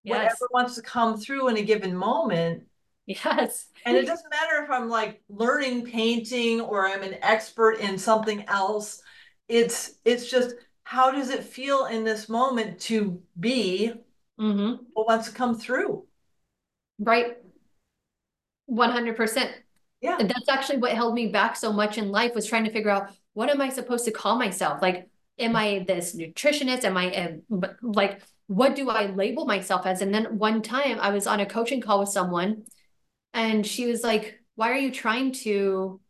yes. 0.04 0.16
whatever 0.16 0.48
wants 0.52 0.74
to 0.76 0.82
come 0.82 1.18
through 1.18 1.48
in 1.48 1.56
a 1.56 1.62
given 1.62 1.94
moment. 1.94 2.64
Yes. 3.06 3.68
and 3.84 3.96
it 3.96 4.06
doesn't 4.06 4.30
matter 4.30 4.64
if 4.64 4.70
I'm 4.70 4.88
like 4.88 5.22
learning 5.28 5.86
painting 5.86 6.60
or 6.60 6.88
I'm 6.88 7.02
an 7.02 7.16
expert 7.22 7.78
in 7.78 7.98
something 7.98 8.44
else. 8.48 9.00
It's 9.48 9.94
it's 10.04 10.28
just 10.28 10.56
how 10.82 11.10
does 11.12 11.30
it 11.30 11.44
feel 11.44 11.86
in 11.86 12.04
this 12.04 12.28
moment 12.28 12.80
to 12.80 13.22
be 13.38 13.92
mm-hmm. 14.40 14.82
what 14.92 15.06
wants 15.06 15.28
to 15.28 15.34
come 15.34 15.56
through? 15.56 16.04
Right. 16.98 17.36
100%. 18.70 19.50
Yeah. 20.00 20.16
And 20.18 20.28
that's 20.28 20.48
actually 20.48 20.78
what 20.78 20.92
held 20.92 21.14
me 21.14 21.28
back 21.28 21.56
so 21.56 21.72
much 21.72 21.98
in 21.98 22.10
life 22.10 22.34
was 22.34 22.46
trying 22.46 22.64
to 22.64 22.72
figure 22.72 22.90
out 22.90 23.10
what 23.34 23.50
am 23.50 23.60
I 23.60 23.68
supposed 23.68 24.04
to 24.06 24.10
call 24.10 24.36
myself? 24.36 24.80
Like, 24.80 25.08
am 25.38 25.56
I 25.56 25.84
this 25.86 26.16
nutritionist? 26.16 26.84
Am 26.84 26.96
I 26.96 27.04
a, 27.04 27.38
like, 27.82 28.22
what 28.48 28.76
do 28.76 28.90
I 28.90 29.06
label 29.06 29.44
myself 29.44 29.86
as? 29.86 30.02
And 30.02 30.14
then 30.14 30.38
one 30.38 30.62
time 30.62 30.98
I 31.00 31.10
was 31.10 31.26
on 31.26 31.40
a 31.40 31.46
coaching 31.46 31.80
call 31.80 32.00
with 32.00 32.08
someone 32.08 32.64
and 33.34 33.66
she 33.66 33.86
was 33.86 34.02
like, 34.02 34.40
why 34.54 34.70
are 34.70 34.78
you 34.78 34.90
trying 34.90 35.32
to 35.32 36.00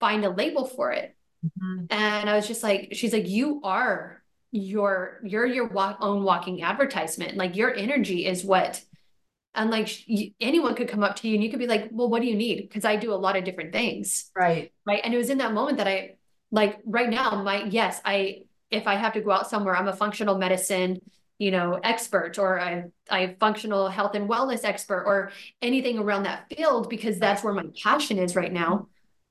find 0.00 0.24
a 0.24 0.30
label 0.30 0.64
for 0.64 0.92
it? 0.92 1.14
Mm-hmm. 1.44 1.84
And 1.90 2.30
I 2.30 2.36
was 2.36 2.48
just 2.48 2.62
like, 2.62 2.90
she's 2.92 3.12
like, 3.12 3.28
you 3.28 3.60
are 3.64 4.22
your, 4.50 5.20
you're 5.24 5.46
your 5.46 5.68
walk, 5.68 5.98
own 6.00 6.22
walking 6.22 6.62
advertisement. 6.62 7.36
Like 7.36 7.54
your 7.54 7.74
energy 7.74 8.26
is 8.26 8.44
what, 8.44 8.82
and 9.54 9.70
like 9.70 9.90
anyone 10.40 10.74
could 10.74 10.88
come 10.88 11.04
up 11.04 11.16
to 11.16 11.28
you 11.28 11.34
and 11.34 11.44
you 11.44 11.50
could 11.50 11.58
be 11.58 11.66
like, 11.66 11.88
well, 11.90 12.08
what 12.08 12.22
do 12.22 12.28
you 12.28 12.36
need? 12.36 12.62
Because 12.62 12.84
I 12.84 12.96
do 12.96 13.12
a 13.12 13.16
lot 13.16 13.36
of 13.36 13.44
different 13.44 13.72
things. 13.72 14.30
Right. 14.34 14.72
Right. 14.86 15.00
And 15.04 15.12
it 15.12 15.18
was 15.18 15.30
in 15.30 15.38
that 15.38 15.52
moment 15.52 15.78
that 15.78 15.86
I, 15.86 16.16
like 16.50 16.78
right 16.86 17.10
now, 17.10 17.42
my, 17.42 17.64
yes, 17.64 18.00
I, 18.04 18.42
if 18.70 18.86
I 18.86 18.94
have 18.94 19.12
to 19.12 19.20
go 19.20 19.30
out 19.32 19.50
somewhere, 19.50 19.76
I'm 19.76 19.88
a 19.88 19.96
functional 19.96 20.38
medicine, 20.38 21.00
you 21.38 21.50
know, 21.50 21.78
expert 21.82 22.38
or 22.38 22.60
I 22.60 22.84
I 23.08 23.36
functional 23.38 23.88
health 23.88 24.14
and 24.14 24.28
wellness 24.28 24.64
expert 24.64 25.04
or 25.06 25.30
anything 25.62 25.98
around 25.98 26.24
that 26.24 26.48
field 26.54 26.90
because 26.90 27.18
that's 27.18 27.42
where 27.42 27.54
my 27.54 27.64
passion 27.82 28.18
is 28.18 28.36
right 28.36 28.52
now. 28.52 28.88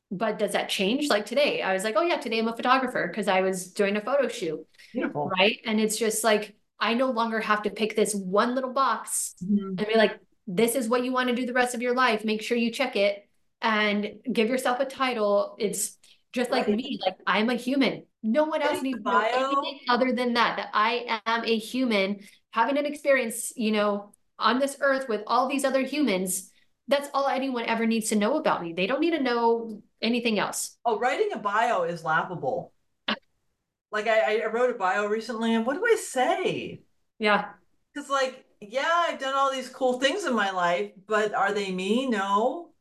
But 0.09 0.39
does 0.39 0.53
that 0.53 0.69
change? 0.69 1.09
Like 1.09 1.25
today, 1.25 1.61
I 1.61 1.73
was 1.73 1.83
like, 1.83 1.95
oh 1.97 2.01
yeah, 2.01 2.17
today 2.17 2.39
I'm 2.39 2.47
a 2.47 2.55
photographer 2.55 3.07
because 3.07 3.27
I 3.27 3.41
was 3.41 3.73
doing 3.73 3.97
a 3.97 4.01
photo 4.01 4.29
shoot. 4.29 4.65
Beautiful. 4.93 5.27
Right. 5.27 5.59
And 5.65 5.81
it's 5.81 5.97
just 5.97 6.23
like 6.23 6.55
I 6.79 6.93
no 6.93 7.11
longer 7.11 7.41
have 7.41 7.63
to 7.63 7.69
pick 7.69 7.95
this 7.95 8.15
one 8.15 8.55
little 8.55 8.71
box 8.71 9.35
mm-hmm. 9.43 9.77
and 9.77 9.87
be 9.87 9.95
like, 9.95 10.17
this 10.47 10.75
is 10.75 10.87
what 10.87 11.03
you 11.03 11.11
want 11.11 11.27
to 11.27 11.35
do 11.35 11.45
the 11.45 11.53
rest 11.53 11.75
of 11.75 11.81
your 11.81 11.93
life. 11.93 12.23
Make 12.23 12.41
sure 12.41 12.57
you 12.57 12.71
check 12.71 12.95
it 12.95 13.27
and 13.61 14.13
give 14.31 14.47
yourself 14.47 14.79
a 14.79 14.85
title. 14.85 15.55
It's 15.59 15.97
just 16.31 16.51
like 16.51 16.69
me. 16.69 16.99
Like 17.03 17.17
I'm 17.25 17.49
a 17.49 17.55
human. 17.55 18.03
No 18.27 18.43
one 18.43 18.61
else 18.61 18.81
needs 18.81 19.01
to 19.01 19.09
know 19.09 19.21
anything 19.21 19.79
other 19.87 20.11
than 20.11 20.33
that, 20.33 20.57
that 20.57 20.69
I 20.73 21.21
am 21.25 21.45
a 21.45 21.57
human 21.57 22.19
having 22.51 22.77
an 22.77 22.85
experience, 22.85 23.53
you 23.55 23.71
know, 23.71 24.11
on 24.37 24.59
this 24.59 24.75
earth 24.81 25.07
with 25.07 25.21
all 25.27 25.47
these 25.47 25.63
other 25.63 25.79
humans. 25.81 26.51
That's 26.89 27.07
all 27.13 27.29
anyone 27.29 27.63
ever 27.65 27.85
needs 27.85 28.09
to 28.09 28.17
know 28.17 28.35
about 28.35 28.61
me. 28.61 28.73
They 28.73 28.85
don't 28.85 28.99
need 28.99 29.11
to 29.11 29.23
know 29.23 29.81
anything 30.01 30.39
else. 30.39 30.75
Oh, 30.83 30.99
writing 30.99 31.29
a 31.33 31.37
bio 31.37 31.83
is 31.83 32.03
laughable. 32.03 32.73
like 33.93 34.07
I, 34.07 34.41
I 34.41 34.45
wrote 34.47 34.71
a 34.71 34.77
bio 34.77 35.05
recently, 35.05 35.55
and 35.55 35.65
what 35.65 35.75
do 35.75 35.85
I 35.85 35.95
say? 35.95 36.81
Yeah. 37.19 37.51
Because 37.93 38.09
like, 38.09 38.43
yeah, 38.59 38.91
I've 39.07 39.19
done 39.19 39.35
all 39.35 39.53
these 39.53 39.69
cool 39.69 40.01
things 40.01 40.25
in 40.25 40.35
my 40.35 40.51
life, 40.51 40.91
but 41.07 41.33
are 41.33 41.53
they 41.53 41.71
me? 41.71 42.09
No. 42.09 42.71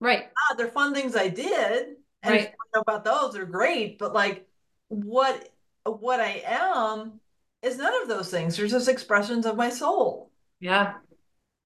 Right. 0.00 0.24
Ah, 0.50 0.54
they're 0.54 0.68
fun 0.68 0.94
things 0.94 1.14
I 1.14 1.28
did. 1.28 1.96
And 2.22 2.34
right. 2.34 2.52
about 2.74 3.04
those, 3.04 3.34
they're 3.34 3.44
great. 3.44 3.98
But 3.98 4.14
like 4.14 4.48
what 4.88 5.48
what 5.84 6.20
I 6.20 6.42
am 6.46 7.20
is 7.62 7.78
none 7.78 8.02
of 8.02 8.08
those 8.08 8.30
things. 8.30 8.56
They're 8.56 8.66
just 8.66 8.88
expressions 8.88 9.46
of 9.46 9.56
my 9.56 9.70
soul. 9.70 10.30
Yeah. 10.60 10.94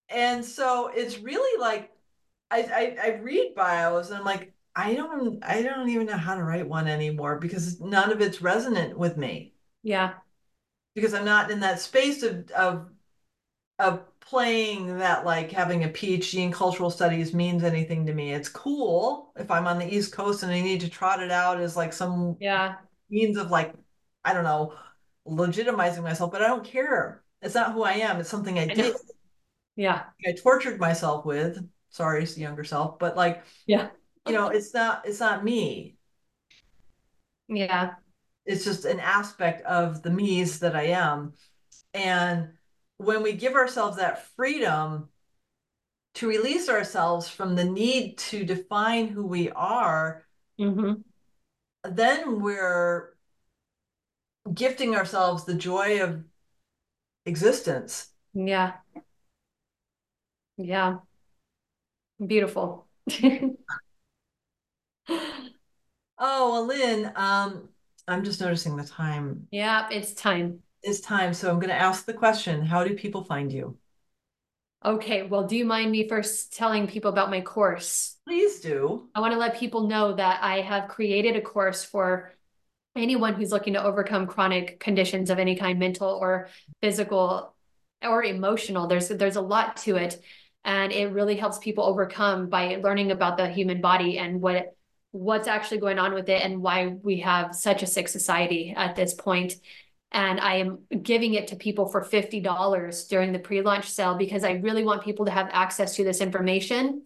And 0.09 0.45
so 0.45 0.91
it's 0.95 1.19
really 1.19 1.61
like 1.61 1.93
I, 2.51 2.63
I, 2.63 2.97
I 3.03 3.17
read 3.17 3.55
bios 3.55 4.09
and 4.09 4.19
I'm 4.19 4.25
like, 4.25 4.53
I 4.75 4.95
don't 4.95 5.45
I 5.45 5.63
don't 5.63 5.89
even 5.89 6.07
know 6.07 6.17
how 6.17 6.35
to 6.35 6.43
write 6.43 6.69
one 6.69 6.87
anymore 6.89 7.39
because 7.39 7.81
none 7.81 8.13
of 8.13 8.21
it's 8.21 8.41
resonant 8.41 8.97
with 8.97 9.17
me. 9.17 9.55
Yeah. 9.83 10.15
Because 10.95 11.15
I'm 11.15 11.25
not 11.25 11.51
in 11.51 11.61
that 11.61 11.81
space 11.81 12.23
of 12.23 12.51
of 12.53 12.89
of 13.79 14.05
playing 14.21 14.99
that 14.99 15.25
like 15.25 15.53
having 15.53 15.85
a 15.85 15.89
PhD 15.89 16.41
in 16.41 16.53
cultural 16.53 16.91
studies 16.91 17.35
means 17.35 17.65
anything 17.65 18.07
to 18.07 18.15
me. 18.15 18.33
It's 18.33 18.49
cool 18.49 19.33
if 19.37 19.51
I'm 19.51 19.67
on 19.67 19.79
the 19.79 19.95
East 19.95 20.13
Coast 20.13 20.43
and 20.43 20.53
I 20.53 20.61
need 20.61 20.81
to 20.81 20.89
trot 20.89 21.23
it 21.23 21.31
out 21.31 21.61
as 21.61 21.77
like 21.77 21.93
some 21.93 22.37
yeah 22.41 22.77
means 23.11 23.37
of 23.37 23.51
like, 23.51 23.75
I 24.25 24.33
don't 24.33 24.45
know, 24.45 24.75
legitimizing 25.27 26.03
myself, 26.03 26.33
but 26.33 26.43
I 26.43 26.47
don't 26.47 26.65
care. 26.65 27.23
It's 27.43 27.55
not 27.55 27.73
who 27.73 27.83
I 27.83 27.95
am. 27.95 28.19
It's 28.21 28.29
something 28.29 28.59
I, 28.59 28.63
I 28.63 28.67
did. 28.67 28.93
Know. 28.93 28.99
Yeah. 29.77 30.03
I 30.27 30.33
tortured 30.33 30.81
myself 30.81 31.25
with. 31.25 31.59
Sorry, 31.91 32.25
younger 32.25 32.65
self, 32.65 32.99
but 32.99 33.17
like, 33.17 33.43
yeah, 33.67 33.89
you 34.27 34.35
know, 34.35 34.49
it's 34.49 34.75
not 34.75 35.07
it's 35.07 35.21
not 35.21 35.43
me. 35.43 35.97
Yeah. 37.49 37.95
It's 38.45 38.65
just 38.65 38.85
an 38.85 39.01
aspect 39.01 39.63
of 39.63 40.03
the 40.03 40.11
me's 40.11 40.59
that 40.61 40.77
I 40.77 40.89
am. 40.89 41.33
And 41.95 42.51
when 42.99 43.23
we 43.23 43.33
give 43.33 43.55
ourselves 43.55 43.97
that 43.97 44.27
freedom, 44.37 45.09
to 46.15 46.29
release 46.29 46.69
ourselves 46.69 47.29
from 47.29 47.55
the 47.55 47.65
need 47.65 48.19
to 48.19 48.45
define 48.45 49.09
who 49.09 49.27
we 49.27 49.51
are, 49.51 50.27
hmm 50.59 50.95
then 51.85 52.41
we're 52.41 53.15
gifting 54.53 54.95
ourselves 54.95 55.45
the 55.45 55.55
joy 55.55 56.03
of 56.03 56.25
existence. 57.27 58.09
Yeah. 58.35 58.75
Yeah. 60.57 60.99
Beautiful. 62.25 62.87
Oh, 66.19 66.53
well, 66.53 66.67
Linn, 66.67 67.13
um, 67.15 67.69
I'm 68.09 68.25
just 68.25 68.41
noticing 68.41 68.77
the 68.77 68.85
time 68.85 69.47
Yeah, 69.51 69.89
it's 69.91 70.15
time. 70.15 70.63
It's 70.83 71.01
time. 71.01 71.35
So 71.35 71.51
I'm 71.51 71.59
going 71.59 71.71
to 71.71 71.75
ask 71.77 72.05
the 72.07 72.15
question, 72.15 72.63
how 72.63 72.85
do 72.85 72.95
people 72.95 73.25
find 73.25 73.53
you? 73.53 73.77
Okay, 74.85 75.23
well, 75.23 75.45
do 75.45 75.57
you 75.57 75.65
mind 75.65 75.91
me 75.91 76.09
first 76.09 76.55
telling 76.55 76.87
people 76.87 77.11
about 77.11 77.31
my 77.31 77.41
course? 77.41 78.17
Please 78.27 78.61
do. 78.61 79.09
I 79.15 79.21
want 79.21 79.33
to 79.33 79.39
let 79.39 79.59
people 79.59 79.89
know 79.89 80.15
that 80.15 80.43
I 80.43 80.61
have 80.61 80.89
created 80.89 81.35
a 81.35 81.41
course 81.41 81.85
for 81.85 82.33
anyone 82.95 83.35
who's 83.35 83.51
looking 83.51 83.75
to 83.75 83.83
overcome 83.83 84.27
chronic 84.27 84.79
conditions 84.79 85.31
of 85.31 85.39
any 85.39 85.57
kind, 85.57 85.79
mental 85.79 86.09
or 86.09 86.49
physical 86.81 87.55
or 88.03 88.23
emotional. 88.23 88.87
There's 88.87 89.09
there's 89.09 89.37
a 89.37 89.41
lot 89.41 89.79
to 89.79 89.97
it, 89.97 90.23
and 90.65 90.93
it 90.93 91.13
really 91.13 91.37
helps 91.37 91.59
people 91.59 91.85
overcome 91.85 92.49
by 92.49 92.77
learning 92.77 93.11
about 93.11 93.37
the 93.37 93.49
human 93.49 93.81
body 93.81 94.19
and 94.19 94.41
what 94.41 94.77
what's 95.11 95.49
actually 95.49 95.79
going 95.79 95.99
on 95.99 96.13
with 96.15 96.29
it 96.29 96.43
and 96.43 96.63
why 96.63 96.87
we 96.87 97.21
have 97.21 97.55
such 97.55 97.83
a 97.83 97.87
sick 97.87 98.09
society 98.09 98.75
at 98.77 98.95
this 98.95 99.15
point. 99.15 99.57
And 100.13 100.41
I 100.41 100.57
am 100.57 100.79
giving 101.03 101.35
it 101.35 101.49
to 101.49 101.57
people 101.57 101.87
for 101.89 102.03
$50 102.03 103.07
during 103.09 103.33
the 103.33 103.39
pre-launch 103.39 103.91
sale 103.91 104.15
because 104.17 104.43
I 104.45 104.53
really 104.53 104.85
want 104.85 105.05
people 105.05 105.27
to 105.27 105.31
have 105.33 105.49
access 105.53 105.97
to 105.97 106.05
this 106.05 106.21
information 106.21 107.03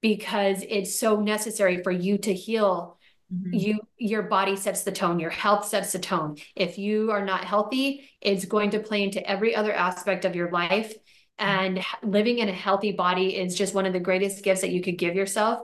because 0.00 0.62
it's 0.68 0.98
so 0.98 1.20
necessary 1.20 1.82
for 1.82 1.90
you 1.90 2.18
to 2.18 2.32
heal. 2.34 2.98
Mhm. 3.32 3.48
you 3.58 3.78
your 3.96 4.20
body 4.24 4.56
sets 4.56 4.82
the 4.82 4.92
tone 4.92 5.18
your 5.18 5.30
health 5.30 5.66
sets 5.66 5.92
the 5.92 5.98
tone. 5.98 6.36
If 6.54 6.76
you 6.76 7.12
are 7.12 7.24
not 7.24 7.44
healthy 7.46 8.06
it's 8.20 8.44
going 8.44 8.70
to 8.72 8.78
play 8.80 9.02
into 9.04 9.26
every 9.26 9.54
other 9.54 9.72
aspect 9.72 10.26
of 10.26 10.36
your 10.36 10.50
life. 10.50 10.92
And 11.38 11.78
h- 11.78 11.84
living 12.02 12.40
in 12.40 12.50
a 12.50 12.52
healthy 12.52 12.92
body 12.92 13.36
is 13.36 13.56
just 13.56 13.74
one 13.74 13.86
of 13.86 13.94
the 13.94 14.00
greatest 14.00 14.44
gifts 14.44 14.60
that 14.60 14.70
you 14.70 14.82
could 14.82 14.98
give 14.98 15.14
yourself. 15.14 15.60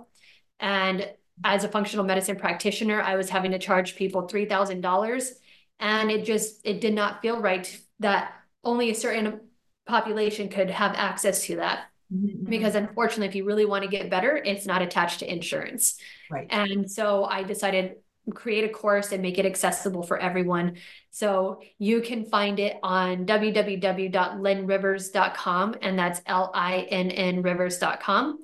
And 0.61 1.07
as 1.45 1.63
a 1.65 1.69
functional 1.69 2.05
medicine 2.05 2.37
practitioner 2.37 3.01
i 3.01 3.17
was 3.17 3.29
having 3.31 3.51
to 3.53 3.59
charge 3.59 3.95
people 3.97 4.27
$3000 4.27 5.35
and 5.81 6.11
it 6.11 6.25
just 6.25 6.61
it 6.65 6.81
did 6.81 6.95
not 6.95 7.23
feel 7.23 7.41
right 7.41 7.79
that 8.01 8.33
only 8.65 8.91
a 8.91 8.95
certain 8.95 9.41
population 9.87 10.49
could 10.49 10.71
have 10.71 10.95
access 10.97 11.45
to 11.47 11.57
that 11.57 11.87
Mhm. 12.13 12.49
because 12.49 12.75
unfortunately 12.75 13.27
if 13.29 13.35
you 13.35 13.45
really 13.45 13.67
want 13.67 13.85
to 13.85 13.91
get 13.91 14.09
better 14.09 14.35
it's 14.37 14.65
not 14.67 14.81
attached 14.83 15.19
to 15.21 15.31
insurance 15.31 15.99
right. 16.31 16.47
and 16.51 16.91
so 16.91 17.25
I 17.25 17.43
decided 17.43 17.97
create 18.35 18.65
a 18.65 18.69
course 18.69 19.13
and 19.13 19.23
make 19.23 19.39
it 19.39 19.47
accessible 19.47 20.03
for 20.03 20.19
everyone. 20.19 20.77
So 21.11 21.63
you 21.79 22.03
can 22.03 22.27
find 22.27 22.61
it 22.61 22.77
on 22.83 23.25
www.linnrivers.com 23.25 25.75
and 25.83 25.99
that's 25.99 26.21
L-I-N-N 26.27 27.43
rivers.com. 27.43 28.41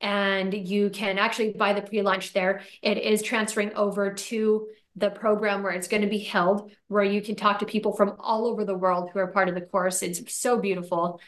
And 0.00 0.54
you 0.54 0.90
can 0.90 1.18
actually 1.18 1.52
buy 1.52 1.72
the 1.72 1.82
pre-launch 1.82 2.32
there. 2.32 2.62
It 2.82 2.98
is 2.98 3.22
transferring 3.22 3.74
over 3.74 4.12
to 4.14 4.66
the 4.96 5.10
program 5.10 5.62
where 5.62 5.72
it's 5.72 5.88
going 5.88 6.02
to 6.02 6.08
be 6.08 6.18
held, 6.18 6.70
where 6.88 7.04
you 7.04 7.20
can 7.20 7.34
talk 7.34 7.58
to 7.58 7.66
people 7.66 7.92
from 7.96 8.14
all 8.20 8.46
over 8.46 8.64
the 8.64 8.76
world 8.76 9.10
who 9.12 9.18
are 9.18 9.26
part 9.28 9.48
of 9.48 9.54
the 9.54 9.60
course. 9.60 10.02
It's 10.02 10.34
so 10.34 10.58
beautiful. 10.58 11.20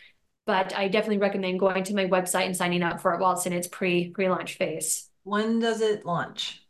But 0.47 0.77
I 0.77 0.87
definitely 0.89 1.19
recommend 1.19 1.59
going 1.59 1.83
to 1.85 1.95
my 1.95 2.05
website 2.07 2.47
and 2.47 2.57
signing 2.57 2.83
up 2.85 3.01
for 3.01 3.13
it 3.15 3.21
while 3.21 3.33
it's 3.33 3.47
in 3.47 3.53
its 3.53 3.67
pre 3.67 4.11
pre-launch 4.11 4.55
phase 4.57 5.09
When 5.25 5.59
does 5.59 5.81
it 5.81 6.07
launch? 6.07 6.63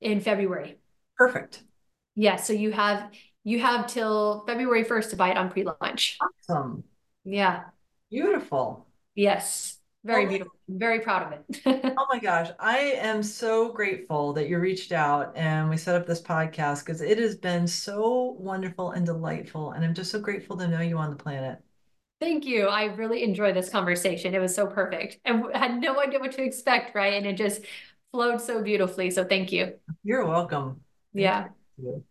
in 0.00 0.20
February. 0.20 0.78
Perfect. 1.16 1.62
Yeah, 2.14 2.36
so 2.36 2.52
you 2.52 2.72
have 2.72 3.10
you 3.44 3.60
have 3.60 3.86
till 3.86 4.44
February 4.46 4.84
1st 4.84 5.10
to 5.10 5.16
buy 5.16 5.30
it 5.30 5.36
on 5.36 5.50
pre-launch. 5.50 6.18
Awesome. 6.48 6.84
Yeah. 7.24 7.64
Beautiful. 8.10 8.86
Yes. 9.14 9.77
Very 10.04 10.24
Well, 10.24 10.28
beautiful. 10.28 10.52
I'm 10.68 10.78
very 10.78 11.00
proud 11.00 11.32
of 11.32 11.40
it. 11.40 11.94
Oh 11.98 12.06
my 12.10 12.18
gosh, 12.20 12.50
I 12.60 12.78
am 12.78 13.22
so 13.22 13.72
grateful 13.72 14.32
that 14.34 14.48
you 14.48 14.58
reached 14.58 14.92
out 14.92 15.36
and 15.36 15.68
we 15.68 15.76
set 15.76 16.00
up 16.00 16.06
this 16.06 16.22
podcast 16.22 16.80
because 16.84 17.00
it 17.02 17.18
has 17.18 17.34
been 17.36 17.66
so 17.66 18.36
wonderful 18.38 18.92
and 18.92 19.04
delightful. 19.04 19.72
And 19.72 19.84
I'm 19.84 19.94
just 19.94 20.10
so 20.12 20.20
grateful 20.20 20.56
to 20.58 20.68
know 20.68 20.80
you 20.80 20.96
on 20.98 21.10
the 21.10 21.16
planet. 21.16 21.60
Thank 22.20 22.46
you. 22.46 22.66
I 22.66 22.84
really 22.86 23.22
enjoyed 23.22 23.54
this 23.54 23.68
conversation. 23.70 24.34
It 24.34 24.40
was 24.40 24.54
so 24.54 24.66
perfect. 24.66 25.18
and 25.24 25.44
had 25.54 25.80
no 25.80 26.00
idea 26.00 26.18
what 26.18 26.32
to 26.32 26.42
expect, 26.42 26.94
right? 26.94 27.14
And 27.14 27.26
it 27.26 27.36
just 27.36 27.62
flowed 28.10 28.40
so 28.40 28.62
beautifully. 28.62 29.10
So 29.10 29.24
thank 29.24 29.52
you. 29.52 29.74
You're 30.02 30.26
welcome. 30.26 30.80
Thank 31.16 31.34
Yeah. 31.34 31.48
you. 31.76 32.04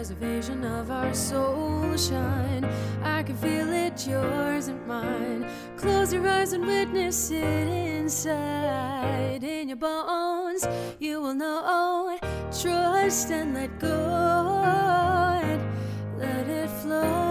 Preservation 0.00 0.64
of 0.64 0.90
our 0.90 1.12
soul 1.12 1.94
shine? 1.94 2.64
I 3.02 3.22
can 3.22 3.36
feel 3.36 3.70
it, 3.70 4.06
yours 4.06 4.68
and 4.68 4.86
mine. 4.86 5.46
Close 5.76 6.10
your 6.10 6.26
eyes 6.26 6.54
and 6.54 6.66
witness 6.66 7.30
it 7.30 7.68
inside. 7.68 9.44
In 9.44 9.68
your 9.68 9.76
bones, 9.76 10.66
you 10.98 11.20
will 11.20 11.34
know. 11.34 12.18
Trust 12.62 13.30
and 13.30 13.52
let 13.52 13.78
go. 13.78 14.62
And 15.42 15.60
let 16.18 16.48
it 16.48 16.70
flow. 16.80 17.29